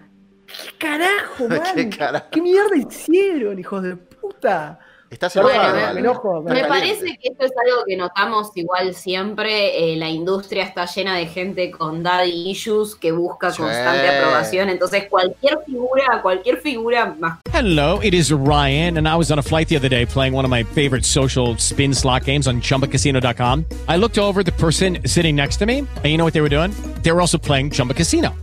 ¿Qué 0.46 0.78
carajo, 0.78 1.48
man? 1.48 1.61
¿Qué 1.74 1.88
carajo? 1.90 2.26
¿Qué 2.31 2.40
mierda 2.40 2.76
hicieron, 2.76 3.59
hijos 3.59 3.83
de 3.83 3.96
puta? 3.96 4.78
Estás 5.12 5.35
Bueno, 5.35 5.51
enojado, 5.51 5.75
me- 5.77 5.83
Ale. 5.85 5.94
me 5.94 6.01
enojo, 6.01 6.42
Me 6.42 6.55
Estás 6.55 6.68
parece 6.68 7.05
que 7.18 7.29
esto 7.29 7.44
es 7.44 7.53
algo 7.64 7.85
que 7.87 7.96
notamos 7.96 8.51
igual 8.55 8.94
siempre. 8.94 9.92
eh, 9.92 9.96
la 9.96 10.09
industria 10.09 10.64
está 10.64 10.87
llena 10.87 11.16
de 11.16 11.27
gente 11.27 11.70
con 11.70 12.03
daddy 12.03 12.51
issues 12.51 12.94
que 12.94 13.12
busca 13.12 13.51
Sí. 13.51 13.61
constante 13.62 14.09
aprobación. 14.09 14.68
Entonces, 14.70 15.05
cualquier 15.11 15.59
figura, 15.66 16.20
cualquier 16.22 16.57
figura 16.59 17.14
más 17.18 17.38
Hello, 17.53 18.01
it 18.03 18.14
is 18.14 18.31
Ryan, 18.31 18.96
and 18.96 19.07
I 19.07 19.14
was 19.14 19.31
on 19.31 19.38
a 19.38 19.42
flight 19.42 19.68
the 19.68 19.77
other 19.77 19.90
day 19.90 20.07
playing 20.07 20.35
one 20.35 20.44
of 20.46 20.51
my 20.51 20.64
favorite 20.64 21.05
social 21.05 21.57
spin 21.59 21.94
slot 21.94 22.25
games 22.25 22.46
on 22.46 22.61
chumbacasino.com. 22.62 23.64
I 23.88 23.96
looked 23.98 24.18
over 24.18 24.40
at 24.40 24.46
the 24.46 24.53
person 24.53 24.98
sitting 25.07 25.37
next 25.37 25.59
to 25.59 25.66
me, 25.66 25.79
and 25.81 26.07
you 26.07 26.16
know 26.16 26.25
what 26.25 26.33
they 26.33 26.40
were 26.42 26.48
doing? 26.55 26.72
They 27.03 27.12
were 27.12 27.20
also 27.20 27.38
playing 27.38 27.70
Chumba 27.72 27.94
Casino. 27.94 28.31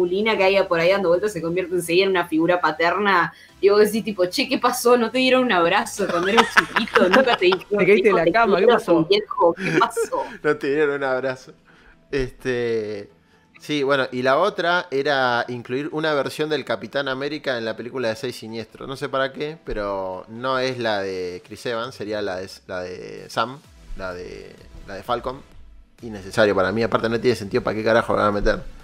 Masculina 0.00 0.36
que 0.36 0.44
haya 0.44 0.66
por 0.66 0.80
ahí 0.80 0.90
dando 0.90 1.08
vueltas 1.10 1.32
se 1.32 1.42
convierte 1.42 1.74
enseguida 1.74 2.04
en 2.04 2.10
una 2.10 2.26
figura 2.26 2.60
paterna. 2.60 3.32
Y 3.60 3.68
vos 3.68 3.80
decís, 3.80 4.04
tipo, 4.04 4.24
che, 4.26 4.48
¿qué 4.48 4.58
pasó? 4.58 4.96
¿No 4.96 5.10
te 5.10 5.18
dieron 5.18 5.44
un 5.44 5.52
abrazo 5.52 6.06
cuando 6.08 6.28
eras 6.28 6.46
chiquito? 6.56 7.08
Nunca 7.08 7.36
te 7.36 7.46
dijeron. 7.46 7.78
Te 7.78 7.86
caíste 7.86 8.08
de 8.08 8.14
la 8.14 8.22
"Hijo, 8.22 8.32
cama, 8.32 8.58
¿qué 8.58 8.66
pasó?" 8.66 9.04
viejo, 9.04 9.54
¿Qué 9.54 9.78
pasó? 9.78 10.24
No 10.42 10.56
te 10.56 10.74
dieron 10.74 10.96
un 10.96 11.04
abrazo. 11.04 11.52
Este. 12.10 13.10
Sí, 13.60 13.82
bueno, 13.82 14.08
y 14.10 14.22
la 14.22 14.38
otra 14.38 14.86
era 14.90 15.44
incluir 15.48 15.90
una 15.92 16.14
versión 16.14 16.48
del 16.48 16.64
Capitán 16.64 17.08
América 17.08 17.58
en 17.58 17.66
la 17.66 17.76
película 17.76 18.08
de 18.08 18.16
Seis 18.16 18.36
Siniestros. 18.36 18.88
No 18.88 18.96
sé 18.96 19.10
para 19.10 19.34
qué, 19.34 19.58
pero 19.66 20.24
no 20.28 20.58
es 20.58 20.78
la 20.78 21.02
de 21.02 21.42
Chris 21.46 21.66
Evans, 21.66 21.94
sería 21.94 22.22
la 22.22 22.36
de, 22.36 22.48
la 22.66 22.80
de 22.80 23.28
Sam, 23.28 23.58
la 23.98 24.14
de, 24.14 24.56
la 24.88 24.94
de 24.94 25.02
Falcon. 25.02 25.42
Innecesario 26.00 26.54
para 26.54 26.72
mí, 26.72 26.82
aparte 26.82 27.10
no 27.10 27.20
tiene 27.20 27.36
sentido 27.36 27.62
para 27.62 27.76
qué 27.76 27.84
carajo 27.84 28.14
lo 28.14 28.20
van 28.20 28.28
a 28.28 28.32
meter. 28.32 28.79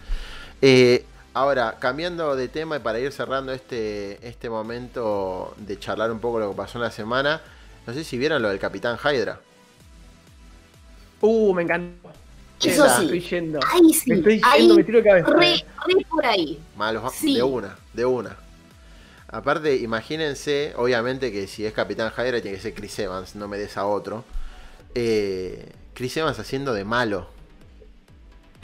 Eh, 0.62 1.04
ahora, 1.34 1.76
cambiando 1.78 2.34
de 2.36 2.48
tema 2.48 2.76
y 2.76 2.78
para 2.80 2.98
ir 2.98 3.12
cerrando 3.12 3.52
este, 3.52 4.26
este 4.26 4.48
momento 4.50 5.54
de 5.58 5.78
charlar 5.78 6.10
un 6.10 6.18
poco 6.20 6.38
lo 6.40 6.50
que 6.50 6.56
pasó 6.56 6.78
en 6.78 6.82
la 6.82 6.90
semana, 6.90 7.40
no 7.86 7.92
sé 7.92 8.04
si 8.04 8.18
vieron 8.18 8.42
lo 8.42 8.48
del 8.48 8.58
Capitán 8.58 8.98
Hydra. 9.02 9.38
Uh, 11.20 11.54
me 11.54 11.62
encantó. 11.62 12.10
Eso 12.62 12.88
sí. 12.88 13.02
estoy 13.04 13.20
yendo. 13.20 13.60
Ahí 13.72 13.92
sí. 13.92 14.10
Me 14.10 14.16
estoy 14.16 14.40
ahí, 14.44 14.60
yendo, 14.62 14.74
me 14.76 14.84
tiro 14.84 14.98
de 14.98 15.04
cabeza. 15.04 15.28
Re, 15.30 15.64
re 15.86 16.06
por 16.08 16.24
ahí. 16.26 16.58
Malos, 16.76 17.12
Sí. 17.14 17.34
de 17.34 17.42
una, 17.42 17.76
de 17.92 18.04
una. 18.04 18.36
Aparte, 19.28 19.76
imagínense, 19.76 20.72
obviamente 20.76 21.32
que 21.32 21.46
si 21.46 21.66
es 21.66 21.72
Capitán 21.72 22.12
Hydra 22.16 22.40
tiene 22.40 22.56
que 22.56 22.62
ser 22.62 22.74
Chris 22.74 22.98
Evans, 22.98 23.34
no 23.34 23.48
me 23.48 23.58
des 23.58 23.76
a 23.76 23.86
otro. 23.86 24.24
Eh, 24.94 25.70
Chris 25.94 26.16
Evans 26.16 26.38
haciendo 26.38 26.72
de 26.72 26.84
malo. 26.84 27.28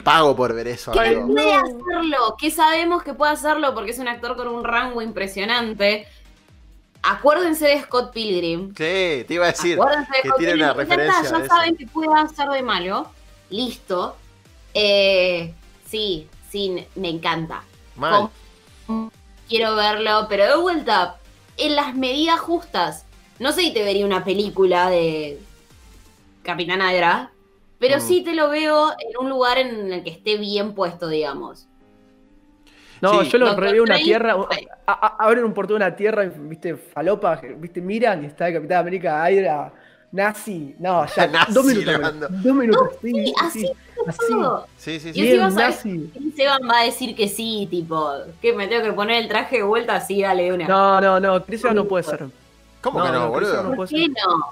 Pago 0.03 0.35
por 0.35 0.53
ver 0.53 0.67
eso, 0.67 0.91
Que 0.91 0.99
amigo. 0.99 1.27
puede 1.27 1.53
hacerlo, 1.53 2.35
que 2.37 2.51
sabemos 2.51 3.03
que 3.03 3.13
puede 3.13 3.31
hacerlo 3.31 3.73
porque 3.73 3.91
es 3.91 3.99
un 3.99 4.07
actor 4.07 4.35
con 4.35 4.47
un 4.49 4.63
rango 4.63 5.01
impresionante. 5.01 6.07
Acuérdense 7.01 7.67
de 7.67 7.81
Scott 7.81 8.13
Pilgrim. 8.13 8.69
Sí, 8.69 9.25
te 9.27 9.27
iba 9.29 9.45
a 9.45 9.51
decir 9.51 9.73
Acuérdense 9.79 10.11
de 10.15 10.21
que 10.21 10.27
Scott 10.29 10.37
tiene 10.39 10.53
Pilgrim. 10.53 10.69
una 10.71 10.75
Ya 10.75 10.81
está, 10.83 10.95
referencia. 10.95 11.23
Ya 11.31 11.37
de 11.37 11.45
eso. 11.45 11.55
saben 11.55 11.75
que 11.77 11.87
puede 11.87 12.19
hacer 12.19 12.49
de 12.49 12.61
malo. 12.63 13.11
Listo. 13.49 14.15
Eh, 14.73 15.53
sí, 15.87 16.27
sí, 16.49 16.85
me 16.95 17.09
encanta. 17.09 17.63
Mal. 17.95 18.29
Quiero 19.49 19.75
verlo, 19.75 20.25
pero 20.29 20.45
de 20.47 20.55
vuelta, 20.57 21.17
en 21.57 21.75
las 21.75 21.93
medidas 21.95 22.39
justas. 22.39 23.05
No 23.39 23.51
sé 23.51 23.61
si 23.61 23.73
te 23.73 23.83
vería 23.83 24.05
una 24.05 24.23
película 24.23 24.89
de 24.89 25.39
Capitán 26.43 26.79
Hydra, 26.81 27.31
pero 27.83 27.97
Mm. 27.97 28.01
sí 28.01 28.23
te 28.23 28.33
lo 28.33 28.49
veo 28.49 28.91
en 28.91 29.17
un 29.19 29.29
lugar 29.29 29.57
en 29.57 29.91
el 29.91 30.03
que 30.05 30.09
esté 30.11 30.37
bien 30.37 30.73
puesto, 30.73 31.09
digamos. 31.09 31.67
No, 33.01 33.21
Sí. 33.23 33.31
yo 33.31 33.37
lo 33.39 33.53
reveo 33.57 33.83
una 33.83 33.97
tierra. 33.97 34.37
abren 34.87 35.43
un 35.43 35.53
portón 35.53 35.79
de 35.79 35.85
una 35.87 35.93
tierra, 35.95 36.23
viste, 36.23 36.77
falopa, 36.77 37.41
viste, 37.57 37.81
miran 37.81 38.23
y 38.23 38.27
está 38.27 38.47
el 38.47 38.53
Capitán 38.53 38.77
América 38.79 39.29
Hydra, 39.29 39.73
nazi. 40.13 40.75
No, 40.79 41.05
ya, 41.17 41.27
Nazi 41.27 41.53
dos 41.53 41.65
minutos. 41.65 42.13
menos. 42.13 42.43
Dos 42.43 42.55
minutos, 42.55 42.89
sí, 43.01 43.11
Sí, 43.11 43.25
sí, 43.25 43.33
así 43.41 43.59
sí, 43.59 43.71
así. 44.07 44.17
todo. 44.29 44.67
Sí, 44.77 44.99
sí, 45.01 45.09
Y 45.09 45.13
sí. 45.13 45.21
Bien, 45.21 45.53
nazi. 45.53 46.11
Evans 46.37 46.69
va 46.69 46.79
a 46.79 46.83
decir 46.85 47.13
que 47.17 47.27
sí, 47.27 47.67
tipo, 47.69 48.09
que 48.41 48.53
me 48.53 48.67
tengo 48.69 48.83
que 48.83 48.93
poner 48.93 49.21
el 49.21 49.27
traje 49.27 49.57
de 49.57 49.63
vuelta 49.63 49.95
así, 49.97 50.21
dale 50.21 50.43
de 50.43 50.53
una. 50.53 50.67
No, 50.69 51.01
no, 51.01 51.19
no, 51.19 51.43
Chris 51.43 51.61
Evans 51.65 51.75
no 51.75 51.85
puede 51.85 52.03
ser. 52.05 52.25
¿Cómo 52.79 52.99
No, 52.99 53.05
que 53.05 53.11
no, 53.11 53.19
no, 53.19 53.29
boludo? 53.31 53.63
No 53.63 53.75
¿Por 53.75 53.89
qué 53.89 53.97
ser. 53.97 54.09
no? 54.11 54.45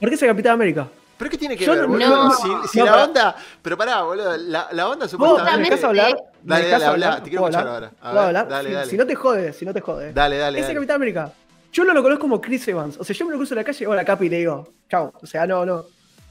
¿Por 0.00 0.08
qué 0.10 0.14
es 0.14 0.22
el 0.22 0.28
Capitán 0.28 0.52
América? 0.52 0.88
¿Pero 1.16 1.30
qué 1.30 1.38
tiene 1.38 1.56
que 1.56 1.64
Yo 1.64 1.72
ver, 1.72 1.82
no- 1.82 1.88
boludo? 1.88 2.24
no, 2.24 2.30
si 2.32 2.68
si 2.68 2.78
no, 2.80 2.84
la 2.86 2.90
pará. 2.92 3.04
onda. 3.04 3.36
Pero 3.62 3.76
pará, 3.78 4.02
boludo. 4.02 4.36
La, 4.36 4.68
la 4.72 4.88
onda 4.88 5.04
¿Vos 5.04 5.10
supuestamente. 5.12 5.58
me 5.58 5.64
dejás 5.70 5.84
hablar? 5.84 6.14
¿Me 6.42 6.54
Dale, 6.56 6.68
dale, 6.68 6.84
habla. 6.84 7.16
Te 7.22 7.30
quiero 7.30 7.40
¿Puedo 7.42 7.50
escuchar 7.50 7.60
hablar? 7.74 7.74
ahora. 7.74 7.86
A 8.00 8.10
¿Puedo 8.10 8.14
ver, 8.14 8.26
hablar? 8.36 8.48
dale, 8.48 8.68
si, 8.68 8.74
dale. 8.74 8.90
si 8.90 8.96
no 8.96 9.06
te 9.06 9.14
jode, 9.14 9.52
si 9.52 9.64
no 9.64 9.72
te 9.72 9.80
jode. 9.80 10.12
Dale, 10.12 10.38
dale, 10.38 10.58
Ese 10.58 10.66
dale. 10.68 10.74
Capitán 10.74 10.96
América. 10.96 11.32
Yo 11.72 11.84
no 11.84 11.92
lo 11.94 12.02
conozco 12.02 12.22
como 12.22 12.40
Chris 12.40 12.66
Evans. 12.68 12.96
O 12.98 13.04
sea, 13.04 13.14
yo 13.16 13.24
me 13.26 13.32
lo 13.32 13.36
cruzo 13.38 13.54
en 13.54 13.58
la 13.58 13.64
calle, 13.64 13.84
hago 13.84 13.94
la 13.94 14.04
capa 14.04 14.24
y 14.24 14.28
le 14.28 14.38
digo, 14.38 14.68
chao. 14.90 15.12
O 15.22 15.26
sea, 15.26 15.46
no, 15.46 15.64
no. 15.64 15.84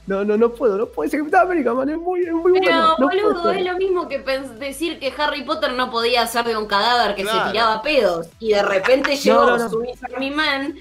No, 0.06 0.22
no, 0.22 0.36
no 0.36 0.52
puedo, 0.52 0.76
no 0.76 0.84
puedo. 0.86 1.06
Ese 1.08 1.16
Capitán 1.16 1.46
América, 1.46 1.72
man, 1.72 1.88
es 1.88 1.96
muy, 1.96 2.20
es 2.20 2.32
muy 2.32 2.52
Pero, 2.52 2.62
bueno. 2.62 2.94
No 2.98 3.06
boludo, 3.06 3.42
puedo. 3.42 3.50
es 3.52 3.64
lo 3.64 3.74
mismo 3.78 4.06
que 4.06 4.18
decir 4.58 4.98
que 5.00 5.10
Harry 5.16 5.42
Potter 5.44 5.72
no 5.72 5.90
podía 5.90 6.26
ser 6.26 6.44
de 6.44 6.56
un 6.58 6.66
cadáver 6.66 7.14
que 7.14 7.22
Claro. 7.22 7.46
se 7.46 7.52
tiraba 7.52 7.80
pedos. 7.82 8.26
Y 8.38 8.50
de 8.52 8.62
repente 8.62 9.16
llegó 9.16 9.46
no, 9.46 9.56
no. 9.56 9.70
su 9.70 9.82
Army 10.12 10.30
Man 10.30 10.74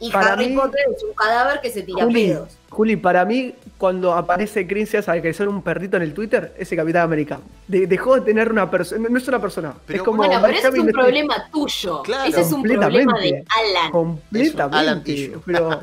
y 0.00 0.10
Para 0.12 0.34
Harry 0.34 0.48
mí- 0.50 0.56
Potter 0.56 0.80
es 0.96 1.02
un 1.02 1.12
cadáver 1.14 1.60
que 1.60 1.70
se 1.70 1.82
tira 1.82 2.04
Juli, 2.04 2.28
pedos. 2.28 2.56
Juli, 2.70 2.96
para 2.96 3.24
mí, 3.24 3.54
cuando 3.78 4.12
aparece 4.12 4.66
Chris 4.66 4.94
Evans 4.94 5.08
al 5.08 5.20
crecer 5.22 5.48
un 5.48 5.62
perrito 5.62 5.96
en 5.96 6.02
el 6.04 6.14
Twitter, 6.14 6.54
ese 6.58 6.76
Capitán 6.76 7.02
América. 7.02 7.40
De- 7.66 7.86
dejó 7.86 8.14
de 8.14 8.20
tener 8.20 8.50
una 8.52 8.70
persona. 8.70 9.08
No 9.08 9.18
es 9.18 9.26
una 9.26 9.40
persona. 9.40 9.74
Pero 9.86 9.96
es 9.98 10.02
como. 10.04 10.18
Bueno, 10.18 10.38
pero 10.40 10.52
ese 10.56 10.68
es 10.68 10.74
un 10.74 10.80
este- 10.80 10.92
problema 10.92 11.48
tuyo. 11.50 12.02
Claro. 12.02 12.28
Ese 12.28 12.40
es 12.42 12.52
un 12.52 12.62
problema 12.62 13.18
de. 13.18 13.44
Alan. 13.58 13.90
Completamente. 13.90 14.76
Alan 14.78 15.02
Tissue. 15.02 15.40
pero. 15.46 15.80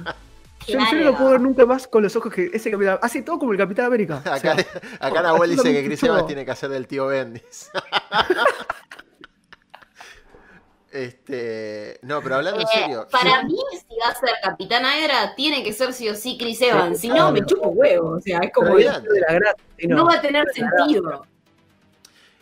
Yo, 0.68 0.80
yo 0.80 0.80
no 0.80 0.86
lo 0.94 1.00
Claro. 1.02 1.18
puedo 1.18 1.30
ver 1.32 1.42
nunca 1.42 1.66
más 1.68 1.88
con 1.88 2.02
los 2.02 2.16
ojos 2.16 2.34
que 2.34 2.50
ese 2.52 2.72
Capitán. 2.72 2.98
Hace 3.02 3.22
todo 3.22 3.38
como 3.38 3.52
el 3.52 3.58
Capitán 3.58 3.86
América. 3.86 4.22
O 4.26 4.30
Acá, 4.30 4.56
sea, 4.56 4.66
acá 5.00 5.22
Nahuel 5.22 5.52
dice 5.52 5.72
que 5.72 5.86
Chris. 5.86 6.02
Evans 6.04 6.26
tiene 6.26 6.44
que 6.44 6.50
hacer 6.52 6.70
del 6.72 6.88
tío 6.88 7.06
Bendis. 7.08 7.70
este. 10.96 12.00
No, 12.02 12.22
pero 12.22 12.36
hablando 12.36 12.62
en 12.62 12.68
Eh, 12.68 12.72
serio. 12.74 13.08
para 13.12 13.44
mí, 13.44 13.58
si 13.72 13.96
va 14.04 14.12
a 14.12 14.16
ser 14.16 14.30
Capitán 14.42 14.84
Hydra, 14.84 15.36
tiene 15.36 15.64
que 15.64 15.74
ser 15.74 15.94
sí 15.94 16.08
o 16.10 16.16
sí 16.16 16.38
Chris 16.40 16.62
Evans. 16.62 17.00
Si 17.00 17.10
no, 17.10 17.32
me 17.32 17.46
chupo 17.46 17.70
huevo. 17.70 18.12
O 18.16 18.20
sea, 18.22 18.40
es 18.40 18.52
como. 18.54 18.76
De 18.76 18.84
la 18.86 19.00
gracia, 19.34 19.56
y 19.78 19.88
No 19.88 20.06
va 20.06 20.16
a 20.16 20.22
tener 20.22 20.46
sentido. 20.54 21.26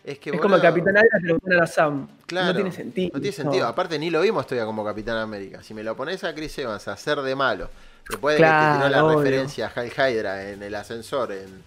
Es 0.04 0.20
que 0.20 0.32
Es 0.32 0.42
como 0.42 0.56
el 0.58 0.62
Capitán 0.62 0.98
América 0.98 1.18
se 1.22 1.28
lo 1.28 1.40
pone 1.40 1.56
a 1.56 1.60
la 1.60 1.68
Sam. 1.68 2.08
Claro, 2.26 2.48
no 2.48 2.54
tiene 2.56 2.72
sentido. 2.74 3.12
No 3.14 3.22
tiene 3.22 3.36
sentido. 3.36 3.68
Aparte, 3.68 3.98
ni 3.98 4.10
lo 4.10 4.20
vimos 4.22 4.46
todavía 4.46 4.66
como 4.66 4.84
Capitán 4.84 5.18
América. 5.18 5.64
Si 5.64 5.74
me 5.74 5.82
lo 5.84 5.96
pones 5.96 6.24
a 6.26 6.34
Chris 6.36 6.58
Evans 6.58 6.88
a 6.90 6.94
hacer 6.94 7.22
de 7.22 7.36
malo, 7.36 7.70
después 8.10 8.36
de 8.36 8.38
que 8.40 8.44
Claro, 8.44 8.74
te 8.74 8.78
tiró 8.80 8.90
la 8.90 9.06
obvio. 9.06 9.20
referencia 9.22 9.68
a 9.74 9.80
Hal 9.80 9.88
Hydra 10.14 10.50
en 10.50 10.62
el 10.64 10.76
ascensor, 10.76 11.32
en. 11.32 11.64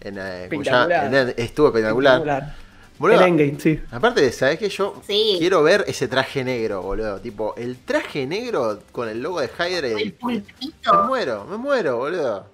en, 0.00 0.18
eh, 0.18 0.48
¿cómo 0.50 0.62
se 0.64 0.70
Espectacular. 0.70 1.14
En- 1.14 1.34
estuvo 1.38 1.66
espectacular. 1.68 2.14
Espectacular. 2.18 2.67
Boludo, 2.98 3.20
El 3.20 3.28
Endgame, 3.28 3.60
sí. 3.60 3.80
Aparte, 3.92 4.32
¿sabes 4.32 4.58
qué? 4.58 4.68
Yo 4.68 5.00
Sí. 5.06 5.36
quiero 5.38 5.62
ver 5.62 5.84
ese 5.86 6.08
traje 6.08 6.42
negro, 6.42 6.82
boludo. 6.82 7.20
Tipo, 7.20 7.54
el 7.56 7.76
traje 7.84 8.26
negro 8.26 8.80
con 8.92 9.08
el 9.08 9.20
logo 9.22 9.40
de 9.40 9.46
Hydra. 9.48 9.88
El 9.88 10.12
pulpito. 10.14 10.92
Me 11.02 11.06
muero, 11.06 11.44
me 11.44 11.56
muero, 11.56 11.96
boludo. 11.98 12.46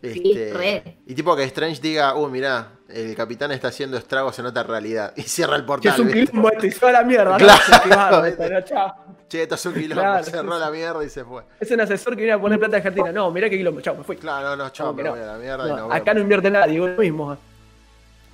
Sí, 0.00 0.22
Este, 0.32 0.52
re. 0.56 0.96
y 1.06 1.14
tipo 1.14 1.34
que 1.34 1.42
Strange 1.42 1.80
diga, 1.82 2.14
uh, 2.14 2.28
mirá, 2.28 2.68
el 2.88 3.16
capitán 3.16 3.50
está 3.50 3.66
haciendo 3.68 3.96
estragos 3.96 4.38
en 4.38 4.46
otra 4.46 4.62
realidad. 4.62 5.12
Y 5.16 5.22
cierra 5.22 5.56
el 5.56 5.64
portal. 5.64 5.92
es 5.94 5.98
un 5.98 6.06
¿viste? 6.06 6.26
quilombo 6.30 6.52
esto 6.52 6.66
y 6.66 6.70
se 6.70 6.78
va 6.84 6.88
a 6.90 6.92
la 6.92 7.02
mierda. 7.02 7.36
¿no? 7.36 7.44
Claro. 7.82 8.22
¿no? 8.22 8.60
Chao. 8.64 8.94
Che, 9.28 9.42
esto 9.42 9.56
es 9.56 9.66
un 9.66 9.74
quilombo. 9.74 10.00
Claro, 10.00 10.24
cerró 10.24 10.54
sí, 10.54 10.60
la 10.60 10.70
mierda 10.70 11.04
y 11.04 11.08
se 11.10 11.24
fue. 11.24 11.42
Es 11.58 11.68
un 11.72 11.80
asesor 11.80 12.14
que 12.14 12.22
viene 12.22 12.34
a 12.34 12.40
poner 12.40 12.60
plata 12.60 12.76
en 12.76 12.86
Argentina. 12.86 13.10
No, 13.10 13.32
mirá 13.32 13.50
qué 13.50 13.58
quilombo. 13.58 13.80
Chao, 13.80 13.96
me 13.96 14.04
fui. 14.04 14.16
Claro, 14.16 14.50
no, 14.50 14.56
no, 14.64 14.70
chao, 14.70 14.94
me 14.94 15.02
no. 15.02 15.10
voy 15.10 15.20
a 15.20 15.26
la 15.26 15.36
mierda 15.36 15.66
y 15.66 15.72
No, 15.72 15.92
acá 15.92 16.14
no 16.14 16.20
invierte 16.20 16.48
nadie, 16.48 16.78
lo 16.78 16.86
mismo. 16.96 17.36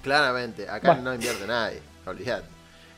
Claramente, 0.04 0.68
acá 0.68 0.88
Bueno. 0.92 1.02
no 1.10 1.14
invierte 1.14 1.46
nadie, 1.46 1.80
olvidate. 2.06 2.46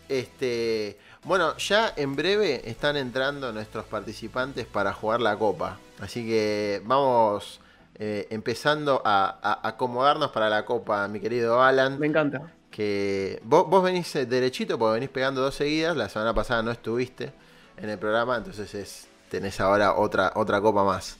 Este, 0.08 0.98
bueno, 1.24 1.56
ya 1.56 1.92
en 1.96 2.14
breve 2.14 2.68
están 2.68 2.96
entrando 2.96 3.52
nuestros 3.52 3.84
participantes 3.86 4.66
para 4.66 4.92
jugar 4.92 5.20
la 5.20 5.36
copa. 5.36 5.78
Así 6.00 6.26
que 6.26 6.82
vamos 6.84 7.60
eh, 7.94 8.26
empezando 8.30 9.00
a, 9.04 9.38
a 9.42 9.68
acomodarnos 9.68 10.30
para 10.30 10.50
la 10.50 10.64
copa, 10.64 11.08
mi 11.08 11.20
querido 11.20 11.62
Alan. 11.62 11.98
Me 11.98 12.06
encanta. 12.08 12.52
Que 12.70 13.40
vos, 13.44 13.68
vos 13.68 13.82
venís 13.82 14.14
eh, 14.16 14.26
derechito 14.26 14.78
porque 14.78 14.94
venís 14.94 15.08
pegando 15.08 15.40
dos 15.40 15.54
seguidas. 15.54 15.96
La 15.96 16.08
semana 16.08 16.34
pasada 16.34 16.62
no 16.62 16.70
estuviste 16.70 17.32
en 17.78 17.88
el 17.88 17.98
programa, 17.98 18.36
entonces 18.36 18.74
es, 18.74 19.06
tenés 19.30 19.58
ahora 19.60 19.94
otra, 19.94 20.32
otra 20.34 20.60
copa 20.60 20.84
más. 20.84 21.16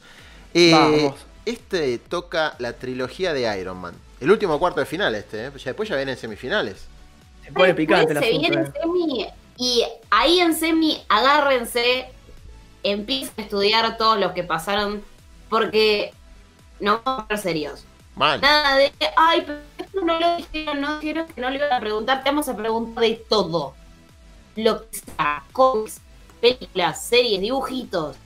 Eh, 0.54 0.72
Vamos. 0.72 1.14
Este 1.44 1.98
toca 1.98 2.54
la 2.58 2.72
trilogía 2.74 3.32
de 3.32 3.60
Iron 3.60 3.78
Man. 3.78 3.94
El 4.20 4.30
último 4.30 4.58
cuarto 4.58 4.80
de 4.80 4.86
final 4.86 5.14
este, 5.14 5.46
¿eh? 5.46 5.52
Ya 5.56 5.64
después 5.64 5.88
ya 5.88 5.96
vienen 5.96 6.16
semifinales. 6.16 6.86
Se 7.44 7.52
pone 7.52 7.74
picante 7.74 8.12
el 8.12 8.18
se 8.18 8.30
viene 8.30 8.62
eh. 8.62 8.72
semi 8.80 9.26
y 9.58 9.84
ahí 10.10 10.40
en 10.40 10.54
semi 10.54 11.02
agárrense, 11.08 12.08
empiecen 12.82 13.34
a 13.38 13.42
estudiar 13.42 13.96
todos 13.96 14.18
los 14.18 14.32
que 14.32 14.42
pasaron, 14.42 15.02
porque 15.48 16.12
no 16.80 17.00
vamos 17.04 17.24
a 17.24 17.36
ser 17.36 17.38
serios. 17.38 17.84
Mal. 18.14 18.40
Nada 18.40 18.76
de, 18.76 18.92
ay, 19.16 19.42
pero 19.46 19.58
esto 19.78 20.00
no 20.02 20.18
lo 20.18 20.36
dijeron, 20.36 20.80
no 20.80 20.98
dijeron 20.98 21.26
que 21.26 21.40
no 21.40 21.50
le 21.50 21.56
iban 21.56 21.72
a 21.72 21.80
preguntar, 21.80 22.22
te 22.22 22.30
vamos 22.30 22.48
a 22.48 22.56
preguntar 22.56 23.02
de 23.02 23.24
todo. 23.28 23.74
Lo 24.56 24.88
que 24.88 24.98
sea, 24.98 25.44
cómics, 25.52 26.00
películas, 26.40 27.06
series, 27.06 27.40
dibujitos, 27.40 28.16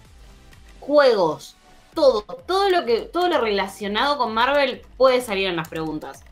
juegos, 0.79 1.57
todo, 1.95 2.23
todo 2.47 2.69
lo 2.71 2.85
que, 2.85 3.01
todo 3.03 3.29
lo 3.29 3.41
relacionado 3.41 4.19
con 4.19 4.33
Marvel 4.35 4.83
puede 4.97 5.21
salir 5.21 5.47
en 5.49 5.57
las 5.57 5.69
preguntas. 5.69 6.23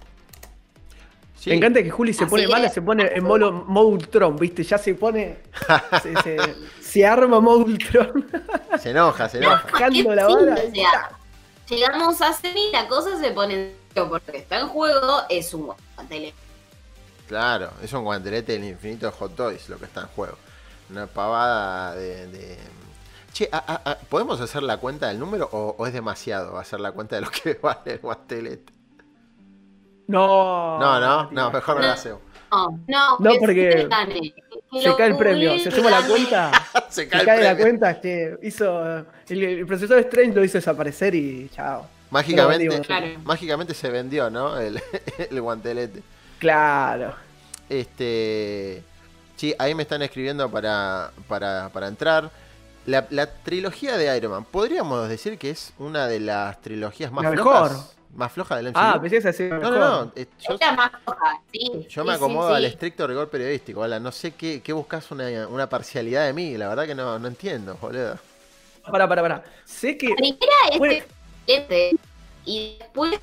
Sí. 1.39 1.51
Me 1.51 1.57
encanta 1.57 1.83
que 1.83 1.91
Juli 1.91 2.13
se 2.13 2.25
Así 2.25 2.31
pone 2.31 2.43
que- 2.47 2.49
mala, 2.53 2.69
se 2.69 2.83
pone 2.83 3.07
en 3.15 3.23
modo 3.25 3.53
Moultron, 3.53 4.37
¿viste? 4.37 4.65
Ya 4.65 4.77
se 4.79 4.95
pone. 4.95 5.39
se, 6.03 6.15
se- 6.23 6.55
se 6.83 7.07
arma 7.07 7.41
Moultron. 7.41 8.27
Se 8.81 8.91
enoja, 8.91 9.29
se 9.29 9.39
enoja. 9.39 9.65
Bajando 9.73 10.15
la 10.15 10.29
o 10.29 10.39
sea, 10.39 11.11
llegamos 11.69 12.21
a 12.23 12.33
semi, 12.33 12.71
la 12.73 12.87
cosa 12.87 13.19
se 13.21 13.31
pone 13.33 13.73
en 13.95 14.09
porque 14.09 14.37
está 14.39 14.61
en 14.61 14.69
juego, 14.69 15.23
es 15.29 15.53
un 15.53 15.73
tele. 16.09 16.33
Claro, 17.27 17.73
es 17.83 17.93
un 17.93 18.05
guantelete 18.05 18.53
del 18.53 18.65
infinito 18.65 19.07
de 19.07 19.13
Hot 19.13 19.35
Toys 19.35 19.69
lo 19.69 19.79
que 19.79 19.87
está 19.87 20.03
en 20.03 20.07
juego. 20.09 20.37
Una 20.91 21.07
pavada 21.09 21.95
de. 21.97 22.27
de- 22.29 22.59
Che, 23.39 23.49
a- 23.53 23.59
a- 23.85 23.91
a, 23.93 23.95
¿podemos 23.99 24.41
hacer 24.41 24.65
la 24.65 24.79
cuenta 24.79 25.07
del 25.07 25.21
número 25.21 25.49
o, 25.53 25.77
o 25.79 25.87
es 25.87 25.93
demasiado 25.93 26.59
hacer 26.59 26.81
la 26.81 26.91
cuenta 26.91 27.15
de 27.15 27.23
lo 27.23 27.31
que 27.31 27.55
vale 27.63 27.93
el 27.93 27.99
guantelete? 28.01 28.73
No. 30.09 30.77
No, 30.81 30.99
no, 30.99 31.31
no, 31.31 31.51
mejor 31.53 31.77
no 31.77 31.83
lo 31.83 31.93
hacemos. 31.93 32.21
No, 32.51 32.81
no, 32.89 33.17
No, 33.21 33.31
que 33.31 33.39
porque 33.39 33.89
se 34.73 34.81
Se 34.83 34.97
cae 34.97 35.07
el 35.07 35.17
premio. 35.17 35.57
Se 35.61 35.71
suma 35.71 35.89
la 35.89 36.03
cuenta. 36.05 36.51
Se 36.89 37.03
Se 37.05 37.09
cae 37.09 37.25
cae, 37.25 37.39
el 37.39 37.45
la 37.45 37.57
cuenta 37.57 38.01
que 38.01 38.39
hizo. 38.43 38.83
El, 39.29 39.45
el 39.45 39.67
profesor 39.67 39.99
Strange 40.01 40.35
lo 40.35 40.43
hizo 40.43 40.59
desaparecer 40.59 41.15
y 41.15 41.49
chao. 41.51 41.87
Mágicamente, 42.11 42.65
vendimos. 42.65 42.87
Claro. 42.89 43.07
mágicamente 43.23 43.73
se 43.73 43.89
vendió, 43.89 44.31
¿no? 44.31 44.59
El, 44.59 44.83
el 45.31 45.41
guantelete. 45.41 46.03
Claro. 46.41 47.15
Este. 47.69 48.83
Sí, 49.37 49.55
ahí 49.61 49.77
me 49.77 49.85
están 49.85 50.03
escribiendo 50.03 50.51
para, 50.51 51.13
para, 51.29 51.69
para 51.69 51.87
entrar. 51.87 52.31
La, 52.89 53.07
la 53.11 53.27
trilogía 53.31 53.97
de 53.99 54.17
Iron 54.17 54.33
Man, 54.33 54.45
podríamos 54.45 55.09
decir 55.09 55.37
que 55.39 55.51
es 55.51 55.73
una 55.79 56.07
de 56.07 56.21
las 56.21 56.61
trilogías 56.63 57.13
más 57.13 57.25
La 57.25 57.33
flojas. 57.33 57.71
mejor. 57.73 57.87
Más 58.15 58.33
floja 58.33 58.57
del 58.57 58.69
MCU. 58.69 58.79
Ah, 58.81 58.99
pensé 59.01 59.21
que 59.21 59.49
no, 59.51 59.57
mejor. 59.59 59.73
no, 59.79 60.05
no. 60.07 60.13
eh, 60.17 60.27
Yo, 60.41 60.55
Es 60.55 60.61
la 60.61 60.73
más 60.73 60.91
floja, 61.05 61.41
sí. 61.53 61.87
yo 61.91 62.05
me 62.05 62.13
sí, 62.13 62.17
acomodo 62.17 62.49
sí. 62.49 62.55
al 62.57 62.65
estricto 62.65 63.07
rigor 63.07 63.29
periodístico. 63.29 63.87
No 63.87 64.11
sé 64.11 64.33
qué, 64.33 64.63
qué 64.63 64.73
buscas 64.73 65.11
una, 65.11 65.47
una 65.49 65.69
parcialidad 65.69 66.25
de 66.27 66.33
mí. 66.33 66.57
La 66.57 66.69
verdad 66.69 66.87
que 66.87 66.95
no, 66.95 67.19
no 67.19 67.29
entiendo, 67.29 67.77
boludo. 67.81 68.19
Pará, 68.91 69.07
pará, 69.07 69.21
pará. 69.23 69.45
Sé 69.67 69.99
que. 69.99 70.09
La 70.09 70.17
primera 70.17 70.39
es 70.73 70.79
Bueno. 70.79 70.95
excelente 71.47 71.97
y 72.47 72.77
después 72.79 73.21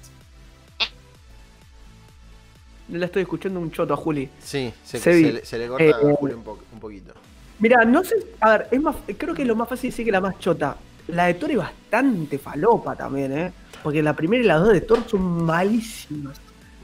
No 2.87 2.99
la 2.99 3.07
estoy 3.07 3.23
escuchando 3.23 3.59
un 3.59 3.71
choto 3.71 3.95
a 3.95 3.97
Juli. 3.97 4.29
Sí, 4.39 4.71
se, 4.83 4.99
Se 4.99 5.03
se 5.23 5.31
le, 5.33 5.45
se 5.45 5.57
le 5.57 5.67
corta 5.67 5.83
Eh, 5.83 5.91
a 5.91 6.15
Julio 6.15 6.37
un, 6.37 6.43
po- 6.43 6.59
un 6.71 6.79
poquito. 6.79 7.13
Mira, 7.59 7.85
no 7.85 8.03
sé. 8.03 8.15
A 8.39 8.51
ver, 8.51 8.67
es 8.71 8.81
más, 8.81 8.95
creo 9.17 9.33
que 9.33 9.45
lo 9.45 9.55
más 9.55 9.69
fácil 9.69 9.89
decir 9.89 10.05
que 10.05 10.11
la 10.11 10.21
más 10.21 10.37
chota. 10.39 10.75
La 11.07 11.25
de 11.25 11.35
Thor 11.35 11.51
es 11.51 11.57
bastante 11.57 12.37
falopa 12.37 12.95
también, 12.95 13.37
¿eh? 13.37 13.53
Porque 13.83 14.01
la 14.01 14.13
primera 14.13 14.43
y 14.43 14.47
la 14.47 14.55
dos 14.55 14.73
de 14.73 14.81
Thor 14.81 14.99
son 15.07 15.43
malísimas. 15.43 16.39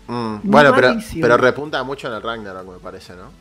Mm, 0.08 0.36
bueno, 0.44 0.74
pero, 0.76 0.96
pero 1.20 1.38
repunta 1.38 1.84
mucho 1.84 2.08
en 2.08 2.14
el 2.14 2.22
Ragnarok, 2.22 2.74
me 2.74 2.80
parece, 2.80 3.14
¿no? 3.16 3.32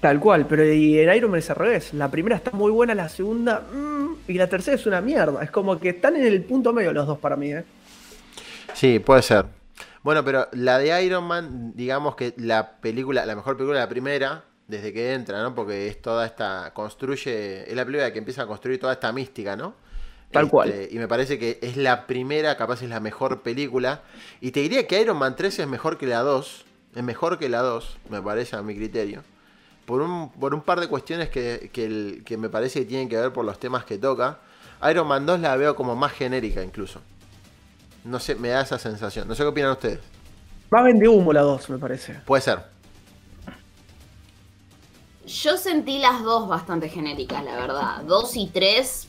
Tal 0.00 0.18
cual, 0.18 0.46
pero 0.46 0.64
y 0.64 0.98
en 0.98 1.14
Iron 1.14 1.30
Man 1.30 1.40
es 1.40 1.50
al 1.50 1.56
revés. 1.56 1.92
La 1.92 2.10
primera 2.10 2.36
está 2.36 2.52
muy 2.52 2.70
buena, 2.70 2.94
la 2.94 3.08
segunda. 3.08 3.60
mm, 3.60 4.00
y 4.28 4.34
la 4.34 4.48
tercera 4.48 4.76
es 4.76 4.86
una 4.86 5.00
mierda. 5.00 5.42
Es 5.42 5.50
como 5.50 5.78
que 5.78 5.90
están 5.90 6.16
en 6.16 6.24
el 6.24 6.42
punto 6.42 6.72
medio 6.72 6.92
los 6.92 7.06
dos 7.06 7.18
para 7.18 7.36
mí, 7.36 7.52
¿eh? 7.52 7.64
Sí, 8.72 8.98
puede 8.98 9.22
ser. 9.22 9.44
Bueno, 10.02 10.24
pero 10.24 10.48
la 10.52 10.78
de 10.78 11.04
Iron 11.04 11.24
Man, 11.24 11.72
digamos 11.74 12.16
que 12.16 12.32
la 12.38 12.76
película, 12.80 13.26
la 13.26 13.36
mejor 13.36 13.56
película, 13.56 13.80
la 13.80 13.88
primera, 13.88 14.44
desde 14.70 14.92
que 14.92 15.12
entra, 15.14 15.42
¿no? 15.42 15.54
Porque 15.54 15.88
es 15.88 16.00
toda 16.00 16.26
esta, 16.26 16.72
construye, 16.74 17.68
es 17.70 17.76
la 17.76 17.84
película 17.84 18.12
que 18.12 18.18
empieza 18.18 18.42
a 18.42 18.46
construir 18.46 18.80
toda 18.80 18.92
esta 18.94 19.12
mística, 19.12 19.56
¿no? 19.56 19.74
Tal 20.32 20.44
Este, 20.44 20.50
cual. 20.50 20.74
Y 20.90 20.98
me 20.98 21.08
parece 21.08 21.38
que 21.38 21.58
es 21.62 21.76
la 21.76 22.06
primera, 22.06 22.56
capaz 22.56 22.82
es 22.82 22.88
la 22.88 23.00
mejor 23.00 23.42
película. 23.42 24.02
Y 24.40 24.52
te 24.52 24.60
diría 24.60 24.86
que 24.86 25.00
Iron 25.00 25.18
Man 25.18 25.36
3 25.36 25.58
es 25.60 25.66
mejor 25.68 25.98
que 25.98 26.06
la 26.06 26.20
2. 26.20 26.64
Es 26.94 27.02
mejor 27.02 27.38
que 27.38 27.48
la 27.48 27.62
2, 27.62 27.98
me 28.10 28.22
parece 28.22 28.56
a 28.56 28.62
mi 28.62 28.74
criterio. 28.76 29.22
Por 29.86 30.02
un, 30.02 30.30
por 30.32 30.54
un 30.54 30.62
par 30.62 30.80
de 30.80 30.88
cuestiones 30.88 31.30
que, 31.30 31.70
que, 31.72 31.84
el- 31.86 32.22
que 32.24 32.36
me 32.36 32.48
parece 32.48 32.80
que 32.80 32.86
tienen 32.86 33.08
que 33.08 33.16
ver 33.16 33.32
por 33.32 33.44
los 33.44 33.58
temas 33.60 33.84
que 33.84 33.98
toca. 33.98 34.40
Iron 34.90 35.06
Man 35.08 35.26
2 35.26 35.40
la 35.40 35.56
veo 35.56 35.74
como 35.76 35.96
más 35.96 36.12
genérica 36.12 36.62
incluso. 36.62 37.02
No 38.04 38.18
sé, 38.20 38.34
me 38.34 38.48
da 38.50 38.62
esa 38.62 38.78
sensación. 38.78 39.26
No 39.28 39.34
sé 39.34 39.42
qué 39.42 39.48
opinan 39.48 39.72
ustedes. 39.72 40.00
Más 40.70 40.84
vende 40.84 41.08
humo 41.08 41.32
la 41.32 41.42
2, 41.42 41.70
me 41.70 41.78
parece. 41.78 42.22
Puede 42.24 42.40
ser. 42.42 42.64
Yo 45.30 45.56
sentí 45.56 45.98
las 45.98 46.22
dos 46.22 46.48
bastante 46.48 46.88
genéricas, 46.88 47.44
la 47.44 47.54
verdad. 47.54 48.02
Dos 48.02 48.36
y 48.36 48.48
tres 48.48 49.08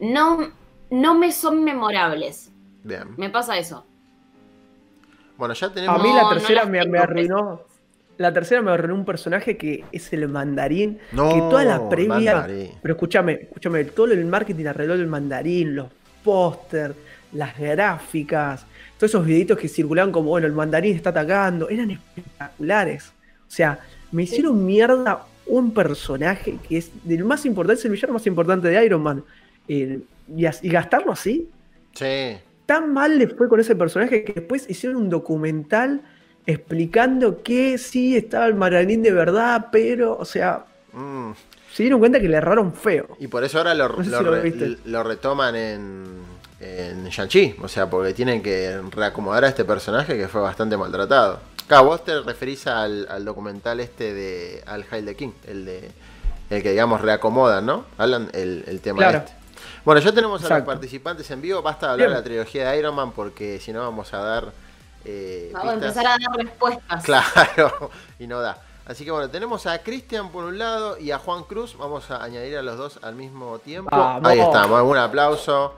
no, 0.00 0.52
no 0.90 1.14
me 1.18 1.32
son 1.32 1.64
memorables. 1.64 2.50
Bien. 2.84 3.14
Me 3.16 3.30
pasa 3.30 3.58
eso. 3.58 3.84
Bueno, 5.36 5.54
ya 5.54 5.72
tenemos. 5.72 6.00
A 6.00 6.02
mí 6.02 6.08
la 6.14 6.22
No, 6.22 6.28
no 6.28 6.34
tercera 6.36 6.64
me 6.64 6.78
arruinó. 6.98 7.62
La 8.16 8.32
tercera 8.32 8.62
me 8.62 8.72
arruinó 8.72 8.94
un 8.94 9.04
personaje 9.04 9.56
que 9.56 9.84
es 9.92 10.12
el 10.12 10.28
mandarín. 10.28 10.98
No, 11.12 11.28
que 11.28 11.38
toda 11.38 11.64
la 11.64 11.88
previa. 11.88 12.34
mandarín. 12.34 12.70
Pero 12.82 12.94
escúchame, 12.94 13.32
escúchame, 13.42 13.84
todo 13.84 14.06
el 14.06 14.24
marketing 14.24 14.66
alrededor 14.66 14.98
del 14.98 15.06
mandarín, 15.06 15.76
los 15.76 15.88
póster, 16.24 16.94
las 17.32 17.56
gráficas, 17.56 18.64
todos 18.96 19.10
esos 19.10 19.24
videitos 19.24 19.58
que 19.58 19.68
circulaban 19.68 20.10
como, 20.10 20.30
bueno, 20.30 20.46
el 20.46 20.52
mandarín 20.52 20.96
está 20.96 21.10
atacando, 21.10 21.68
eran 21.68 21.90
espectaculares. 21.92 23.12
O 23.46 23.50
sea, 23.50 23.78
me 24.12 24.22
hicieron 24.24 24.64
mierda 24.64 25.26
un 25.46 25.72
personaje 25.72 26.58
que 26.68 26.78
es 26.78 26.90
del 27.04 27.24
más 27.24 27.44
importante, 27.46 27.78
es 27.80 27.84
el 27.86 27.92
villano 27.92 28.14
más 28.14 28.26
importante 28.26 28.68
de 28.68 28.84
Iron 28.84 29.02
Man. 29.02 29.24
Eh, 29.68 30.00
y, 30.36 30.46
as- 30.46 30.62
y 30.64 30.68
gastarlo 30.68 31.12
así, 31.12 31.48
Sí. 31.94 32.36
tan 32.66 32.92
mal 32.92 33.18
le 33.18 33.28
fue 33.28 33.48
con 33.48 33.58
ese 33.60 33.74
personaje 33.76 34.24
que 34.24 34.32
después 34.34 34.68
hicieron 34.68 34.96
un 35.00 35.10
documental 35.10 36.02
explicando 36.46 37.42
que 37.42 37.78
sí 37.78 38.16
estaba 38.16 38.46
el 38.46 38.54
mandarín 38.54 39.02
de 39.02 39.12
verdad, 39.12 39.66
pero, 39.70 40.16
o 40.16 40.24
sea, 40.24 40.64
Mm. 40.92 41.32
se 41.72 41.82
dieron 41.82 41.98
cuenta 42.00 42.20
que 42.20 42.28
le 42.28 42.36
erraron 42.38 42.72
feo. 42.72 43.16
Y 43.20 43.26
por 43.28 43.44
eso 43.44 43.58
ahora 43.58 43.74
lo, 43.74 43.88
No 43.90 44.04
sé 44.04 44.10
lo 44.10 44.18
si 44.18 44.24
lo 44.24 44.30
re- 44.32 44.40
viste. 44.42 44.76
lo 44.86 45.02
retoman 45.02 45.54
en, 45.54 46.04
en 46.60 47.04
Shang-Chi. 47.06 47.56
O 47.62 47.68
sea, 47.68 47.88
porque 47.90 48.14
tienen 48.14 48.42
que 48.42 48.80
reacomodar 48.90 49.44
a 49.44 49.48
este 49.48 49.64
personaje 49.64 50.16
que 50.16 50.26
fue 50.28 50.40
bastante 50.40 50.76
maltratado. 50.76 51.40
Claro, 51.68 51.84
vos 51.84 52.04
te 52.04 52.20
referís 52.22 52.66
al, 52.66 53.06
al 53.10 53.24
documental 53.24 53.78
este 53.80 54.12
de 54.14 54.64
Al 54.66 54.84
Hail 54.90 55.04
the 55.04 55.14
King, 55.14 55.32
el 55.46 55.64
de 55.64 55.90
el 56.50 56.62
que 56.62 56.70
digamos 56.70 57.00
reacomodan, 57.02 57.66
¿no? 57.66 57.84
Hablan 57.98 58.30
el, 58.32 58.64
el 58.66 58.80
tema 58.80 58.98
Claro. 58.98 59.18
este. 59.18 59.32
Bueno, 59.84 60.00
ya 60.00 60.12
tenemos 60.12 60.42
a 60.50 60.58
los 60.58 60.66
participantes 60.66 61.30
en 61.30 61.40
vivo. 61.42 61.60
Basta 61.62 61.86
de 61.86 61.92
hablar 61.92 62.08
de 62.08 62.14
la 62.16 62.22
trilogía 62.22 62.70
de 62.70 62.78
Iron 62.78 62.94
Man 62.94 63.12
porque 63.12 63.58
si 63.60 63.72
no 63.72 63.80
vamos 63.80 64.12
a 64.14 64.18
dar. 64.18 64.52
eh, 65.04 65.50
Vamos 65.52 65.68
a 65.70 65.74
empezar 65.74 66.06
a 66.06 66.10
dar 66.10 66.36
respuestas. 66.36 67.04
Claro, 67.04 67.90
y 68.18 68.26
no 68.26 68.40
da. 68.40 68.58
Así 68.86 69.04
que 69.04 69.10
bueno, 69.10 69.28
tenemos 69.28 69.66
a 69.66 69.78
Cristian 69.82 70.30
por 70.30 70.44
un 70.44 70.56
lado 70.58 70.96
y 70.98 71.10
a 71.10 71.18
Juan 71.18 71.44
Cruz. 71.44 71.76
Vamos 71.76 72.10
a 72.10 72.22
añadir 72.24 72.56
a 72.56 72.62
los 72.62 72.78
dos 72.78 72.98
al 73.02 73.14
mismo 73.14 73.58
tiempo. 73.58 73.90
Vamos. 73.94 74.26
Ahí 74.30 74.40
estamos, 74.40 74.82
un 74.82 74.96
aplauso. 74.96 75.74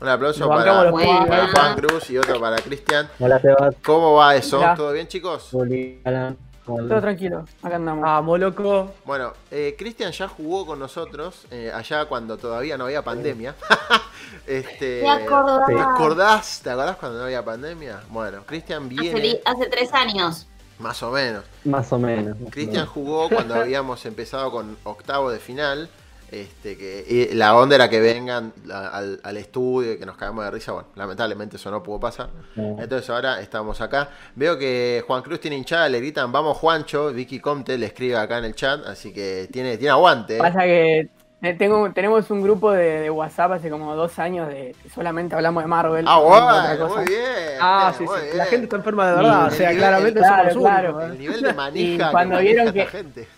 Un 0.00 0.08
aplauso 0.08 0.40
Nos 0.46 0.48
para, 0.64 0.88
¿eh? 0.90 1.48
Juan 1.52 1.76
Cruz 1.76 2.10
y 2.10 2.18
otro 2.18 2.40
para 2.40 2.56
Cristian. 2.56 3.08
Hola, 3.18 3.40
Sebas. 3.40 3.74
¿Cómo 3.84 4.14
va 4.14 4.36
eso? 4.36 4.58
Hola. 4.58 4.74
¿Todo 4.74 4.92
bien, 4.92 5.08
chicos? 5.08 5.48
Juli, 5.50 6.00
Alan. 6.04 6.36
¿Cómo 6.64 6.78
Todo 6.88 7.00
tranquilo, 7.00 7.44
acá 7.62 7.76
andamos. 7.76 8.02
Vamos, 8.02 8.40
loco. 8.40 8.92
Bueno, 9.04 9.32
eh, 9.52 9.76
Cristian 9.78 10.10
ya 10.10 10.26
jugó 10.26 10.66
con 10.66 10.80
nosotros 10.80 11.46
eh, 11.52 11.70
allá 11.72 12.06
cuando 12.06 12.36
todavía 12.38 12.76
no 12.76 12.86
había 12.86 13.02
pandemia. 13.02 13.54
este, 14.46 15.00
¿Te 15.00 15.08
acordás? 15.08 15.66
¿Te 15.66 15.80
acordás? 15.80 16.60
¿Te 16.64 16.70
acordás 16.70 16.96
cuando 16.96 17.18
no 17.18 17.24
había 17.26 17.44
pandemia? 17.44 18.00
Bueno, 18.10 18.42
Cristian 18.44 18.86
Hace, 18.86 18.94
viene 19.00 19.20
li- 19.20 19.40
hace 19.44 19.66
tres 19.66 19.92
años. 19.94 20.46
más 20.80 21.00
o 21.04 21.12
menos. 21.12 21.44
Más 21.64 21.92
o 21.92 21.98
menos. 22.00 22.36
Cristian 22.50 22.86
jugó 22.86 23.28
cuando 23.28 23.54
habíamos 23.54 24.04
empezado 24.04 24.50
con 24.50 24.76
octavo 24.84 25.30
de 25.30 25.38
final. 25.38 25.88
Este, 26.30 26.76
que 26.76 27.04
y 27.08 27.34
la 27.34 27.56
onda 27.56 27.76
era 27.76 27.88
que 27.88 28.00
vengan 28.00 28.52
al, 28.72 29.20
al 29.22 29.36
estudio 29.36 29.92
y 29.92 29.98
que 29.98 30.04
nos 30.06 30.16
caemos 30.16 30.44
de 30.44 30.50
risa. 30.50 30.72
Bueno, 30.72 30.88
lamentablemente 30.96 31.56
eso 31.56 31.70
no 31.70 31.82
pudo 31.82 32.00
pasar. 32.00 32.30
Entonces 32.56 33.08
ahora 33.10 33.40
estamos 33.40 33.80
acá. 33.80 34.10
Veo 34.34 34.58
que 34.58 35.04
Juan 35.06 35.22
Cruz 35.22 35.40
tiene 35.40 35.56
hinchada, 35.56 35.88
le 35.88 35.98
gritan 36.00 36.32
vamos 36.32 36.56
Juancho. 36.58 37.12
Vicky 37.12 37.38
Comte 37.38 37.78
le 37.78 37.86
escribe 37.86 38.16
acá 38.16 38.38
en 38.38 38.44
el 38.46 38.54
chat. 38.56 38.84
Así 38.86 39.12
que 39.12 39.48
tiene, 39.52 39.76
tiene 39.78 39.92
aguante. 39.92 40.36
¿eh? 40.36 40.40
Pasa 40.40 40.62
que 40.62 41.08
eh, 41.42 41.54
tengo, 41.54 41.92
tenemos 41.92 42.28
un 42.30 42.42
grupo 42.42 42.72
de, 42.72 43.02
de 43.02 43.10
WhatsApp 43.10 43.52
hace 43.52 43.70
como 43.70 43.94
dos 43.94 44.18
años 44.18 44.48
de 44.48 44.74
que 44.82 44.88
solamente 44.90 45.36
hablamos 45.36 45.62
de 45.62 45.68
Marvel. 45.68 46.04
Ah, 46.08 46.18
bueno, 46.18 46.88
muy 46.96 47.04
bien. 47.04 47.24
Ah, 47.60 47.94
sí, 47.96 48.04
sí. 48.04 48.12
bien. 48.24 48.36
La 48.38 48.46
gente 48.46 48.64
está 48.64 48.76
enferma 48.76 49.08
de 49.10 49.16
verdad. 49.16 49.44
Y- 49.44 49.54
o 49.54 49.56
sea, 49.56 49.74
claramente 49.76 50.18
claro, 50.18 50.52
somos 50.52 50.68
claro. 50.68 50.88
únicos, 50.96 51.04
El 51.04 51.12
¿eh? 51.14 51.18
nivel 51.18 51.42
de 51.42 51.52
manija 51.54 51.92
Y 51.94 51.98
que 51.98 52.10
cuando 52.10 52.34
maneja 52.34 52.52
vieron 52.52 52.72
que- 52.74 52.86
gente. 52.86 53.28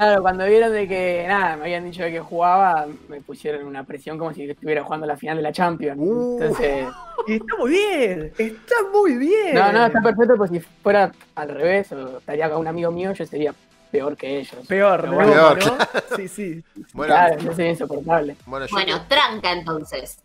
Claro, 0.00 0.22
cuando 0.22 0.46
vieron 0.46 0.72
de 0.72 0.88
que 0.88 1.26
nada, 1.28 1.56
me 1.56 1.64
habían 1.64 1.84
dicho 1.84 2.02
de 2.02 2.10
que 2.10 2.20
jugaba, 2.20 2.86
me 3.10 3.20
pusieron 3.20 3.66
una 3.66 3.84
presión 3.84 4.16
como 4.16 4.32
si 4.32 4.48
estuviera 4.48 4.82
jugando 4.82 5.06
la 5.06 5.18
final 5.18 5.36
de 5.36 5.42
la 5.42 5.52
Champions. 5.52 5.98
Uh. 6.00 6.38
Entonces, 6.40 6.86
Y 7.26 7.34
está 7.34 7.56
muy 7.58 7.70
bien. 7.70 8.32
Está 8.38 8.74
muy 8.94 9.16
bien. 9.18 9.54
no, 9.54 9.70
no, 9.70 9.84
está 9.84 10.00
perfecto, 10.00 10.36
pues 10.38 10.52
si 10.52 10.60
fuera 10.60 11.12
al 11.34 11.50
revés, 11.50 11.92
o 11.92 12.16
estaría 12.16 12.48
con 12.48 12.60
un 12.60 12.68
amigo 12.68 12.90
mío, 12.90 13.12
yo 13.12 13.26
sería 13.26 13.52
peor 13.90 14.16
que 14.16 14.38
ellos. 14.38 14.66
Peor, 14.66 15.00
Pero 15.02 15.10
de 15.10 15.16
bueno, 15.16 15.32
Peor, 15.34 15.66
¿no? 15.66 16.16
Sí, 16.16 16.28
sí. 16.28 16.64
Bueno, 16.94 17.12
claro, 17.12 17.54
sería 17.54 17.72
insoportable. 17.72 18.36
bueno, 18.46 18.64
yo 18.64 18.72
Bueno, 18.74 19.02
tranca 19.06 19.52
entonces. 19.52 20.18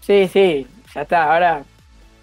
Sí, 0.00 0.28
sí, 0.32 0.68
ya 0.94 1.02
está, 1.02 1.32
ahora 1.34 1.64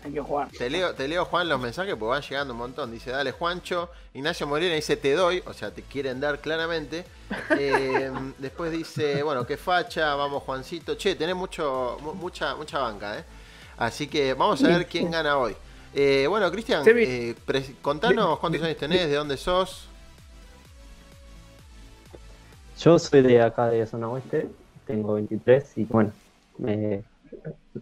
hay 0.08 0.14
que 0.14 0.22
jugar. 0.22 0.50
Te 0.50 0.70
leo, 0.70 0.94
te 0.94 1.08
leo, 1.08 1.26
Juan, 1.26 1.48
los 1.48 1.60
mensajes 1.60 1.96
porque 1.96 2.10
van 2.10 2.22
llegando 2.22 2.54
un 2.54 2.60
montón. 2.60 2.92
Dice, 2.92 3.12
dale, 3.12 3.32
Juancho. 3.32 3.90
Ignacio 4.14 4.48
Morena 4.48 4.76
dice, 4.76 4.98
te 4.98 5.14
doy. 5.14 5.44
O 5.46 5.54
sea, 5.54 5.72
te 5.72 5.82
quieren 5.84 6.20
dar 6.20 6.40
claramente. 6.40 7.06
Eh, 7.60 8.12
después 8.38 8.72
dice, 8.72 9.22
bueno, 9.24 9.46
qué 9.46 9.58
facha. 9.58 10.16
Vamos, 10.16 10.44
Juancito. 10.44 10.96
Che, 10.96 11.16
tenés 11.16 11.36
mucho, 11.36 11.98
mu- 12.02 12.14
mucha, 12.14 12.56
mucha 12.56 12.80
banca, 12.80 13.18
¿eh? 13.20 13.24
Así 13.78 14.08
que 14.08 14.34
vamos 14.34 14.64
a 14.64 14.68
ver 14.70 14.88
quién 14.88 15.12
gana 15.12 15.38
hoy. 15.38 15.56
Eh, 15.94 16.26
bueno, 16.28 16.52
Cristian, 16.52 16.84
eh, 16.86 17.36
contanos 17.82 18.40
cuántos 18.40 18.62
años 18.64 18.78
tenés, 18.78 19.08
de 19.10 19.16
dónde 19.16 19.38
sos. 19.38 19.88
Yo 22.80 23.00
soy 23.00 23.22
de 23.22 23.42
acá 23.42 23.68
de 23.68 23.86
zona 23.88 24.08
oeste, 24.10 24.48
tengo 24.86 25.16
23 25.16 25.78
y 25.78 25.84
bueno, 25.86 26.12
me, 26.58 27.04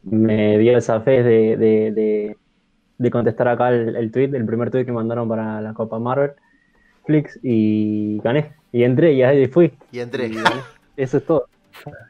me 0.04 0.58
dio 0.58 0.78
esa 0.78 1.02
fe 1.02 1.24
de, 1.24 1.58
de, 1.58 1.92
de, 1.92 2.38
de 2.98 3.12
contestar 3.12 3.48
acá 3.48 3.70
el, 3.70 3.96
el 3.96 4.12
tweet, 4.12 4.30
el 4.36 4.46
primer 4.46 4.72
tweet 4.72 4.86
que 4.86 4.92
mandaron 4.92 5.28
para 5.30 5.62
la 5.62 5.74
Copa 5.74 6.00
Marvel, 6.00 6.32
Flix, 7.06 7.40
y 7.44 8.20
gané. 8.24 8.52
Y 8.72 8.84
entré 8.84 9.14
y 9.14 9.24
ahí 9.24 9.48
fui. 9.48 9.72
Y 9.92 10.00
entré. 10.00 10.28
Y. 10.28 10.38
Eso 10.98 11.18
es 11.18 11.26
todo. 11.26 11.48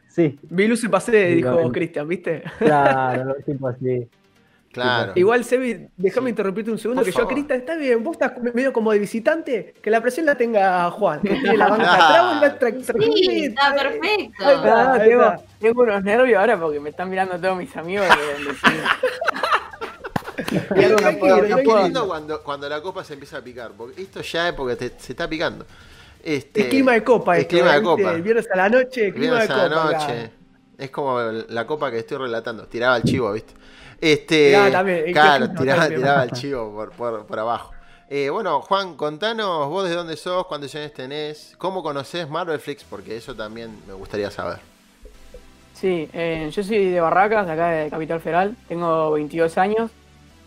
Sí, 0.08 0.38
Vi 0.50 0.66
luz 0.66 0.82
y 0.84 0.88
pasé, 0.88 1.26
dijo. 1.34 1.70
Cristian, 1.72 2.08
¿viste? 2.08 2.42
claro, 2.58 3.34
tipo 3.44 3.68
así. 3.68 4.08
Claro. 4.72 5.12
Igual, 5.14 5.42
Sebi, 5.44 5.86
déjame 5.96 6.28
interrumpirte 6.30 6.70
un 6.70 6.76
segundo, 6.78 7.02
Por 7.02 7.10
que 7.10 7.18
yo. 7.18 7.26
Cristian, 7.26 7.60
está 7.60 7.76
bien, 7.76 8.04
vos 8.04 8.12
estás 8.20 8.32
medio 8.54 8.72
como 8.74 8.92
de 8.92 8.98
visitante, 8.98 9.72
que 9.80 9.90
la 9.90 10.02
presión 10.02 10.26
la 10.26 10.34
tenga 10.34 10.90
Juan, 10.90 11.20
que 11.22 11.30
tiene 11.30 11.56
la 11.56 11.66
banca 11.70 11.84
Claro. 11.84 12.04
atrás, 12.04 12.24
vos 12.26 12.42
la 12.42 12.58
tra- 12.58 13.04
Sí, 13.14 13.44
está 13.46 13.74
perfecto. 13.74 14.44
Ahí 14.44 14.54
está, 14.56 14.92
ahí 14.94 15.10
está. 15.10 15.40
Tengo 15.60 15.82
unos 15.82 16.02
nervios 16.02 16.38
ahora 16.38 16.58
porque 16.60 16.80
me 16.80 16.90
están 16.90 17.08
mirando 17.10 17.38
todos 17.40 17.56
mis 17.56 17.74
amigos. 17.76 18.06
Bien, 20.74 20.92
algo 20.92 21.00
no 21.10 21.18
puedo- 21.18 21.42
no 21.48 21.58
puedo. 21.62 21.82
lindo 21.84 22.06
cuando, 22.06 22.42
cuando 22.42 22.68
la 22.68 22.80
copa 22.82 23.02
se 23.04 23.14
empieza 23.14 23.38
a 23.38 23.42
picar. 23.42 23.72
Porque 23.76 24.02
esto 24.02 24.20
ya 24.20 24.48
es 24.48 24.54
porque 24.54 24.76
te- 24.76 24.92
se 24.98 25.12
está 25.12 25.28
picando. 25.28 25.64
Este, 26.22 26.62
Es 26.62 26.66
clima 26.68 26.92
de 26.92 27.04
copa, 27.04 27.38
es 27.38 27.46
clima 27.46 27.74
de 27.74 27.82
copa. 27.82 28.12
El 28.12 28.22
viernes 28.22 28.46
a 28.52 28.56
la 28.56 28.68
noche, 28.68 29.12
clima 29.12 29.38
Viernes 29.38 29.48
de 29.48 29.54
a 29.54 29.68
la 29.68 29.68
copa. 29.76 29.84
noche. 29.92 30.20
acá. 30.24 30.30
Es 30.78 30.90
como 30.90 31.20
la 31.20 31.66
copa 31.66 31.90
que 31.90 31.98
estoy 32.00 32.18
relatando. 32.18 32.66
Tiraba 32.66 32.96
el 32.98 33.02
chivo, 33.04 33.32
¿viste? 33.32 33.54
Este, 34.00 34.48
Tiraba 34.48 34.70
también, 34.70 34.98
¿en 34.98 35.04
qué 35.06 35.12
claro, 35.12 35.46
clima 35.54 35.88
tiraba, 35.88 36.22
el 36.24 36.30
chivo 36.32 36.70
por, 36.74 36.90
por, 36.92 37.26
por 37.26 37.38
abajo. 37.38 37.72
Eh, 38.10 38.28
bueno, 38.28 38.60
Juan, 38.60 38.94
contanos 38.96 39.68
vos 39.68 39.88
de 39.88 39.94
dónde 39.94 40.16
sos, 40.16 40.46
cuántos 40.46 40.74
años 40.74 40.92
tenés, 40.92 41.54
cómo 41.58 41.82
conocés 41.82 42.28
Marvelflix, 42.28 42.84
porque 42.84 43.16
eso 43.16 43.34
también 43.34 43.80
me 43.86 43.94
gustaría 43.94 44.30
saber. 44.30 44.58
Sí, 45.78 46.08
eh, 46.14 46.48
yo 46.52 46.62
soy 46.62 46.86
de 46.90 47.00
Barracas, 47.00 47.46
de 47.46 47.52
acá 47.52 47.68
de 47.68 47.90
Capital 47.90 48.20
Federal, 48.20 48.56
tengo 48.66 49.10
22 49.12 49.58
años 49.58 49.90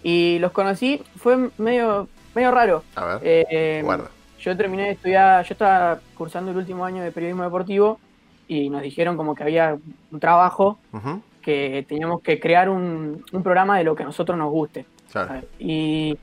y 0.02 0.40
los 0.40 0.52
conocí, 0.52 1.04
fue 1.18 1.50
medio, 1.60 2.08
medio 2.34 2.50
raro. 2.52 2.84
A 2.96 3.06
ver, 3.06 3.20
Eh, 3.24 3.82
guarda. 3.84 4.10
yo 4.40 4.58
terminé 4.58 4.86
de 4.86 4.92
estudiar, 4.92 5.46
yo 5.46 5.54
estaba 5.54 6.00
cursando 6.18 6.50
el 6.50 6.58
último 6.58 6.84
año 6.84 7.04
de 7.04 7.12
periodismo 7.12 7.44
deportivo 7.44 8.00
y 8.48 8.72
nos 8.72 8.82
dijeron 8.82 9.18
como 9.18 9.36
que 9.36 9.44
había 9.44 9.78
un 10.12 10.20
trabajo 10.20 10.80
que 11.44 11.86
teníamos 11.88 12.22
que 12.22 12.40
crear 12.40 12.68
un, 12.68 13.24
un 13.32 13.44
programa 13.44 13.78
de 13.78 13.84
lo 13.84 13.96
que 13.96 14.02
a 14.02 14.08
nosotros 14.08 14.36
nos 14.36 14.50
guste. 14.50 14.86
claro. 15.12 15.42
Y 15.60 16.18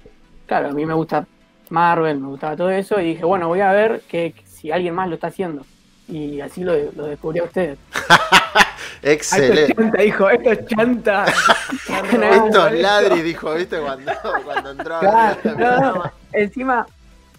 claro, 0.46 0.70
a 0.70 0.72
mí 0.72 0.84
me 0.84 0.94
gusta 0.94 1.24
Marvel, 1.70 2.18
me 2.18 2.26
gustaba 2.28 2.56
todo 2.56 2.70
eso, 2.70 3.00
y 3.00 3.04
dije, 3.04 3.24
bueno, 3.24 3.46
voy 3.46 3.60
a 3.60 3.70
ver 3.72 4.02
que, 4.08 4.34
si 4.44 4.72
alguien 4.72 4.94
más 4.96 5.08
lo 5.08 5.14
está 5.14 5.28
haciendo. 5.28 5.64
Y 6.08 6.40
así 6.40 6.62
lo, 6.64 6.72
lo 6.96 7.06
descubrí 7.06 7.38
a 7.40 7.44
ustedes. 7.44 7.78
Ah, 9.06 9.10
Esto 9.12 9.32
es 9.32 9.32
Excelente. 9.32 9.74
chanta, 9.74 10.04
hijo, 10.04 10.30
esto 10.30 10.50
es 10.50 10.66
chanta. 10.66 11.24
Estos 11.86 12.72
ladris, 12.72 13.22
dijo, 13.24 13.54
¿viste? 13.54 13.78
Cuando, 13.78 14.12
cuando 14.44 14.70
entró 14.72 14.96
a 14.96 15.00
Claro, 15.00 15.38
ver- 15.44 15.58
no, 15.58 15.80
no, 15.94 16.12
encima, 16.32 16.86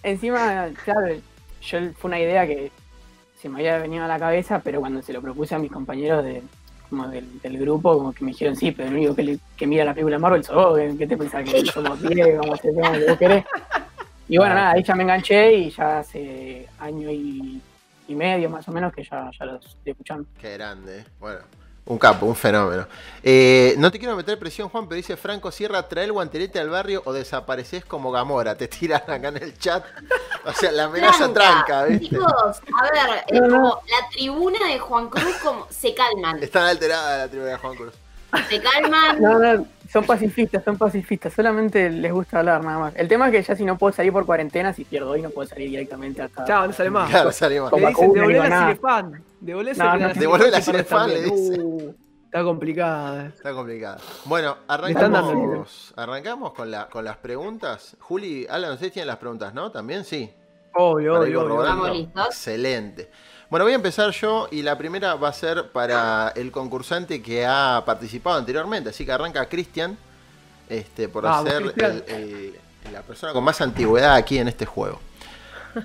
encima, 0.02 0.68
claro, 0.84 1.14
yo 1.62 1.78
fue 1.98 2.08
una 2.08 2.20
idea 2.20 2.46
que 2.46 2.70
se 3.40 3.48
me 3.48 3.58
había 3.58 3.78
venido 3.78 4.04
a 4.04 4.08
la 4.08 4.18
cabeza, 4.18 4.60
pero 4.64 4.80
cuando 4.80 5.02
se 5.02 5.12
lo 5.12 5.20
propuse 5.20 5.54
a 5.54 5.58
mis 5.58 5.70
compañeros 5.70 6.24
de, 6.24 6.42
como 6.88 7.06
del, 7.08 7.38
del 7.40 7.58
grupo, 7.58 7.98
como 7.98 8.12
que 8.14 8.24
me 8.24 8.30
dijeron, 8.30 8.56
sí, 8.56 8.72
pero 8.72 8.88
el 8.88 8.94
único 8.94 9.14
que, 9.14 9.22
le- 9.22 9.38
que 9.56 9.66
mira 9.66 9.84
la 9.84 9.92
película 9.92 10.16
de 10.16 10.22
Marvel 10.22 10.44
sos 10.44 10.56
vos, 10.56 10.80
¿qué 10.98 11.06
te 11.06 11.16
pensás 11.18 11.44
que 11.44 11.66
somos 11.66 12.00
10, 12.00 12.38
vamos 12.38 12.50
a 12.50 12.54
hacer 12.54 12.72
lo 12.74 12.92
que 12.92 13.04
vos 13.10 13.18
querés? 13.18 13.44
Y 14.30 14.38
bueno, 14.38 14.54
nada, 14.54 14.70
ahí 14.72 14.82
ya 14.82 14.94
me 14.94 15.02
enganché 15.04 15.52
y 15.54 15.70
ya 15.70 15.98
hace 16.00 16.66
año 16.80 17.10
y, 17.10 17.60
y 18.08 18.14
medio 18.14 18.50
más 18.50 18.66
o 18.68 18.72
menos 18.72 18.92
que 18.92 19.02
ya, 19.04 19.30
ya 19.38 19.44
los 19.46 19.64
estoy 19.64 19.92
escuchando. 19.92 20.26
Qué 20.40 20.54
grande, 20.54 21.00
eh. 21.00 21.04
bueno. 21.20 21.40
Un 21.88 21.96
capo, 21.96 22.26
un 22.26 22.36
fenómeno. 22.36 22.86
Eh, 23.22 23.74
no 23.78 23.90
te 23.90 23.98
quiero 23.98 24.14
meter 24.14 24.38
presión, 24.38 24.68
Juan, 24.68 24.86
pero 24.86 24.96
dice 24.96 25.16
Franco 25.16 25.50
Sierra, 25.50 25.88
trae 25.88 26.04
el 26.04 26.12
guantelete 26.12 26.58
al 26.58 26.68
barrio 26.68 27.00
o 27.06 27.14
desapareces 27.14 27.82
como 27.82 28.12
Gamora. 28.12 28.58
Te 28.58 28.68
tiran 28.68 29.00
acá 29.08 29.28
en 29.28 29.38
el 29.38 29.58
chat. 29.58 29.86
O 30.44 30.52
sea, 30.52 30.70
la 30.70 30.84
amenaza 30.84 31.32
tranca, 31.32 31.84
¿viste? 31.84 32.10
Chicos, 32.10 32.30
a 32.30 32.82
ver, 32.82 33.24
es 33.26 33.40
como 33.40 33.80
la 33.86 34.08
tribuna 34.10 34.66
de 34.66 34.78
Juan 34.78 35.08
Cruz 35.08 35.36
como 35.42 35.66
se 35.70 35.94
calman. 35.94 36.42
Están 36.42 36.64
alteradas 36.64 37.20
la 37.20 37.28
tribuna 37.28 37.50
de 37.52 37.56
Juan 37.56 37.74
Cruz. 37.74 37.94
Se 38.48 38.60
calman. 38.60 39.20
No, 39.20 39.38
no, 39.38 39.66
son 39.90 40.04
pacifistas, 40.04 40.62
son 40.64 40.76
pacifistas, 40.76 41.32
solamente 41.32 41.88
les 41.88 42.12
gusta 42.12 42.40
hablar 42.40 42.62
nada 42.62 42.78
más. 42.78 42.96
El 42.96 43.08
tema 43.08 43.26
es 43.26 43.32
que 43.32 43.42
ya 43.42 43.56
si 43.56 43.64
no 43.64 43.78
puedo 43.78 43.92
salir 43.92 44.12
por 44.12 44.26
cuarentena, 44.26 44.72
si 44.74 44.84
pierdo 44.84 45.10
hoy 45.10 45.22
no 45.22 45.30
puedo 45.30 45.48
salir 45.48 45.70
directamente 45.70 46.20
hasta... 46.20 46.44
Chao, 46.44 46.66
no 46.66 46.72
sale 46.72 46.90
más. 46.90 47.08
Claro, 47.08 47.32
sale 47.32 47.60
más. 47.60 47.70
Con 47.70 47.80
Le 47.80 47.88
dicen, 47.88 48.12
devolver 48.12 48.50
nada. 48.50 48.66
Cinefan. 48.66 49.24
Devolver 49.40 49.78
No, 49.78 49.96
no, 49.96 50.14
devolver 50.14 50.50
la 50.50 50.60
Cinefan, 50.60 51.08
le 51.08 51.22
dice. 51.22 51.60
Uh, 51.60 51.94
está 52.26 52.44
complicada. 52.44 53.26
Está 53.28 53.52
complicada. 53.54 53.98
Bueno, 54.26 54.58
arrancamos, 54.68 55.94
arrancamos 55.96 56.52
con, 56.52 56.70
la, 56.70 56.88
con 56.88 57.04
las 57.04 57.16
preguntas. 57.16 57.96
Juli, 58.00 58.46
Alan, 58.50 58.72
ustedes 58.72 58.92
tienen 58.92 59.06
las 59.06 59.16
preguntas, 59.16 59.54
¿no? 59.54 59.72
¿También? 59.72 60.04
Sí. 60.04 60.30
Obvio, 60.74 61.14
obvio, 61.14 61.20
obvio. 61.20 61.40
corroborando. 61.40 61.86
Estamos 61.86 61.98
listos. 61.98 62.26
Excelente. 62.26 63.10
Bueno, 63.50 63.64
voy 63.64 63.72
a 63.72 63.76
empezar 63.76 64.10
yo 64.10 64.46
y 64.50 64.60
la 64.62 64.76
primera 64.76 65.14
va 65.14 65.28
a 65.28 65.32
ser 65.32 65.70
para 65.70 66.32
el 66.36 66.50
concursante 66.52 67.22
que 67.22 67.46
ha 67.46 67.82
participado 67.86 68.36
anteriormente. 68.36 68.90
Así 68.90 69.06
que 69.06 69.12
arranca 69.12 69.48
Cristian 69.48 69.96
este, 70.68 71.08
por 71.08 71.24
Vamos, 71.24 71.50
el- 71.50 71.72
el- 72.08 72.54
la 72.92 73.00
persona 73.02 73.32
con 73.32 73.42
más 73.44 73.60
antigüedad 73.62 74.14
aquí 74.14 74.38
en 74.38 74.48
este 74.48 74.66
juego. 74.66 75.00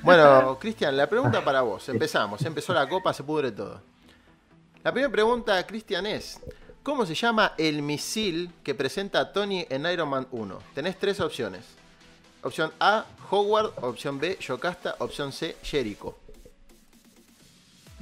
Bueno, 0.02 0.58
Cristian, 0.62 0.96
la 0.98 1.08
pregunta 1.08 1.44
para 1.44 1.62
vos. 1.62 1.88
Empezamos. 1.90 2.42
Empezó 2.44 2.74
la 2.74 2.88
copa, 2.88 3.14
se 3.14 3.24
pudre 3.24 3.52
todo. 3.52 3.80
La 4.84 4.92
primera 4.92 5.12
pregunta, 5.12 5.66
Cristian, 5.66 6.06
es: 6.06 6.40
¿Cómo 6.82 7.06
se 7.06 7.16
llama 7.16 7.54
el 7.58 7.82
misil 7.82 8.52
que 8.62 8.76
presenta 8.76 9.32
Tony 9.32 9.66
en 9.70 9.86
Iron 9.86 10.10
Man 10.10 10.28
1? 10.32 10.60
Tenés 10.74 10.98
tres 11.00 11.20
opciones. 11.22 11.64
Opción 12.42 12.74
A, 12.80 13.06
Howard. 13.32 13.72
Opción 13.82 14.20
B, 14.20 14.38
Yocasta. 14.42 14.96
Opción 15.00 15.32
C, 15.32 15.56
Jericho. 15.64 16.18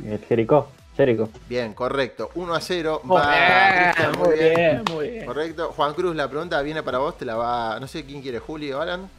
El 0.03 0.19
Jericho. 0.25 0.69
Jericho. 0.95 1.29
Bien, 1.47 1.73
correcto. 1.73 2.31
1 2.35 2.53
a 2.53 2.59
0. 2.61 3.01
Muy 3.03 3.17
Va 3.17 3.31
bien, 3.31 4.19
muy 4.19 4.37
bien, 4.37 4.83
muy 4.91 5.09
bien. 5.09 5.25
Correcto. 5.25 5.71
Juan 5.75 5.93
Cruz, 5.93 6.15
la 6.15 6.29
pregunta 6.29 6.61
viene 6.61 6.83
para 6.83 6.97
vos. 6.97 7.17
Te 7.17 7.25
la 7.25 7.35
va. 7.35 7.79
No 7.79 7.87
sé 7.87 8.05
quién 8.05 8.21
quiere, 8.21 8.39
Juli 8.39 8.71
o 8.73 8.81
Alan. 8.81 9.09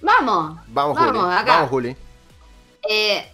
Vamos. 0.00 0.58
Vamos, 0.68 0.98
Juli. 0.98 1.18
acá. 1.18 1.44
Vamos, 1.56 1.70
Juli. 1.70 1.96
Eh, 2.88 3.26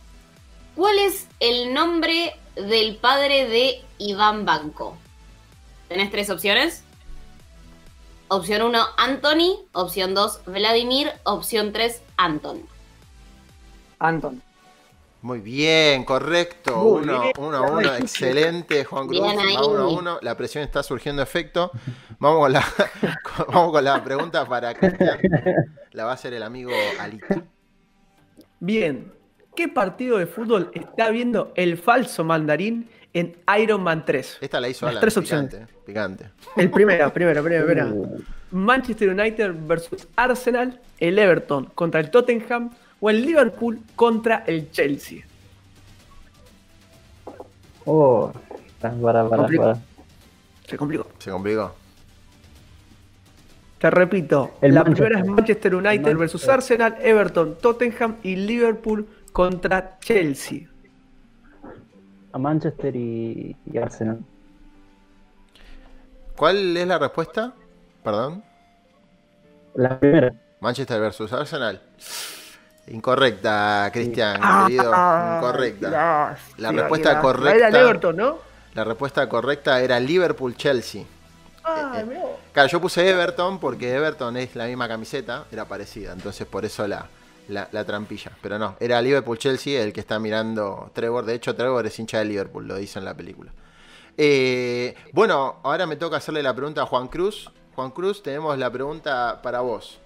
¿Cuál 0.75 0.99
es 0.99 1.27
el 1.41 1.73
nombre 1.73 2.35
del 2.57 2.97
padre 2.97 3.49
de 3.49 3.83
Iván 3.99 4.45
Banco? 4.45 4.97
Tenés 5.89 6.11
tres 6.11 6.29
opciones. 6.31 6.83
Opción 8.29 8.63
1, 8.63 8.79
Anthony. 8.97 9.61
Opción 9.73 10.15
2, 10.15 10.41
Vladimir. 10.47 11.13
Opción 11.25 11.73
3, 11.73 12.03
Anton. 12.17 12.63
Anton. 13.99 14.43
Muy 15.27 15.41
bien, 15.41 16.05
correcto. 16.05 16.77
Muy 16.77 17.03
1 17.03 17.21
bien. 17.21 17.33
1 17.37 17.57
a 17.57 17.61
1. 17.63 17.95
Excelente, 17.97 18.85
Juan 18.85 19.09
Cruz. 19.09 19.21
Va 19.23 19.33
1 19.67 19.79
a 19.81 19.89
1. 19.89 20.19
La 20.23 20.37
presión 20.37 20.63
está 20.63 20.85
surgiendo 20.85 21.21
efecto. 21.21 21.73
Vamos 22.21 22.43
con 22.43 22.53
la, 22.53 22.65
vamos 23.49 23.73
con 23.73 23.83
la 23.83 24.05
pregunta 24.05 24.47
para 24.47 24.73
Cristian. 24.73 25.19
La 25.91 26.05
va 26.05 26.13
a 26.13 26.15
hacer 26.15 26.33
el 26.33 26.45
amigo 26.45 26.71
Alito. 27.01 27.43
Bien. 28.61 29.13
¿Qué 29.57 29.67
partido 29.67 30.19
de 30.19 30.27
fútbol 30.29 30.71
está 30.75 31.11
viendo 31.11 31.53
el 31.57 31.77
falso 31.77 32.23
mandarín 32.23 32.89
en 33.13 33.37
Iron 33.59 33.83
Man 33.83 34.05
3? 34.05 34.39
Esta 34.41 34.61
la 34.61 34.69
hizo 34.69 34.87
Las 34.87 34.93
Alan. 34.93 35.01
tres 35.01 35.15
picante, 35.15 35.57
opciones. 35.57 35.85
Picante. 35.85 36.31
El 36.57 36.71
primero, 36.71 37.13
primero, 37.13 37.43
primero, 37.43 37.67
primero. 37.67 37.89
Uh. 37.89 38.23
Manchester 38.53 39.09
United 39.09 39.55
versus 39.67 40.07
Arsenal, 40.15 40.81
el 40.99 41.19
Everton 41.19 41.65
contra 41.75 41.99
el 41.99 42.13
Tottenham 42.13 42.71
o 43.01 43.11
el 43.11 43.23
Liverpool 43.25 43.81
contra 43.95 44.45
el 44.47 44.71
Chelsea. 44.71 45.25
Oh, 47.85 48.33
está 48.67 48.93
para, 48.93 49.29
para, 49.29 49.47
para. 49.49 49.79
Se 50.67 50.77
complicó. 50.77 51.07
Se 51.19 51.31
complicó. 51.31 51.75
Te 53.79 53.91
repito, 53.91 54.57
El 54.63 54.75
la 54.75 54.83
Manchester. 54.85 55.09
primera 55.09 55.21
es 55.21 55.27
Manchester 55.27 55.75
United 55.75 55.91
Manchester. 56.03 56.17
versus 56.17 56.49
Arsenal, 56.49 56.97
Everton, 57.01 57.59
Tottenham 57.59 58.17
y 58.23 58.37
Liverpool 58.37 59.07
contra 59.33 59.99
Chelsea. 60.01 60.67
A 62.33 62.39
Manchester 62.39 62.97
y, 62.97 63.55
y 63.71 63.79
Arsenal. 63.79 64.21
¿Cuál 66.37 66.77
es 66.77 66.87
la 66.87 66.99
respuesta? 66.99 67.55
Perdón. 68.03 68.43
La 69.75 69.99
primera. 70.01 70.35
Manchester 70.61 71.01
versus 71.01 71.33
Arsenal. 71.33 71.81
Incorrecta, 72.89 73.91
Cristian, 73.93 74.39
Ah, 74.43 74.65
querido. 74.67 74.85
Incorrecta. 74.85 75.91
gracias, 75.91 76.59
La 76.59 76.73
respuesta 76.73 77.21
correcta. 77.21 77.57
Era 77.57 77.69
el 77.69 77.75
Everton, 77.77 78.17
¿no? 78.17 78.39
La 78.75 78.85
respuesta 78.85 79.29
correcta 79.29 79.81
era 79.81 79.99
Liverpool-Chelsea. 79.99 81.05
Ah, 81.65 82.03
mirá 82.07 82.21
vos. 82.21 82.31
Claro, 82.53 82.69
yo 82.69 82.81
puse 82.81 83.09
Everton 83.09 83.59
porque 83.59 83.93
Everton 83.93 84.37
es 84.37 84.55
la 84.55 84.67
misma 84.67 84.87
camiseta, 84.89 85.45
era 85.51 85.65
parecida, 85.65 86.13
entonces 86.13 86.47
por 86.47 86.65
eso 86.65 86.87
la, 86.87 87.07
la, 87.49 87.69
la 87.73 87.85
trampilla. 87.85 88.31
Pero 88.41 88.59
no, 88.59 88.77
era 88.79 89.03
Liverpool-Chelsea 89.03 89.83
el 89.83 89.93
que 89.93 90.01
está 90.01 90.19
mirando 90.19 90.91
Trevor. 90.95 91.25
De 91.25 91.35
hecho, 91.35 91.57
Trevor 91.57 91.87
es 91.87 91.99
hincha 91.99 92.19
de 92.21 92.27
Liverpool, 92.27 92.69
lo 92.69 92.77
dice 92.77 92.99
en 92.99 93.05
la 93.05 93.15
película. 93.15 93.53
Eh, 94.17 94.95
bueno, 95.13 95.57
ahora 95.65 95.87
me 95.87 95.97
toca 95.97 96.19
hacerle 96.19 96.43
la 96.43 96.55
pregunta 96.55 96.83
a 96.83 96.87
Juan 96.87 97.09
Cruz. 97.09 97.51
Juan 97.75 97.91
Cruz, 97.91 98.23
tenemos 98.23 98.57
la 98.57 98.71
pregunta 98.71 99.41
para 99.43 99.61
vos. 99.61 99.99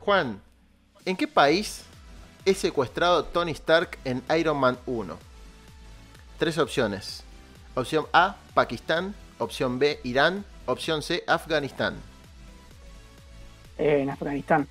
Juan, 0.00 0.42
¿en 1.04 1.16
qué 1.16 1.28
país 1.28 1.84
es 2.44 2.58
secuestrado 2.58 3.24
Tony 3.24 3.52
Stark 3.52 3.98
en 4.04 4.22
Iron 4.38 4.58
Man 4.58 4.78
1? 4.86 5.16
Tres 6.38 6.58
opciones. 6.58 7.22
Opción 7.74 8.06
A, 8.12 8.36
Pakistán. 8.54 9.14
Opción 9.38 9.78
B, 9.78 10.00
Irán. 10.04 10.44
Opción 10.66 11.02
C, 11.02 11.22
Afganistán. 11.26 11.96
Eh, 13.78 14.00
en 14.02 14.10
Afganistán. 14.10 14.68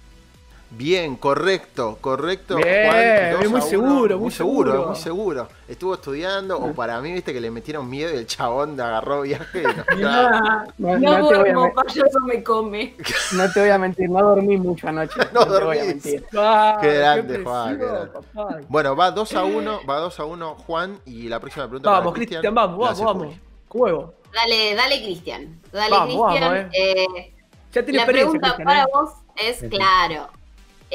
Bien, 0.76 1.16
correcto, 1.18 1.98
correcto. 2.02 2.56
Bien, 2.56 3.36
muy 3.38 3.46
a 3.46 3.50
uno. 3.50 3.62
seguro, 3.62 4.16
muy 4.16 4.24
muy 4.24 4.32
seguro, 4.32 4.72
seguro. 4.72 4.88
muy 4.90 4.96
seguro. 5.00 5.48
Estuvo 5.68 5.94
estudiando, 5.94 6.58
o 6.58 6.74
para 6.74 7.00
mí, 7.00 7.12
viste 7.14 7.32
que 7.32 7.40
le 7.40 7.52
metieron 7.52 7.88
miedo 7.90 8.12
y 8.14 8.18
el 8.18 8.26
chabón 8.28 8.80
agarró 8.82 9.22
viaje. 9.22 9.64
y 9.96 10.02
No, 10.02 10.64
No, 10.80 10.98
no 10.98 11.00
te 11.00 11.36
a 11.36 11.40
duermo, 11.40 11.64
me- 11.66 11.72
payaso 11.72 12.20
me 12.26 12.44
come. 12.44 12.96
no 13.34 13.52
te 13.52 13.60
voy 13.60 13.70
a 13.70 13.78
mentir, 13.78 14.10
no 14.10 14.20
dormí 14.24 14.58
mucho 14.58 14.88
anoche. 14.88 15.14
No 15.34 15.46
te 15.46 15.64
voy 15.64 15.78
a 15.78 15.86
dormís. 15.86 16.06
mentir. 16.06 16.26
Ah, 16.36 16.80
Qué 16.82 16.94
grande, 16.98 17.24
presión, 17.36 17.46
Juan, 17.46 17.78
qué 17.80 17.86
grande. 17.86 18.08
papá. 18.34 18.60
Bueno, 18.68 18.96
va 18.96 19.12
2 19.12 19.34
a 19.36 19.44
1, 19.44 19.80
va 19.88 19.98
2 20.00 20.20
a 20.20 20.26
1 20.26 20.56
Juan 20.56 21.00
y 21.06 21.28
la 21.30 21.40
próxima 21.40 21.66
pregunta 21.68 21.92
Vamos, 21.92 22.14
Cristian. 22.14 22.42
Vamos, 22.54 22.80
vamos, 22.80 23.00
vamos. 23.02 23.36
Juego. 23.68 24.14
Dale, 24.34 24.74
dale, 24.74 25.04
Cristian. 25.04 25.60
Dale, 25.72 25.92
Vamos, 25.92 26.08
Cristian. 26.32 26.52
vamos, 26.52 26.74
Eh, 26.74 27.34
Ya 27.72 27.84
tiene 27.84 28.00
la 28.00 28.06
pregunta 28.08 28.58
para 28.58 28.82
¿eh? 28.84 28.86
vos 28.92 29.12
es 29.36 29.64
claro. 29.70 30.30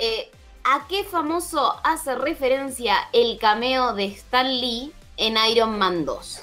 Eh, 0.01 0.31
¿A 0.65 0.87
qué 0.87 1.03
famoso 1.05 1.75
hace 1.83 2.15
referencia 2.15 2.95
el 3.13 3.39
cameo 3.39 3.95
de 3.95 4.05
Stan 4.07 4.47
Lee 4.47 4.93
en 5.17 5.37
Iron 5.51 5.79
Man 5.79 6.05
2? 6.05 6.43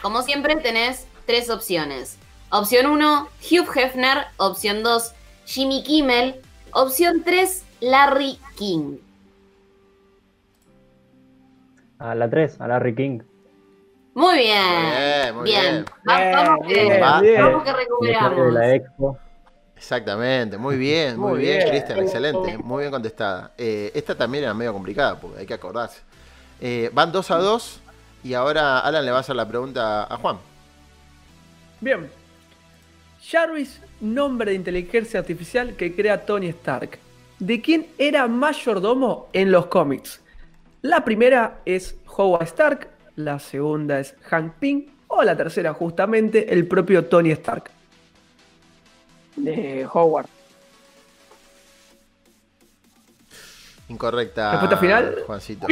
Como 0.00 0.22
siempre 0.22 0.56
tenés 0.56 1.06
tres 1.26 1.50
opciones. 1.50 2.18
Opción 2.50 2.86
1, 2.86 3.28
Hugh 3.50 3.68
Hefner. 3.76 4.26
Opción 4.36 4.82
2, 4.84 5.12
Jimmy 5.46 5.82
Kimmel. 5.82 6.40
Opción 6.72 7.22
3, 7.24 7.64
Larry 7.80 8.38
King. 8.56 8.98
A 11.98 12.14
la 12.14 12.28
3, 12.30 12.60
a 12.60 12.68
Larry 12.68 12.94
King. 12.94 13.20
Muy 14.14 14.36
bien. 14.38 14.62
Muy 14.62 14.96
bien, 14.96 15.34
muy 15.36 15.44
bien. 15.44 15.62
Bien, 15.62 15.84
Vamos, 16.04 16.66
que, 16.66 16.74
bien, 16.74 17.02
Va. 17.02 17.20
bien. 17.20 17.42
vamos 17.42 17.64
que 17.64 17.70
De 17.70 17.76
recuperamos. 17.76 18.52
la 18.54 18.74
Expo. 18.74 19.18
Exactamente, 19.76 20.56
muy 20.56 20.76
bien, 20.76 21.18
muy, 21.18 21.32
Muy 21.32 21.40
bien, 21.40 21.58
bien. 21.58 21.68
Cristian, 21.68 21.98
excelente, 21.98 22.58
muy 22.58 22.82
bien 22.82 22.90
contestada. 22.90 23.52
Eh, 23.58 23.92
esta 23.94 24.14
también 24.14 24.44
era 24.44 24.54
medio 24.54 24.72
complicada, 24.72 25.20
porque 25.20 25.40
hay 25.40 25.46
que 25.46 25.54
acordarse. 25.54 26.00
Eh, 26.60 26.90
van 26.92 27.12
2 27.12 27.30
a 27.30 27.36
2 27.36 27.80
y 28.24 28.34
ahora 28.34 28.80
Alan 28.80 29.04
le 29.04 29.10
va 29.10 29.18
a 29.18 29.20
hacer 29.20 29.36
la 29.36 29.46
pregunta 29.46 30.04
a 30.04 30.16
Juan. 30.16 30.38
Bien. 31.80 32.10
Jarvis, 33.22 33.80
nombre 34.00 34.52
de 34.52 34.56
inteligencia 34.56 35.20
artificial 35.20 35.74
que 35.76 35.94
crea 35.94 36.24
Tony 36.24 36.48
Stark. 36.48 36.98
¿De 37.38 37.60
quién 37.60 37.86
era 37.98 38.26
mayordomo 38.28 39.28
en 39.32 39.52
los 39.52 39.66
cómics? 39.66 40.20
La 40.80 41.04
primera 41.04 41.60
es 41.66 41.96
Howard 42.16 42.44
Stark, 42.44 42.88
la 43.16 43.38
segunda 43.38 44.00
es 44.00 44.14
Hank 44.22 44.54
Pym 44.54 44.86
o 45.08 45.22
la 45.22 45.36
tercera 45.36 45.74
justamente 45.74 46.52
el 46.52 46.66
propio 46.66 47.04
Tony 47.04 47.30
Stark. 47.32 47.75
De 49.36 49.86
Howard. 49.92 50.26
Incorrecta. 53.88 54.50
¿Respuesta 54.52 54.76
final? 54.78 55.16
Juancito. 55.26 55.66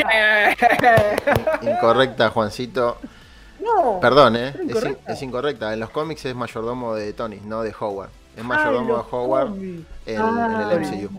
Incorrecta, 1.62 2.30
Juancito. 2.30 2.98
No. 3.60 3.98
Perdón, 4.00 4.36
¿eh? 4.36 4.48
Es, 4.48 4.54
in- 4.56 4.68
incorrecta. 4.68 5.12
es 5.12 5.22
incorrecta. 5.22 5.72
En 5.74 5.80
los 5.80 5.90
cómics 5.90 6.24
es 6.26 6.34
mayordomo 6.34 6.94
de 6.94 7.12
Tony, 7.12 7.40
no 7.44 7.62
de 7.62 7.74
Howard. 7.78 8.10
Es 8.36 8.42
Ay, 8.42 8.44
mayordomo 8.44 8.96
de 8.98 9.02
Howard 9.10 9.48
en, 9.56 10.20
el 10.20 10.80
MCU. 10.80 11.10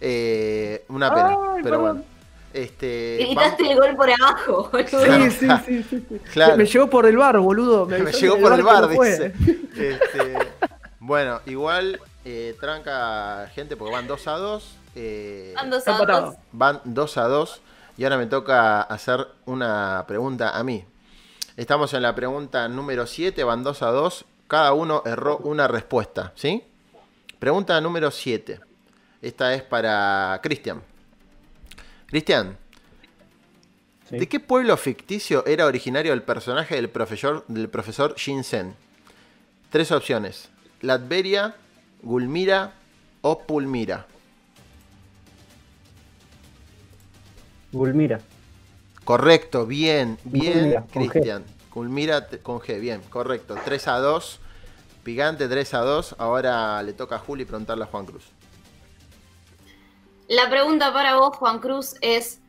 Eh, 0.00 0.84
una 0.88 1.14
pena, 1.14 1.28
Ay, 1.28 1.36
pero 1.62 1.62
perdón. 1.62 1.80
bueno. 1.82 2.04
Este, 2.52 3.18
Gritaste 3.20 3.70
el 3.70 3.76
gol 3.78 3.96
por 3.96 4.08
abajo, 4.10 4.70
boludo. 4.72 5.04
Sí, 5.04 5.30
sí, 5.30 5.48
sí, 5.66 5.82
sí, 5.88 6.06
sí. 6.08 6.20
Claro. 6.32 6.56
Me 6.56 6.64
llegó 6.64 6.88
por 6.88 7.04
el 7.06 7.16
bar, 7.16 7.38
boludo. 7.38 7.86
Me, 7.86 7.98
Me 8.02 8.12
llegó 8.12 8.38
por 8.38 8.52
el 8.52 8.62
bar, 8.62 8.88
dice. 8.88 9.32
Este, 9.76 10.38
bueno, 11.06 11.40
igual 11.46 12.00
eh, 12.24 12.56
tranca 12.60 13.48
gente 13.54 13.76
porque 13.76 13.92
van 13.94 14.06
2 14.06 14.26
a 14.28 14.32
2. 14.32 14.76
eh, 14.96 15.52
Van 15.56 15.70
dos 15.70 15.78
Está 15.80 15.92
a 15.92 15.94
empatado. 15.94 16.26
dos. 16.26 16.36
van 16.52 16.80
2 16.84 17.16
a 17.18 17.28
2 17.28 17.60
y 17.98 18.04
ahora 18.04 18.18
me 18.18 18.26
toca 18.26 18.82
hacer 18.82 19.26
una 19.46 20.04
pregunta 20.06 20.56
a 20.56 20.62
mí. 20.64 20.84
Estamos 21.56 21.94
en 21.94 22.02
la 22.02 22.14
pregunta 22.14 22.68
número 22.68 23.06
7, 23.06 23.42
van 23.44 23.62
2 23.62 23.82
a 23.82 23.86
2, 23.90 24.24
cada 24.48 24.72
uno 24.74 25.02
erró 25.06 25.38
una 25.38 25.66
respuesta, 25.68 26.32
¿sí? 26.34 26.62
Pregunta 27.38 27.80
número 27.80 28.10
7. 28.10 28.60
Esta 29.22 29.54
es 29.54 29.62
para 29.62 30.38
Cristian. 30.42 30.82
Cristian, 32.06 32.58
Sí. 34.08 34.18
¿de 34.18 34.28
qué 34.28 34.38
pueblo 34.38 34.76
ficticio 34.76 35.44
era 35.46 35.66
originario 35.66 36.12
el 36.12 36.22
personaje 36.22 36.76
del 36.76 36.88
profesor, 36.88 37.44
del 37.48 37.68
profesor 37.68 38.14
Shinsen? 38.16 38.76
Tres 39.70 39.90
opciones. 39.90 40.48
Latveria, 40.82 41.54
Gulmira 42.02 42.72
o 43.22 43.38
Pulmira. 43.40 44.06
Gulmira. 47.72 48.20
Correcto, 49.04 49.66
bien, 49.66 50.18
bien, 50.24 50.52
Gulmira. 50.54 50.84
Cristian. 50.92 51.44
Culmira 51.70 52.26
te- 52.26 52.38
con 52.38 52.58
G, 52.60 52.80
bien, 52.80 53.02
correcto. 53.10 53.54
3 53.64 53.88
a 53.88 53.98
2. 53.98 54.40
Picante 55.04 55.46
3 55.48 55.74
a 55.74 55.78
2. 55.80 56.16
Ahora 56.18 56.82
le 56.82 56.92
toca 56.92 57.16
a 57.16 57.18
Juli 57.18 57.44
preguntarle 57.44 57.84
a 57.84 57.86
Juan 57.86 58.06
Cruz. 58.06 58.24
La 60.28 60.48
pregunta 60.50 60.92
para 60.92 61.16
vos, 61.16 61.36
Juan 61.36 61.60
Cruz, 61.60 61.94
es 62.00 62.40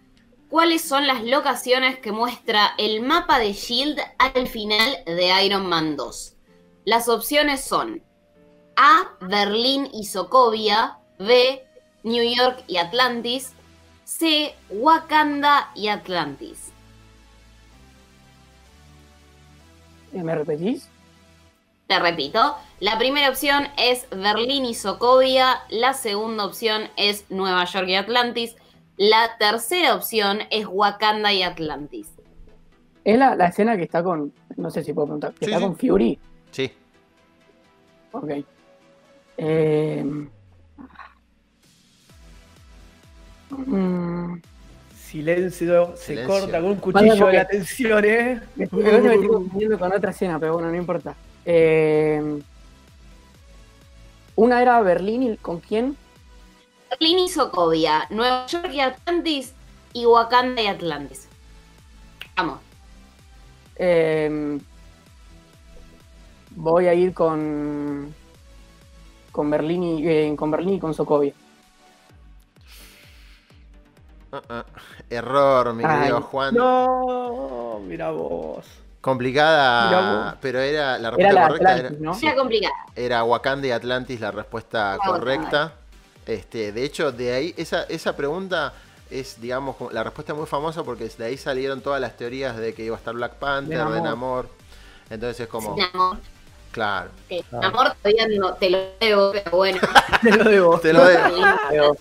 ¿cuáles 0.50 0.82
son 0.82 1.06
las 1.06 1.24
locaciones 1.24 2.00
que 2.00 2.12
muestra 2.12 2.72
el 2.78 3.02
mapa 3.02 3.38
de 3.38 3.54
Shield 3.54 4.00
al 4.18 4.48
final 4.48 4.98
de 5.06 5.44
Iron 5.46 5.68
Man 5.68 5.96
2? 5.96 6.34
Las 6.86 7.08
opciones 7.10 7.62
son 7.62 8.02
A, 8.78 9.10
Berlín 9.22 9.90
y 9.94 10.06
Sokovia, 10.06 10.98
B, 11.20 11.64
New 12.04 12.24
York 12.24 12.64
y 12.68 12.78
Atlantis, 12.78 13.54
C, 14.06 14.56
Wakanda 14.70 15.72
y 15.76 15.88
Atlantis. 15.90 16.72
Eh, 20.14 20.24
¿Me 20.24 20.36
repetís? 20.36 20.88
Te 21.88 22.00
repito, 22.00 22.56
la 22.80 22.98
primera 22.98 23.30
opción 23.30 23.68
es 23.78 24.08
Berlín 24.12 24.66
y 24.66 24.74
Sokovia, 24.74 25.62
la 25.70 25.94
segunda 25.94 26.46
opción 26.46 26.84
es 26.98 27.26
Nueva 27.30 27.64
York 27.66 27.88
y 27.88 27.96
Atlantis, 27.96 28.56
la 28.98 29.38
tercera 29.40 29.96
opción 29.96 30.40
es 30.50 30.66
Wakanda 30.70 31.32
y 31.34 31.44
Atlantis. 31.44 32.10
Es 33.06 33.18
la, 33.18 33.36
la 33.36 33.48
escena 33.48 33.78
que 33.78 33.84
está 33.84 34.04
con. 34.04 34.34
No 34.58 34.70
sé 34.70 34.84
si 34.84 34.92
puedo 34.92 35.06
preguntar. 35.08 35.34
Que 35.34 35.46
Sí, 35.46 35.52
está 35.52 35.60
sí. 35.60 35.64
con 35.64 35.78
Fury. 35.78 36.20
Sí. 36.52 36.72
Ok. 38.12 38.32
Eh, 39.38 40.04
mm, 43.50 44.36
Silencio, 44.96 45.94
se 45.96 46.06
Silencio. 46.08 46.28
corta 46.40 46.60
con 46.62 46.72
un 46.72 46.76
cuchillo 46.78 47.14
de 47.14 47.20
porque- 47.20 47.38
la 47.38 47.48
tensión, 47.48 48.04
¿eh? 48.06 48.42
me, 48.56 48.68
me 48.72 48.84
me 49.00 49.14
estoy 49.14 49.28
confundiendo 49.28 49.80
con 49.80 49.94
otra 49.94 50.12
escena, 50.12 50.38
pero 50.40 50.54
bueno, 50.54 50.70
no 50.70 50.76
importa. 50.76 51.16
Eh, 51.46 52.42
una 54.36 54.62
era 54.62 54.82
Berlín 54.82 55.24
y 55.24 55.38
¿con 55.38 55.60
quién? 55.62 55.96
Berlín 56.90 57.20
y 57.20 57.30
Sokovia, 57.30 58.06
Nueva 58.10 58.46
York 58.48 58.70
y 58.74 58.80
Atlantis 58.82 59.54
y 59.94 60.06
Wakanda 60.06 60.62
y 60.62 60.68
Atlantis. 60.68 61.28
Vamos. 62.36 62.60
Eh, 63.78 64.60
voy 66.52 66.88
a 66.88 66.94
ir 66.94 67.14
con. 67.14 68.14
Con 69.38 69.52
Berlín 69.52 69.84
y, 69.84 70.08
eh, 70.10 70.36
con 70.36 70.50
Berlín 70.50 70.74
y 70.74 70.80
con 70.80 70.96
Sokovia. 70.96 71.32
Ah, 74.32 74.42
ah. 74.50 74.66
Error, 75.12 75.76
mi 75.76 75.84
Ay, 75.86 76.00
querido 76.00 76.22
Juan. 76.24 76.56
No, 76.56 77.80
mira 77.86 78.10
vos. 78.10 78.66
Complicada, 79.00 80.32
vos. 80.32 80.38
pero 80.42 80.60
era 80.60 80.98
la 80.98 81.10
Era 81.10 81.12
respuesta 81.12 81.34
la 81.40 81.48
correcta. 81.48 81.72
Atlantis, 81.76 81.92
era, 82.00 82.04
¿no? 82.04 82.14
sí, 82.16 82.26
Era 82.26 82.36
complicada. 82.36 82.74
era 82.96 83.24
Wakanda 83.24 83.68
y 83.68 83.72
Atlantis 83.72 84.20
la 84.22 84.32
respuesta 84.32 84.98
correcta. 85.06 85.74
Este, 86.26 86.72
de 86.72 86.84
hecho, 86.84 87.12
de 87.12 87.32
ahí, 87.34 87.54
esa, 87.58 87.84
esa 87.84 88.16
pregunta 88.16 88.74
es, 89.12 89.40
digamos, 89.40 89.76
la 89.92 90.04
respuesta 90.04 90.34
muy 90.34 90.48
famosa 90.48 90.84
porque 90.84 91.08
de 91.10 91.26
ahí 91.26 91.38
salieron 91.38 91.82
todas 91.82 92.02
las 92.02 92.18
teorías 92.18 92.58
de 92.58 92.74
que 92.74 92.84
iba 92.84 92.96
a 92.96 92.98
estar 92.98 93.14
Black 93.14 93.36
Panther, 93.36 93.86
de 93.86 94.02
Namor. 94.02 94.50
Entonces 95.12 95.42
es 95.42 95.48
como. 95.48 95.76
Claro. 96.72 97.10
Que 97.30 97.44
amor 97.62 97.94
todavía 98.02 98.28
no 98.40 98.54
te 98.56 98.70
lo 98.70 98.80
debo, 99.00 99.32
pero 99.32 99.52
bueno. 99.52 99.80
Te 100.22 100.32
lo 100.36 100.44
debo. 100.50 100.80
Te 100.80 100.94
lo 100.94 101.06
debo. 101.06 101.96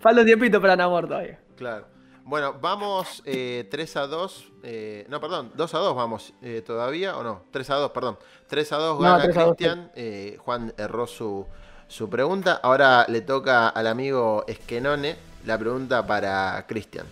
Falta 0.00 0.20
un 0.20 0.26
tiempito 0.26 0.60
para 0.60 0.76
Namor 0.76 1.06
todavía. 1.08 1.38
Claro. 1.56 1.86
Bueno, 2.24 2.54
vamos 2.60 3.22
eh, 3.24 3.66
3 3.70 3.96
a 3.96 4.06
2. 4.06 4.46
eh, 4.62 5.06
no, 5.08 5.18
perdón, 5.20 5.50
2 5.54 5.74
a 5.74 5.78
2 5.78 5.96
vamos 5.96 6.34
eh, 6.42 6.62
todavía, 6.66 7.16
¿o 7.16 7.22
no? 7.22 7.42
3 7.50 7.70
a 7.70 7.74
2, 7.76 7.90
perdón. 7.92 8.18
3 8.48 8.72
a 8.72 8.76
2 8.76 8.96
No, 9.00 9.02
gana 9.02 9.22
3 9.22 9.36
a 9.36 9.40
2, 9.44 9.54
Cristian. 9.56 9.90
eh, 9.94 10.36
Juan 10.44 10.74
erró 10.76 11.06
su, 11.06 11.46
su 11.88 12.10
pregunta. 12.10 12.60
Ahora 12.62 13.06
le 13.08 13.22
toca 13.22 13.68
al 13.70 13.86
amigo 13.86 14.44
Esquenone 14.46 15.16
la 15.46 15.56
pregunta 15.58 16.06
para 16.06 16.64
Cristian. 16.68 17.06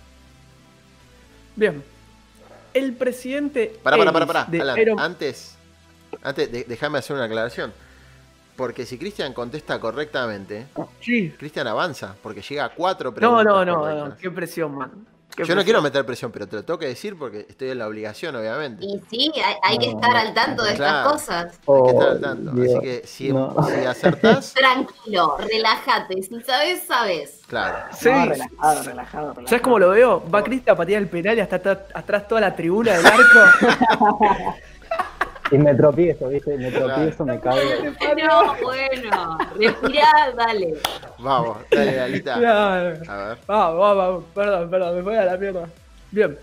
Bien. 1.55 1.83
El 2.75 2.93
presidente. 2.95 3.79
Para, 3.83 3.97
para, 3.97 4.13
para, 4.13 4.27
para. 4.27 4.41
Alan, 4.61 4.79
Iron- 4.79 5.01
antes, 5.01 5.56
antes 6.23 6.51
de- 6.53 6.65
déjame 6.65 6.99
hacer 6.99 7.17
una 7.17 7.25
aclaración. 7.27 7.73
Porque 8.57 8.87
si 8.87 8.97
Cristian 8.97 9.35
contesta 9.35 9.79
correctamente, 9.79 10.67
Sí. 11.01 11.31
Cristian 11.39 11.67
avanza, 11.67 12.15
porque 12.23 12.41
llega 12.41 12.65
a 12.65 12.69
4 12.71 13.11
No, 13.11 13.15
preguntas. 13.15 13.45
no, 13.45 13.65
no, 13.67 13.75
correctas. 13.81 14.09
no. 14.09 14.17
Qué 14.17 14.31
presión, 14.31 14.75
man. 14.75 15.07
Qué 15.37 15.45
Yo 15.45 15.55
no 15.55 15.63
quiero 15.65 15.83
meter 15.83 16.07
presión, 16.07 16.33
pero 16.33 16.49
te 16.49 16.57
lo 16.57 16.65
tengo 16.65 16.79
que 16.79 16.87
decir 16.87 17.19
porque 17.19 17.41
estoy 17.47 17.69
en 17.69 17.79
la 17.79 17.87
obligación, 17.87 18.35
obviamente. 18.37 18.87
Y 18.87 18.99
sí, 19.11 19.31
hay, 19.45 19.55
hay 19.63 19.77
que 19.79 19.91
estar 19.91 20.17
al 20.17 20.33
tanto 20.33 20.63
de 20.65 20.73
estas 20.73 21.07
cosas. 21.07 21.45
Hay 21.69 21.83
que 21.83 21.91
estar 21.91 22.09
Oh, 22.09 22.11
al 22.13 22.21
tanto. 22.23 22.51
Dios, 22.53 22.69
Así 22.77 22.81
que 22.81 23.07
si, 23.07 23.33
no. 23.35 23.55
si 23.69 23.85
acertás, 23.85 24.55
Tranquilo, 24.57 25.37
relájate. 25.39 26.23
Si 26.23 26.41
sabes, 26.41 26.85
sabes. 26.87 27.41
claro. 27.47 27.77
Sí. 27.95 28.09
No, 28.09 28.25
relajado, 28.25 28.83
relajado, 28.85 28.85
relajado. 29.35 29.47
¿Sabes 29.49 29.61
cómo 29.61 29.79
lo 29.79 29.91
veo? 29.91 30.25
Va 30.31 30.43
Cristian 30.43 30.73
a 30.73 30.79
patear 30.79 31.03
el 31.03 31.09
penal 31.11 31.37
y 31.37 31.41
hasta 31.43 31.57
atrás, 31.57 31.79
atrás 31.93 32.27
toda 32.27 32.41
la 32.41 32.57
tribuna 32.57 32.95
del 32.97 33.05
arco. 33.05 34.55
Y 35.51 35.59
me 35.59 35.75
tropiezo, 35.75 36.29
¿viste? 36.29 36.57
Me 36.59 36.71
tropiezo, 36.71 37.25
me 37.25 37.39
caigo. 37.39 37.91
No, 38.25 38.55
bueno. 38.63 39.39
Respirá, 39.59 40.33
dale. 40.37 40.75
Vamos, 41.19 41.59
dale, 41.71 42.01
Alita. 42.01 42.35
Claro. 42.39 42.99
A 43.09 43.17
ver. 43.17 43.39
Vamos, 43.47 43.79
vamos, 43.79 43.97
vamos. 43.97 44.25
Perdón, 44.35 44.71
perdón, 44.71 44.97
me 44.97 45.03
voy 45.03 45.15
a 45.15 45.25
la 45.25 45.37
mierda. 45.37 45.69
Bien. 46.11 46.39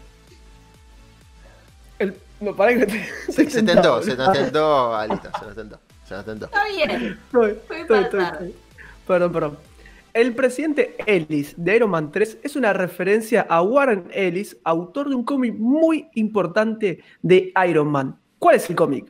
El, 1.99 2.15
no, 2.39 2.55
pará 2.55 2.77
que 2.77 2.85
te. 2.85 3.03
Se, 3.31 3.49
se 3.49 3.63
tentó, 3.63 4.01
se 4.01 4.15
nos 4.15 4.31
tentó, 4.31 4.95
Alita, 4.95 5.31
se 5.37 5.45
nos 5.45 5.55
tentó. 5.55 5.79
Se 6.05 6.15
nos 6.15 6.25
tentó. 6.25 6.45
Está 6.45 6.65
bien. 6.67 7.19
Estoy, 7.25 7.59
estoy, 7.79 7.99
estoy. 7.99 8.55
Perdón, 9.05 9.31
perdón. 9.33 9.57
El 10.13 10.35
presidente 10.35 10.95
Ellis 11.07 11.55
de 11.57 11.75
Iron 11.75 11.89
Man 11.89 12.11
3 12.11 12.37
es 12.43 12.55
una 12.55 12.71
referencia 12.71 13.47
a 13.49 13.63
Warren 13.63 14.09
Ellis, 14.13 14.55
autor 14.63 15.09
de 15.09 15.15
un 15.15 15.23
cómic 15.23 15.55
muy 15.55 16.07
importante 16.13 17.03
de 17.23 17.51
Iron 17.67 17.87
Man. 17.87 18.22
¿Cuál 18.43 18.57
es 18.57 18.69
el 18.69 18.75
cómic? 18.75 19.09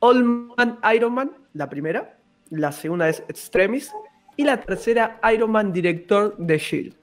Old 0.00 0.24
Man 0.56 0.76
Iron 0.96 1.14
Man, 1.14 1.30
la 1.52 1.70
primera. 1.70 2.18
La 2.50 2.72
segunda 2.72 3.08
es 3.08 3.22
Extremis. 3.28 3.92
Y 4.36 4.42
la 4.42 4.60
tercera, 4.60 5.20
Iron 5.32 5.52
Man, 5.52 5.72
director 5.72 6.36
de 6.36 6.58
Shield. 6.58 6.94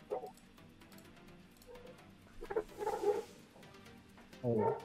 Oh, 4.43 4.77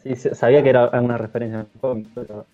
sí, 0.00 0.14
sabía 0.14 0.62
que 0.62 0.68
era 0.68 0.90
una 0.90 1.18
referencia 1.18 1.58
al 1.58 1.68
cómic, 1.80 2.06
pero 2.14 2.46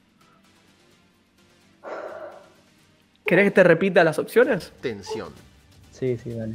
¿Querés 3.27 3.45
que 3.45 3.51
te 3.51 3.65
repita 3.65 4.03
las 4.03 4.19
opciones? 4.19 4.73
Tensión. 4.81 5.35
sí, 5.91 6.17
sí, 6.17 6.33
dale. 6.33 6.55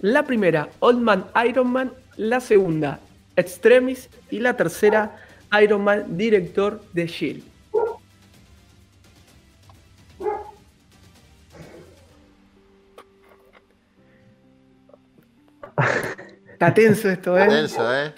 La 0.00 0.24
primera, 0.24 0.68
Old 0.80 1.00
Man 1.00 1.26
Iron 1.46 1.68
Man. 1.68 1.92
La 2.16 2.40
segunda, 2.40 2.98
Extremis. 3.36 4.10
Y 4.32 4.40
la 4.40 4.56
tercera, 4.56 5.14
Iron 5.62 5.82
Man, 5.82 6.16
director 6.16 6.82
de 6.92 7.06
Shield. 7.06 7.44
Está 16.52 16.74
tenso 16.74 17.08
esto, 17.08 17.38
¿eh? 17.38 17.46
Tenso, 17.48 17.94
¿eh? 17.94 18.12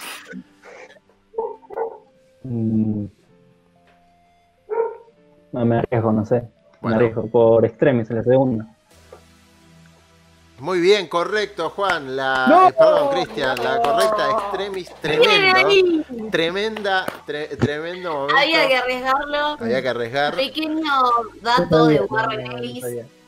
Mm. 2.43 3.05
No 5.53 5.65
me 5.67 5.79
arriesgo, 5.79 6.13
no 6.13 6.25
sé. 6.25 6.49
Me 6.81 6.95
arriesgo 6.95 7.27
por 7.27 7.65
extremis 7.67 8.09
en 8.11 8.17
la 8.17 8.23
segunda. 8.23 8.67
Muy 10.61 10.81
bien, 10.81 11.09
correcto, 11.09 11.71
Juan. 11.71 12.17
La, 12.17 12.47
¡No! 12.49 12.69
eh, 12.69 12.73
perdón, 12.79 13.09
Cristian. 13.13 13.59
La 13.63 13.81
correcta 13.81 14.31
extremis, 14.31 14.95
tremendo. 15.01 16.31
Tremenda, 16.31 17.07
tre- 17.27 17.57
tremendo 17.59 18.13
momento. 18.13 18.37
Había 18.37 18.69
que 18.69 18.77
arriesgarlo. 18.77 19.47
Había 19.59 19.83
que 19.83 19.89
arriesgar. 19.89 20.35
Pequeño 20.37 20.93
dato 21.43 21.87
de 21.87 22.01
Warren 22.03 22.53
Ellis. 22.53 22.85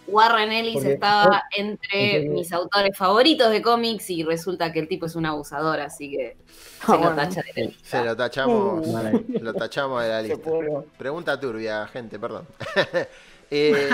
Warren 0.08 0.52
Ellis 0.52 0.84
estaba 0.84 1.44
entre 1.56 2.28
mis 2.28 2.52
autores 2.52 2.96
favoritos 2.98 3.50
de 3.50 3.62
cómics 3.62 4.10
y 4.10 4.22
resulta 4.24 4.70
que 4.72 4.80
el 4.80 4.88
tipo 4.88 5.06
es 5.06 5.14
un 5.14 5.24
abusador, 5.24 5.80
así 5.80 6.10
que 6.10 6.36
se 6.84 6.92
Ah, 6.92 6.96
lo 6.96 7.10
tacha 7.14 7.40
de 7.42 7.62
la 7.62 7.68
lista. 7.70 7.98
Se 7.98 8.04
lo 8.04 8.16
tachamos, 8.16 8.86
Uh. 8.86 9.22
lo 9.40 9.54
tachamos 9.54 10.02
de 10.02 10.08
la 10.08 10.20
lista. 10.22 10.50
Pregunta 10.98 11.38
turbia, 11.40 11.86
gente, 11.86 12.18
perdón. 12.18 12.46
Eh, 13.54 13.90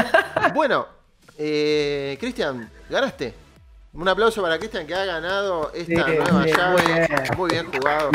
bueno, 0.55 0.87
eh, 1.39 2.17
Cristian, 2.21 2.69
ganaste. 2.91 3.33
Un 3.95 4.07
aplauso 4.09 4.43
para 4.43 4.59
Cristian 4.59 4.87
que 4.87 4.95
ha 4.95 5.05
ganado 5.05 5.73
esta 5.73 6.05
Sí, 6.07 6.13
nueva 6.17 6.45
sí, 6.45 6.51
llave. 6.51 6.83
muy 6.83 6.93
bien. 6.93 7.09
Muy 7.37 7.51
bien 7.51 7.67
jugado. 7.73 8.11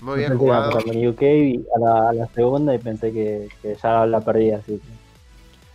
Muy 0.00 0.18
bien 0.18 0.38
jugado. 0.38 0.70
pasar 0.70 0.84
con 0.84 1.06
UK 1.06 1.22
y 1.22 1.64
a 1.74 1.78
la, 1.78 2.08
a 2.10 2.12
la 2.12 2.26
segunda 2.28 2.74
y 2.74 2.78
pensé 2.78 3.12
que, 3.12 3.48
que 3.60 3.76
ya 3.80 4.06
la 4.06 4.20
perdí, 4.20 4.50
así 4.52 4.78
que. 4.78 5.02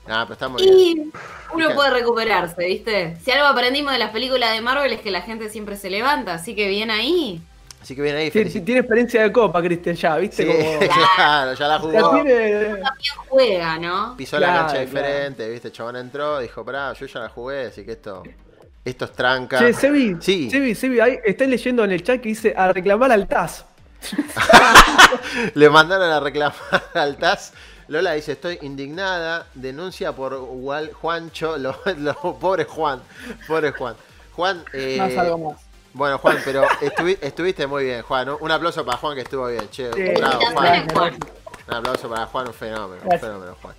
Ah, 0.09 0.23
pero 0.23 0.33
está 0.33 0.47
muy 0.47 0.63
bien. 0.63 0.77
Y 0.77 1.11
uno 1.53 1.73
puede 1.75 1.89
recuperarse, 1.91 2.65
¿viste? 2.65 3.17
Si 3.23 3.31
algo 3.31 3.45
aprendimos 3.47 3.91
de 3.91 3.99
las 3.99 4.11
películas 4.11 4.53
de 4.53 4.61
Marvel 4.61 4.93
es 4.93 5.01
que 5.01 5.11
la 5.11 5.21
gente 5.21 5.49
siempre 5.49 5.75
se 5.75 5.89
levanta, 5.89 6.33
así 6.35 6.55
que 6.55 6.67
bien 6.69 6.89
ahí. 6.91 7.41
Así 7.81 7.95
que 7.95 8.01
viene 8.01 8.17
ahí, 8.19 8.31
sí, 8.31 8.61
tiene 8.61 8.79
experiencia 8.81 9.21
de 9.23 9.31
copa, 9.31 9.61
Cristian, 9.61 9.95
ya, 9.95 10.17
¿viste? 10.17 10.43
Sí, 10.43 10.49
Como... 10.51 10.79
claro, 11.15 11.53
ya 11.53 11.67
la 11.67 11.75
Ya 11.75 11.79
jugó. 12.01 12.11
tiene- 12.23 12.63
También 12.65 13.13
juega, 13.29 13.77
¿no? 13.79 14.17
Pisó 14.17 14.39
la 14.39 14.47
cancha 14.47 14.67
claro. 14.73 14.85
diferente, 14.85 15.49
viste, 15.49 15.67
el 15.69 15.73
chabón 15.73 15.95
entró, 15.95 16.39
dijo, 16.39 16.65
pará, 16.65 16.91
yo 16.93 17.05
ya 17.05 17.19
la 17.21 17.29
jugué, 17.29 17.67
así 17.67 17.85
que 17.85 17.91
esto, 17.93 18.23
esto 18.83 19.05
es 19.05 19.11
tranca. 19.13 19.59
Che, 19.59 19.73
Sebi, 19.73 20.17
Sí. 20.19 20.49
Sebi, 20.49 20.75
Sebi, 20.75 20.99
ahí 20.99 21.19
estoy 21.23 21.47
leyendo 21.47 21.83
en 21.83 21.91
el 21.91 22.03
chat 22.03 22.19
que 22.19 22.29
dice 22.29 22.53
a 22.57 22.73
reclamar 22.73 23.11
al 23.11 23.27
TAS. 23.27 23.63
Le 25.53 25.69
mandaron 25.69 26.09
a 26.11 26.19
reclamar 26.19 26.55
al 26.93 27.17
TAS. 27.17 27.53
Lola 27.89 28.13
dice, 28.13 28.33
estoy 28.33 28.59
indignada, 28.63 29.47
denuncia 29.53 30.11
por 30.11 30.37
Juancho, 30.93 31.57
lo, 31.57 31.75
lo- 31.99 32.37
pobre 32.39 32.65
Juan, 32.65 33.01
pobre 33.47 33.71
Juan. 33.71 33.95
Juan, 34.33 34.63
eh, 34.73 34.97
No 34.99 35.09
salgo 35.09 35.37
más. 35.51 35.61
Bueno 35.97 36.17
Juan, 36.19 36.37
pero 36.45 36.63
estuvi- 36.81 37.17
estuviste 37.21 37.67
muy 37.67 37.83
bien, 37.85 38.01
Juan. 38.03 38.29
Un 38.39 38.51
aplauso 38.51 38.85
para 38.85 38.97
Juan 38.97 39.15
que 39.15 39.21
estuvo 39.21 39.47
bien, 39.47 39.67
che. 39.69 39.91
Sí, 39.93 40.03
bravo, 40.17 40.39
Juan. 40.53 40.89
Juan. 40.89 41.17
Un 41.67 41.73
aplauso 41.73 42.09
para 42.09 42.25
Juan, 42.27 42.47
un 42.47 42.53
fenómeno, 42.53 43.01
un 43.03 43.19
fenómeno, 43.19 43.55
Juan. 43.61 43.75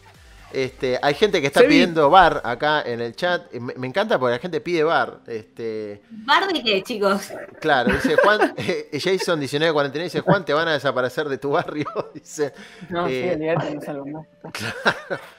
Este, 0.51 0.99
hay 1.03 1.12
gente 1.12 1.43
que 1.43 1.49
está 1.49 1.61
pidiendo 1.61 2.09
bar 2.09 2.41
acá 2.43 2.81
en 2.81 3.03
el 3.03 3.14
chat. 3.14 3.53
Me, 3.53 3.75
me 3.75 3.87
encanta 3.87 4.19
porque 4.19 4.33
la 4.33 4.39
gente 4.39 4.62
pide 4.62 4.83
bar. 4.83 5.19
Este, 5.27 6.01
¿Bar 6.11 6.49
de 6.51 6.62
qué, 6.62 6.83
chicos? 6.83 7.31
claro, 7.61 7.93
dice 7.93 8.16
Juan, 8.16 8.55
eh, 8.57 8.89
Jason 8.93 9.39
1949 9.39 10.05
dice, 10.05 10.21
Juan, 10.21 10.45
te 10.47 10.55
van 10.55 10.66
a 10.69 10.73
desaparecer 10.73 11.29
de 11.29 11.37
tu 11.37 11.51
barrio. 11.51 11.87
Dice, 12.14 12.55
No, 12.89 13.07
sí, 13.07 13.14
eh, 13.14 13.33
olvídate, 13.35 13.75
no 13.75 13.81
salgo 13.83 14.07
más. 14.07 14.27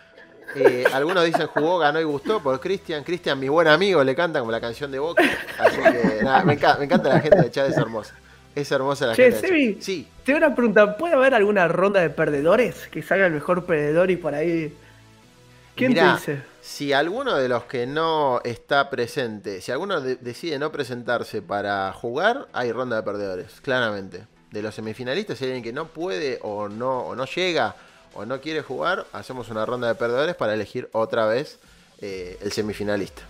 eh, 0.56 0.84
algunos 0.94 1.24
dicen 1.26 1.48
jugó, 1.48 1.78
ganó 1.80 2.00
y 2.00 2.04
gustó 2.04 2.42
por 2.42 2.60
Cristian. 2.60 3.04
Cristian, 3.04 3.40
mi 3.40 3.50
buen 3.50 3.68
amigo, 3.68 4.04
le 4.04 4.16
canta 4.16 4.40
como 4.40 4.52
la 4.52 4.62
canción 4.62 4.92
de 4.92 5.00
Boca. 5.00 5.24
Así 5.60 5.78
que 5.78 6.24
nada, 6.24 6.44
me, 6.44 6.54
encanta, 6.54 6.80
me 6.80 6.86
encanta 6.86 7.10
la 7.10 7.20
gente 7.20 7.38
del 7.42 7.52
chat, 7.52 7.70
es 7.70 7.78
hermosa. 7.78 8.16
Es 8.56 8.72
hermosa 8.72 9.08
la 9.08 9.16
Che, 9.16 9.32
gente. 9.32 9.48
Sebi, 9.48 9.78
Sí, 9.80 10.08
te 10.24 10.34
voy 10.34 10.44
a 10.44 10.56
preguntar, 10.56 10.98
¿puede 10.98 11.14
haber 11.14 11.34
alguna 11.36 11.68
ronda 11.68 12.02
de 12.02 12.10
perdedores? 12.10 12.88
Que 12.92 13.02
salga 13.02 13.28
el 13.28 13.34
mejor 13.34 13.66
perdedor 13.66 14.10
y 14.12 14.16
por 14.18 14.34
ahí... 14.34 14.76
¿Quién 15.76 15.92
Mirá, 15.92 16.20
te 16.24 16.32
dice? 16.34 16.44
Si 16.62 16.92
alguno 16.92 17.36
de 17.38 17.48
los 17.48 17.64
que 17.64 17.88
no 17.88 18.42
está 18.44 18.90
presente, 18.90 19.62
si 19.62 19.72
alguno 19.72 20.02
de- 20.02 20.16
decide 20.18 20.60
no 20.60 20.72
presentarse 20.72 21.42
para 21.42 21.94
jugar, 21.94 22.48
hay 22.52 22.72
ronda 22.74 22.98
de 22.98 23.04
perdedores, 23.04 23.62
claramente. 23.62 24.24
De 24.52 24.62
los 24.62 24.76
semifinalistas, 24.76 25.38
si 25.38 25.46
hay 25.46 25.52
alguien 25.52 25.64
que 25.64 25.72
no 25.74 25.88
puede 25.88 26.40
o 26.42 26.68
no, 26.68 27.02
o 27.02 27.16
no 27.16 27.26
llega 27.26 27.76
o 28.14 28.26
no 28.26 28.42
quiere 28.42 28.62
jugar, 28.62 29.06
hacemos 29.14 29.50
una 29.50 29.66
ronda 29.66 29.88
de 29.88 29.96
perdedores 29.96 30.36
para 30.36 30.54
elegir 30.54 30.90
otra 30.92 31.26
vez 31.26 31.60
eh, 32.02 32.38
el 32.42 32.52
semifinalista. 32.52 33.22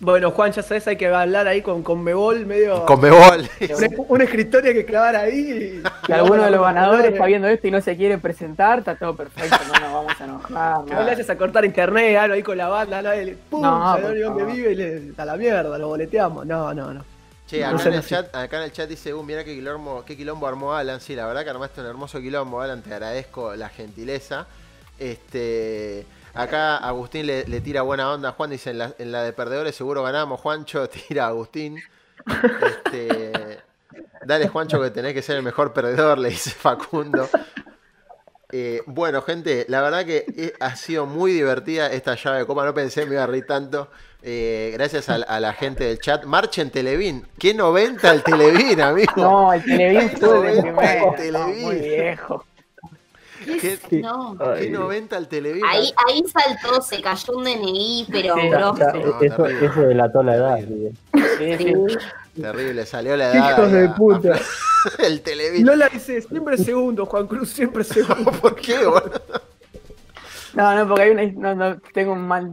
Bueno, 0.00 0.32
Juan, 0.32 0.50
ya 0.50 0.64
sabes, 0.64 0.88
hay 0.88 0.96
que 0.96 1.06
hablar 1.06 1.46
ahí 1.46 1.62
con 1.62 1.84
Conmebol, 1.84 2.44
medio... 2.44 2.84
Conmebol. 2.86 3.48
Un, 3.60 4.04
un 4.08 4.20
escritorio 4.22 4.72
que 4.72 4.84
clavar 4.84 5.14
ahí. 5.14 5.80
y- 5.80 5.82
Si 6.06 6.12
alguno 6.12 6.42
de 6.42 6.50
los 6.50 6.60
ganadores 6.60 7.12
está 7.12 7.24
viendo 7.26 7.46
esto 7.46 7.68
y 7.68 7.70
no 7.70 7.80
se 7.80 7.96
quiere 7.96 8.18
presentar, 8.18 8.80
está 8.80 8.96
todo 8.96 9.14
perfecto, 9.14 9.56
no 9.68 9.78
nos 9.78 9.92
vamos 9.92 10.20
a 10.20 10.24
enojar. 10.24 10.84
Que 10.86 10.94
no 10.94 11.02
le 11.04 11.10
hayas 11.12 11.30
a 11.30 11.36
cortar 11.38 11.64
internet, 11.64 12.16
ahí 12.18 12.42
con 12.42 12.58
la 12.58 12.66
banda, 12.66 13.00
¿no? 13.00 13.14
Y 13.14 13.24
le- 13.26 13.36
pum, 13.36 13.62
No, 13.62 13.96
dónde 14.00 14.24
favor. 14.24 14.46
vive 14.52 14.72
y 14.72 14.74
le 14.74 15.12
a 15.16 15.24
la 15.24 15.36
mierda, 15.36 15.78
lo 15.78 15.86
boleteamos. 15.86 16.46
No, 16.46 16.74
no, 16.74 16.92
no. 16.92 17.04
Che, 17.52 17.62
acá, 17.66 17.86
en 17.86 17.92
el 17.92 18.02
chat, 18.02 18.34
acá 18.34 18.56
en 18.56 18.62
el 18.62 18.72
chat 18.72 18.88
dice, 18.88 19.12
uh, 19.12 19.22
mira 19.22 19.44
qué 19.44 19.54
quilombo, 19.54 20.02
qué 20.06 20.16
quilombo 20.16 20.46
armó 20.46 20.72
Alan. 20.72 21.02
Sí, 21.02 21.14
la 21.14 21.26
verdad 21.26 21.44
que 21.44 21.50
armaste 21.50 21.82
un 21.82 21.86
hermoso 21.86 22.18
quilombo, 22.18 22.62
Alan, 22.62 22.80
te 22.80 22.94
agradezco 22.94 23.54
la 23.54 23.68
gentileza. 23.68 24.46
Este, 24.98 26.06
acá 26.32 26.78
Agustín 26.78 27.26
le, 27.26 27.44
le 27.44 27.60
tira 27.60 27.82
buena 27.82 28.10
onda 28.10 28.30
a 28.30 28.32
Juan, 28.32 28.48
dice, 28.48 28.70
en 28.70 28.78
la, 28.78 28.94
en 28.98 29.12
la 29.12 29.22
de 29.22 29.34
perdedores 29.34 29.76
seguro 29.76 30.02
ganamos, 30.02 30.40
Juancho, 30.40 30.88
tira 31.08 31.26
a 31.26 31.28
Agustín. 31.28 31.78
Este, 32.62 33.60
dale, 34.24 34.48
Juancho, 34.48 34.80
que 34.80 34.88
tenés 34.88 35.12
que 35.12 35.20
ser 35.20 35.36
el 35.36 35.42
mejor 35.42 35.74
perdedor, 35.74 36.18
le 36.20 36.30
dice 36.30 36.52
Facundo. 36.52 37.28
Eh, 38.50 38.82
bueno, 38.86 39.20
gente, 39.20 39.66
la 39.68 39.82
verdad 39.82 40.06
que 40.06 40.24
eh, 40.36 40.54
ha 40.58 40.74
sido 40.76 41.04
muy 41.04 41.32
divertida 41.32 41.92
esta 41.92 42.14
llave 42.14 42.38
de 42.38 42.46
copa. 42.46 42.64
No 42.64 42.72
pensé 42.72 43.04
me 43.04 43.12
iba 43.12 43.24
a 43.24 43.26
reír 43.26 43.46
tanto. 43.46 43.90
Eh, 44.24 44.70
gracias 44.74 45.08
a, 45.08 45.14
a 45.16 45.40
la 45.40 45.52
gente 45.52 45.84
del 45.84 45.98
chat. 45.98 46.24
Marchen 46.24 46.70
Televín. 46.70 47.26
¿Qué 47.38 47.54
90 47.54 48.10
el 48.12 48.22
Televín, 48.22 48.80
amigo? 48.80 49.12
No, 49.16 49.52
el 49.52 49.64
Televín 49.64 50.10
¿Qué 50.10 50.16
fue 50.18 50.28
de 50.28 50.62
90 50.62 50.62
primera, 50.62 51.04
el 51.04 51.16
Televín? 51.16 51.62
muy 51.64 51.74
viejo. 51.76 52.44
¿Qué, 53.44 53.78
No. 54.00 54.36
qué 54.56 54.70
90 54.70 55.16
el 55.16 55.26
Televín? 55.26 55.64
Ahí, 55.66 55.92
ahí 56.08 56.22
saltó, 56.32 56.80
se 56.80 57.02
cayó 57.02 57.36
un 57.36 57.42
DNI, 57.44 58.06
pero 58.12 58.34
Sí, 58.36 58.48
No, 58.50 58.74
eso, 59.20 59.46
eso 59.48 59.80
delató 59.80 60.22
la 60.22 60.34
edad. 60.36 60.58
Sí, 60.60 61.56
sí. 61.58 62.40
Terrible, 62.40 62.86
salió 62.86 63.16
la 63.16 63.32
Qué 63.32 63.38
edad. 63.38 63.50
hijos 63.58 63.72
de 63.72 63.84
a- 63.88 63.94
puta. 63.96 64.40
el 65.00 65.20
Televín. 65.22 65.66
Lola 65.66 65.88
dice, 65.88 66.22
siempre 66.22 66.56
segundo, 66.58 67.06
Juan 67.06 67.26
Cruz, 67.26 67.48
siempre 67.50 67.82
segundo. 67.82 68.30
¿Por 68.40 68.54
qué, 68.54 68.78
boludo? 68.84 69.20
No, 70.54 70.74
no, 70.76 70.86
porque 70.88 71.02
hay 71.02 71.10
una, 71.10 71.24
no, 71.24 71.54
no, 71.56 71.80
tengo 71.92 72.12
un 72.12 72.28
mal, 72.28 72.52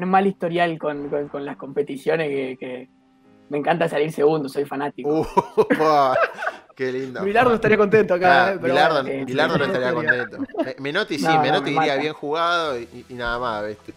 mal 0.00 0.26
historial 0.26 0.78
con, 0.78 1.08
con, 1.08 1.28
con 1.28 1.44
las 1.44 1.56
competiciones 1.56 2.28
que, 2.28 2.56
que 2.58 2.88
me 3.48 3.58
encanta 3.58 3.88
salir 3.88 4.10
segundo, 4.12 4.48
soy 4.48 4.64
fanático. 4.64 5.20
Uh, 5.20 5.26
qué 6.74 6.90
lindo. 6.92 7.22
Milardo 7.22 7.54
estaría 7.54 7.76
contento 7.76 8.14
acá, 8.14 8.46
Ah, 8.46 8.52
eh, 8.52 8.58
pero 8.60 8.74
Bilardo, 8.74 9.02
bueno. 9.02 9.18
sí, 9.18 9.24
Bilardo 9.26 9.58
no 9.58 9.64
estaría 9.64 9.92
contento. 9.92 10.38
Me- 10.64 10.76
Menotti 10.78 11.18
sí, 11.18 11.24
No, 11.24 11.34
no, 11.36 11.42
Menotti 11.42 11.64
me 11.64 11.70
diría 11.70 11.92
mata. 11.92 12.00
bien 12.00 12.12
jugado 12.14 12.78
y, 12.80 13.06
y 13.08 13.14
nada 13.14 13.38
más, 13.38 13.66
¿viste? 13.68 13.94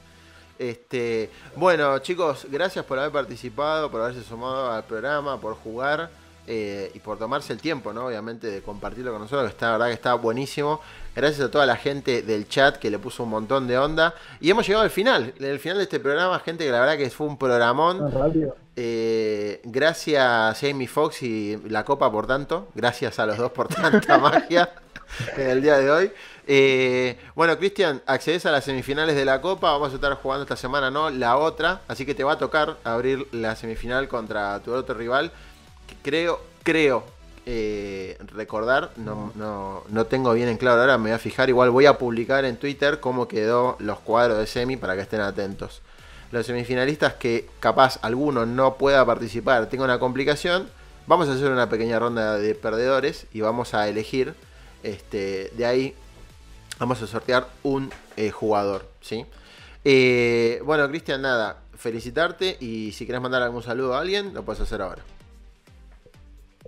Este, 0.58 1.30
bueno, 1.56 2.00
chicos, 2.00 2.48
gracias 2.50 2.86
por 2.86 2.98
haber 3.00 3.12
participado, 3.12 3.92
por 3.92 4.02
haberse 4.02 4.24
sumado 4.24 4.72
al 4.72 4.84
programa, 4.86 5.40
por 5.40 5.56
jugar 5.56 6.10
eh, 6.48 6.92
y 6.94 7.00
por 7.00 7.18
tomarse 7.18 7.54
el 7.54 7.60
tiempo, 7.60 7.94
¿no? 7.94 8.08
Obviamente, 8.08 8.48
de 8.48 8.62
compartirlo 8.62 9.12
con 9.12 9.22
nosotros, 9.22 9.50
que 9.50 9.54
está, 9.54 9.68
la 9.68 9.72
verdad 9.74 9.88
que 9.88 9.94
está 9.94 10.14
buenísimo. 10.14 10.82
Gracias 11.16 11.48
a 11.48 11.52
toda 11.52 11.66
la 11.66 11.78
gente 11.78 12.22
del 12.22 12.48
chat 12.48 12.78
que 12.78 12.92
le 12.92 13.00
puso 13.00 13.24
un 13.24 13.30
montón 13.30 13.68
de 13.68 13.78
onda. 13.78 14.14
Y 14.42 14.50
hemos 14.50 14.68
llegado 14.68 14.84
al 14.84 14.90
final, 14.90 15.34
el 15.40 15.60
final 15.60 15.78
de 15.78 15.84
este 15.84 16.00
programa, 16.00 16.38
gente 16.40 16.66
que 16.66 16.72
la 16.72 16.80
verdad 16.80 16.98
que 16.98 17.10
fue 17.10 17.28
un 17.28 17.38
programón. 17.38 18.12
Eh, 18.78 19.62
gracias 19.64 20.60
Jamie 20.60 20.88
Foxx 20.88 21.24
y 21.24 21.58
la 21.70 21.86
copa 21.86 22.12
por 22.12 22.28
tanto. 22.28 22.68
Gracias 22.76 23.18
a 23.20 23.26
los 23.26 23.38
dos 23.38 23.52
por 23.52 23.70
tanta 23.70 24.18
magia 24.20 24.70
en 25.38 25.50
el 25.50 25.62
día 25.62 25.78
de 25.78 25.90
hoy. 25.90 26.12
Eh, 26.48 27.18
bueno, 27.34 27.58
Cristian, 27.58 28.02
accedes 28.06 28.46
a 28.46 28.52
las 28.52 28.66
semifinales 28.66 29.16
de 29.16 29.26
la 29.26 29.42
copa. 29.42 29.72
Vamos 29.72 29.92
a 29.92 29.96
estar 29.96 30.14
jugando 30.16 30.44
esta 30.44 30.56
semana, 30.56 30.92
no 30.92 31.10
la 31.10 31.38
otra. 31.38 31.82
Así 31.88 32.06
que 32.06 32.14
te 32.14 32.24
va 32.24 32.34
a 32.34 32.38
tocar 32.38 32.78
abrir 32.84 33.28
la 33.32 33.56
semifinal 33.56 34.08
contra 34.08 34.60
tu 34.60 34.74
otro 34.74 34.96
rival. 34.96 35.32
Creo, 36.06 36.40
creo 36.64 37.04
eh, 37.46 38.18
recordar, 38.28 38.92
no, 38.96 39.34
no, 39.36 39.84
no 39.90 40.06
tengo 40.06 40.32
bien 40.34 40.48
en 40.48 40.58
claro 40.58 40.82
ahora, 40.82 40.98
me 40.98 41.10
voy 41.10 41.16
a 41.16 41.20
fijar. 41.20 41.50
Igual 41.50 41.72
voy 41.72 41.88
a 41.88 41.98
publicar 41.98 42.46
en 42.46 42.58
Twitter 42.58 43.00
cómo 43.00 43.28
quedó 43.28 43.76
los 43.80 44.00
cuadros 44.00 44.38
de 44.38 44.48
semi 44.48 44.78
para 44.78 44.96
que 44.96 45.02
estén 45.02 45.22
atentos 45.22 45.82
los 46.32 46.48
semifinalistas 46.48 47.14
que 47.14 47.48
capaz 47.62 48.00
alguno 48.02 48.46
no 48.46 48.76
pueda 48.76 49.06
participar, 49.06 49.70
tenga 49.70 49.86
una 49.86 50.00
complicación, 50.00 50.68
Vamos 51.08 51.30
a 51.30 51.34
hacer 51.34 51.52
una 51.52 51.70
pequeña 51.70 52.00
ronda 52.00 52.40
de 52.40 52.56
perdedores 52.56 53.28
y 53.32 53.42
vamos 53.42 53.76
a 53.76 53.88
elegir, 53.88 54.34
este, 54.82 55.52
de 55.56 55.66
ahí 55.68 55.96
vamos 56.80 57.00
a 57.04 57.06
sortear 57.06 57.48
un 57.62 57.92
eh, 58.18 58.32
jugador, 58.32 58.90
¿sí? 59.02 59.24
Eh, 59.84 60.60
bueno, 60.66 60.90
Cristian, 60.90 61.22
nada, 61.22 61.60
felicitarte 61.78 62.58
y 62.60 62.92
si 62.94 63.06
quieres 63.06 63.22
mandar 63.22 63.44
algún 63.44 63.62
saludo 63.62 63.94
a 63.94 64.00
alguien, 64.00 64.34
lo 64.34 64.44
puedes 64.44 64.62
hacer 64.62 64.82
ahora. 64.82 65.04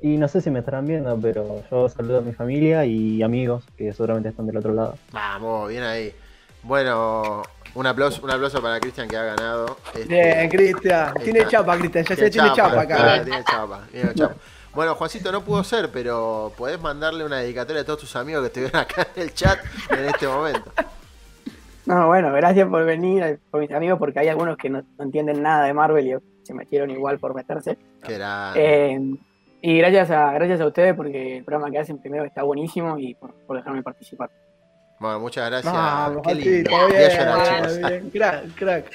Y 0.01 0.17
no 0.17 0.27
sé 0.27 0.41
si 0.41 0.49
me 0.51 0.59
estarán 0.59 0.85
viendo, 0.85 1.17
pero 1.19 1.63
yo 1.71 1.89
saludo 1.89 2.19
a 2.19 2.21
mi 2.21 2.33
familia 2.33 2.85
y 2.85 3.23
amigos 3.23 3.63
que 3.77 3.91
seguramente 3.93 4.29
están 4.29 4.45
del 4.45 4.57
otro 4.57 4.73
lado. 4.73 4.95
Vamos, 5.11 5.69
bien 5.69 5.83
ahí. 5.83 6.13
Bueno, 6.63 7.41
un 7.73 7.87
aplauso, 7.87 8.21
un 8.23 8.29
aplauso 8.31 8.61
para 8.61 8.79
Cristian 8.79 9.07
que 9.07 9.17
ha 9.17 9.23
ganado. 9.23 9.77
este- 9.95 10.05
Bien, 10.07 10.49
Cristian. 10.49 11.13
Tiene 11.23 11.47
chapa, 11.47 11.77
Cristian. 11.77 12.05
Ya 12.05 12.15
sé, 12.15 12.29
tiene 12.29 12.51
chapa 12.53 12.81
acá. 12.81 12.95
claro, 12.95 13.23
tiene 13.23 13.43
chapa, 13.43 13.81
tiene 13.91 14.13
chapa. 14.13 14.35
Bueno, 14.75 14.93
Juancito, 14.93 15.31
no 15.31 15.43
pudo 15.43 15.63
ser, 15.63 15.89
pero 15.91 16.51
podés 16.55 16.79
mandarle 16.79 17.25
una 17.25 17.37
dedicatoria 17.37 17.81
a 17.81 17.85
todos 17.85 18.01
tus 18.01 18.15
amigos 18.15 18.41
que 18.41 18.47
estuvieron 18.47 18.79
acá 18.81 19.07
en 19.15 19.23
el 19.23 19.33
chat 19.33 19.57
en 19.89 20.05
este 20.05 20.27
momento. 20.27 20.71
No, 21.87 22.07
bueno, 22.07 22.31
gracias 22.33 22.67
por 22.67 22.83
venir, 22.85 23.39
por 23.49 23.61
mis 23.61 23.71
amigos, 23.71 23.97
porque 23.97 24.19
hay 24.19 24.27
algunos 24.27 24.57
que 24.57 24.69
no, 24.69 24.83
no 24.97 25.03
entienden 25.03 25.41
nada 25.41 25.65
de 25.65 25.73
Marvel 25.73 26.05
y 26.07 26.15
se 26.45 26.53
metieron 26.53 26.91
igual 26.91 27.17
por 27.17 27.33
meterse. 27.33 27.77
Que 28.05 28.15
era. 28.15 28.51
Eh, 28.55 29.15
y 29.69 29.79
gracias 29.79 30.09
a, 30.11 30.31
gracias 30.31 30.61
a 30.61 30.65
ustedes 30.65 30.95
porque 30.95 31.39
el 31.39 31.43
programa 31.43 31.69
que 31.69 31.79
hacen 31.79 31.97
primero 31.97 32.23
está 32.23 32.41
buenísimo 32.41 32.97
y 32.97 33.15
por, 33.15 33.33
por 33.45 33.57
dejarme 33.57 33.83
participar. 33.83 34.29
Bueno, 34.97 35.19
muchas 35.19 35.49
gracias. 35.49 35.73
Vamos, 35.73 36.21
Qué 36.25 36.35
lindo. 36.35 36.69
Juancito, 36.69 36.87
Voy 36.87 36.95
a 36.95 37.07
bien, 37.07 37.19
llorar, 37.19 37.37
bien, 37.37 37.75
chicos. 37.75 37.89
bien. 37.89 38.09
Crack, 38.09 38.55
crack. 38.55 38.91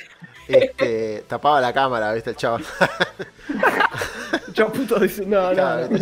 Este, 0.48 1.24
tapaba 1.28 1.60
la 1.60 1.74
cámara, 1.74 2.14
¿viste 2.14 2.30
el 2.30 2.36
chaval? 2.36 2.64
Yo 4.54 4.72
puto 4.72 4.98
dice, 4.98 5.26
no, 5.26 5.52
no. 5.52 5.98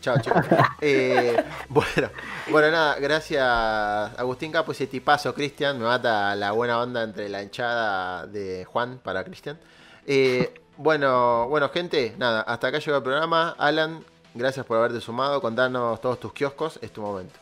Chao, 0.00 0.20
chicos. 0.20 0.46
Eh, 0.80 1.42
bueno, 1.68 2.08
bueno, 2.48 2.70
nada, 2.70 3.00
gracias 3.00 3.42
Agustín 3.44 4.52
Capo, 4.52 4.70
ese 4.70 4.86
tipazo 4.86 5.34
Cristian. 5.34 5.80
Me 5.80 5.84
mata 5.84 6.36
la 6.36 6.52
buena 6.52 6.80
onda 6.80 7.02
entre 7.02 7.28
la 7.28 7.42
hinchada 7.42 8.28
de 8.28 8.64
Juan 8.66 9.00
para 9.02 9.24
Cristian. 9.24 9.58
Eh, 10.06 10.54
bueno, 10.76 11.48
bueno, 11.48 11.68
gente, 11.70 12.14
nada, 12.18 12.42
hasta 12.42 12.68
acá 12.68 12.78
llegó 12.78 12.96
el 12.96 13.02
programa. 13.02 13.54
Alan, 13.58 14.04
gracias 14.34 14.64
por 14.66 14.76
haberte 14.78 15.00
sumado. 15.00 15.40
Contanos 15.40 16.00
todos 16.00 16.18
tus 16.20 16.32
kioscos, 16.32 16.78
es 16.82 16.90
tu 16.90 17.00
momento. 17.02 17.34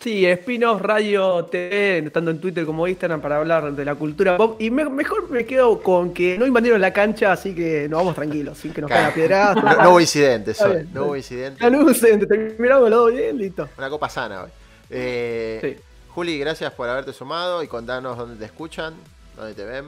Sí, 0.00 0.26
Spin-off 0.26 0.82
Radio 0.82 1.46
TV, 1.46 2.10
tanto 2.12 2.30
en 2.30 2.38
Twitter 2.38 2.66
como 2.66 2.86
Instagram, 2.86 3.22
para 3.22 3.38
hablar 3.38 3.72
de 3.72 3.82
la 3.84 3.94
cultura 3.94 4.36
pop. 4.36 4.60
Y 4.60 4.70
me- 4.70 4.84
mejor 4.90 5.30
me 5.30 5.46
quedo 5.46 5.80
con 5.82 6.12
que 6.12 6.36
no 6.36 6.44
invadieron 6.46 6.80
la 6.82 6.92
cancha, 6.92 7.32
así 7.32 7.54
que 7.54 7.88
nos 7.88 8.00
vamos 8.00 8.14
tranquilos, 8.14 8.58
sin 8.58 8.74
que 8.74 8.82
nos 8.82 8.90
caigan 8.90 9.14
piedras. 9.14 9.56
No, 9.56 9.82
no 9.82 9.90
hubo 9.92 10.00
incidentes 10.00 10.60
hoy, 10.60 10.86
no 10.92 11.06
hubo 11.06 11.16
incidentes. 11.16 11.62
La 11.62 11.70
luz, 11.70 11.98
terminamos 12.00 12.90
los 12.90 13.10
bien, 13.10 13.38
listo. 13.38 13.68
Una 13.78 13.88
copa 13.88 14.10
sana 14.10 14.42
hoy. 14.44 14.50
Eh, 14.90 15.80
Juli, 16.10 16.38
gracias 16.38 16.72
por 16.74 16.88
haberte 16.90 17.14
sumado 17.14 17.62
y 17.62 17.66
contanos 17.66 18.18
dónde 18.18 18.36
te 18.36 18.44
escuchan, 18.44 18.94
dónde 19.34 19.54
te 19.54 19.64
ven. 19.64 19.86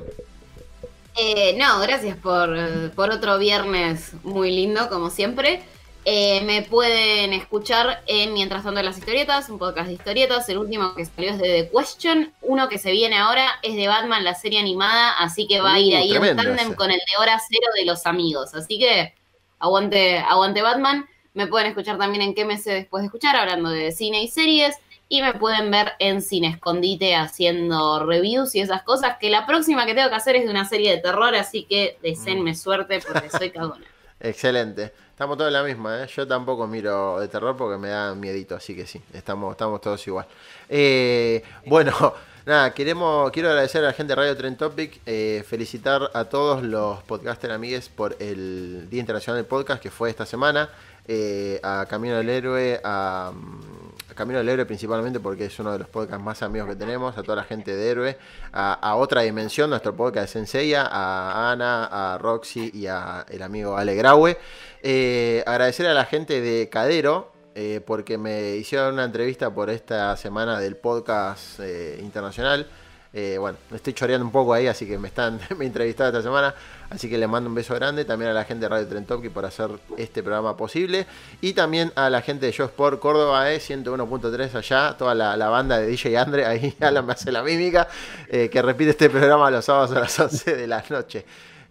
Eh, 1.21 1.57
no, 1.59 1.81
gracias 1.81 2.16
por, 2.16 2.49
por 2.93 3.11
otro 3.11 3.39
viernes 3.39 4.12
muy 4.23 4.53
lindo, 4.53 4.89
como 4.89 5.11
siempre. 5.11 5.62
Eh, 6.05 6.41
me 6.43 6.62
pueden 6.62 7.33
escuchar 7.33 8.03
en 8.07 8.33
Mientras 8.33 8.62
tanto 8.62 8.81
las 8.83 8.97
historietas, 8.97 9.51
un 9.51 9.59
podcast 9.59 9.89
de 9.89 9.95
historietas. 9.95 10.49
El 10.49 10.59
último 10.59 10.95
que 10.95 11.05
salió 11.05 11.33
es 11.33 11.39
de 11.39 11.64
The 11.64 11.71
Question. 11.71 12.33
Uno 12.41 12.69
que 12.69 12.79
se 12.79 12.93
viene 12.93 13.19
ahora 13.19 13.59
es 13.62 13.75
de 13.75 13.89
Batman, 13.89 14.25
la 14.25 14.35
serie 14.35 14.61
animada. 14.61 15.19
Así 15.19 15.47
que 15.47 15.61
va 15.61 15.75
a 15.75 15.81
ir 15.81 15.95
Uh, 15.95 15.99
ahí 15.99 16.12
en 16.14 16.37
tándem 16.37 16.75
con 16.75 16.91
el 16.91 16.99
de 16.99 17.21
Hora 17.21 17.39
Cero 17.47 17.66
de 17.75 17.85
los 17.85 18.07
amigos. 18.07 18.55
Así 18.55 18.79
que 18.79 19.12
aguante, 19.59 20.19
aguante 20.19 20.62
Batman. 20.62 21.07
Me 21.35 21.47
pueden 21.47 21.66
escuchar 21.66 21.99
también 21.99 22.23
en 22.23 22.35
qué 22.35 22.45
me 22.45 22.59
sé 22.59 22.73
después 22.73 23.03
de 23.03 23.07
escuchar, 23.07 23.37
hablando 23.37 23.71
de 23.71 23.93
cine 23.93 24.23
y 24.23 24.29
series. 24.29 24.77
Y 25.09 25.23
me 25.23 25.35
pueden 25.35 25.71
ver 25.71 25.93
en 25.99 26.21
Cine 26.21 26.49
Escondite 26.49 27.15
haciendo 27.17 28.05
reviews 28.05 28.55
y 28.55 28.61
esas 28.61 28.83
cosas. 28.83 29.17
Que 29.19 29.31
la 29.31 29.47
próxima 29.47 29.87
que 29.87 29.95
tengo 29.95 30.11
que 30.11 30.15
hacer 30.15 30.37
es 30.37 30.45
de 30.45 30.51
una 30.51 30.67
serie 30.67 30.91
de 30.91 30.99
terror. 30.99 31.35
Así 31.35 31.65
que 31.65 31.99
deseenme 32.03 32.55
suerte 32.55 33.01
porque 33.07 33.31
soy 33.31 33.51
cagona. 33.51 33.85
Excelente. 34.21 34.93
Estamos 35.19 35.37
todos 35.37 35.49
en 35.49 35.55
la 35.55 35.65
misma, 35.65 36.05
¿eh? 36.05 36.07
Yo 36.15 36.29
tampoco 36.29 36.69
miro 36.69 37.19
de 37.19 37.27
terror 37.27 37.57
porque 37.57 37.77
me 37.77 37.89
da 37.89 38.15
miedito, 38.15 38.55
así 38.55 38.77
que 38.77 38.87
sí, 38.87 39.03
estamos, 39.13 39.51
estamos 39.51 39.81
todos 39.81 40.07
igual. 40.07 40.27
Eh, 40.69 41.43
bueno, 41.67 42.15
nada, 42.47 42.73
queremos, 42.73 43.33
quiero 43.33 43.49
agradecer 43.49 43.83
a 43.83 43.89
la 43.89 43.93
gente 43.93 44.13
de 44.13 44.15
Radio 44.15 44.37
Trend 44.37 44.57
Topic, 44.57 45.01
eh, 45.07 45.43
felicitar 45.45 46.09
a 46.15 46.27
todos 46.27 46.63
los 46.63 47.03
podcaster 47.03 47.51
amigues 47.51 47.89
por 47.89 48.17
el 48.21 48.89
Día 48.91 49.01
Internacional 49.01 49.43
del 49.43 49.47
Podcast 49.47 49.83
que 49.83 49.91
fue 49.91 50.09
esta 50.09 50.25
semana, 50.25 50.71
eh, 51.09 51.59
a 51.65 51.85
Camino 51.91 52.15
del 52.15 52.29
Héroe, 52.29 52.81
a, 52.85 53.33
mm, 53.35 53.88
a 53.88 53.88
Camino 54.19 54.39
del 54.39 54.49
Héroe 54.49 54.66
principalmente 54.66 55.21
porque 55.21 55.45
es 55.45 55.59
uno 55.61 55.73
de 55.73 55.79
los 55.79 55.89
podcasts 55.89 56.23
más 56.23 56.43
amigos 56.43 56.69
que 56.69 56.75
tenemos, 56.75 57.16
a 57.16 57.23
toda 57.23 57.37
la 57.37 57.45
gente 57.45 57.77
de 57.77 57.89
Héroe, 57.89 58.19
a, 58.53 58.97
Otra 58.97 59.23
Dimensión, 59.23 59.71
nuestro 59.71 59.95
podcast 59.95 60.27
de 60.27 60.33
Senseiya, 60.41 60.89
a 60.91 61.53
Ana, 61.53 61.85
a 61.85 62.19
Roxy 62.19 62.73
y 62.75 62.89
a 62.89 63.25
el 63.29 63.43
amigo 63.43 63.77
Ale 63.77 63.95
Graue. 63.95 64.37
Eh, 64.83 65.45
agradecer 65.47 65.87
a 65.87 65.95
la 65.95 66.05
gente 66.05 66.41
de 66.41 66.69
Cadero, 66.69 67.31
eh, 67.55 67.81
porque 67.85 68.19
me 68.19 68.57
hicieron 68.57 68.95
una 68.95 69.05
entrevista 69.05 69.55
por 69.55 69.71
esta 69.71 70.16
semana 70.16 70.59
del 70.59 70.77
podcast 70.77 71.61
eh, 71.61 71.99
internacional. 72.03 72.66
Eh, 73.12 73.37
bueno, 73.39 73.57
estoy 73.73 73.95
choreando 73.95 74.27
un 74.27 74.33
poco 74.33 74.53
ahí, 74.53 74.66
así 74.66 74.87
que 74.87 74.99
me 74.99 75.09
están 75.09 75.41
me 75.57 75.66
esta 75.66 76.23
semana. 76.23 76.55
Así 76.91 77.11
que 77.11 77.18
les 77.18 77.28
mando 77.28 77.49
un 77.51 77.55
beso 77.55 77.74
grande. 77.74 78.05
También 78.05 78.30
a 78.30 78.34
la 78.34 78.45
gente 78.45 78.64
de 78.64 78.68
Radio 78.70 78.89
Trentoki 78.89 79.28
por 79.28 79.45
hacer 79.45 79.70
este 79.97 80.22
programa 80.22 80.57
posible. 80.57 81.07
Y 81.41 81.53
también 81.53 81.93
a 81.97 82.09
la 82.09 82.22
gente 82.22 82.47
de 82.47 82.53
Yo 82.53 82.64
Sport 82.64 82.99
Córdoba, 82.99 83.53
eh, 83.53 83.59
101.3 83.61 84.55
allá. 84.55 84.97
Toda 84.97 85.14
la, 85.14 85.36
la 85.36 85.49
banda 85.49 85.78
de 85.78 85.86
DJ 85.86 86.16
Andre. 86.16 86.47
Ahí 86.47 86.74
Alan 86.80 87.05
me 87.05 87.12
hace 87.12 87.30
la 87.30 87.43
mímica. 87.43 87.89
eh, 88.28 88.49
que 88.51 88.62
repite 88.62 88.91
este 88.91 89.11
programa 89.11 89.51
los 89.51 89.64
sábados 89.64 89.91
a 89.93 90.01
las 90.01 90.18
11 90.18 90.57
de 90.57 90.66
la 90.66 90.82
noche. 90.89 91.24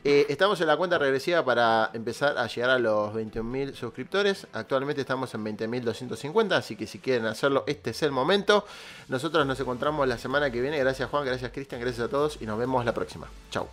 Eh, 0.04 0.26
estamos 0.30 0.62
en 0.62 0.68
la 0.68 0.78
cuenta 0.78 0.98
regresiva 0.98 1.44
para 1.44 1.90
empezar 1.94 2.38
a 2.38 2.48
llegar 2.48 2.70
a 2.70 2.80
los 2.80 3.14
21.000 3.14 3.74
suscriptores. 3.74 4.48
Actualmente 4.54 5.02
estamos 5.02 5.34
en 5.34 5.44
20.250, 5.44 6.54
así 6.54 6.76
que 6.78 6.88
si 6.88 7.00
quieren 7.00 7.26
hacerlo, 7.26 7.64
este 7.68 7.90
es 7.90 8.04
el 8.04 8.12
momento. 8.12 8.66
Nosotros 9.10 9.46
nos 9.46 9.60
encontramos 9.60 10.08
la 10.08 10.18
semana 10.18 10.50
que 10.50 10.62
viene. 10.62 10.78
Gracias 10.80 11.10
Juan, 11.10 11.26
gracias 11.26 11.52
Cristian, 11.52 11.82
gracias 11.82 12.06
a 12.06 12.10
todos 12.10 12.38
y 12.40 12.46
nos 12.46 12.58
vemos 12.58 12.86
la 12.86 12.94
próxima. 12.94 13.28
Chau. 13.52 13.68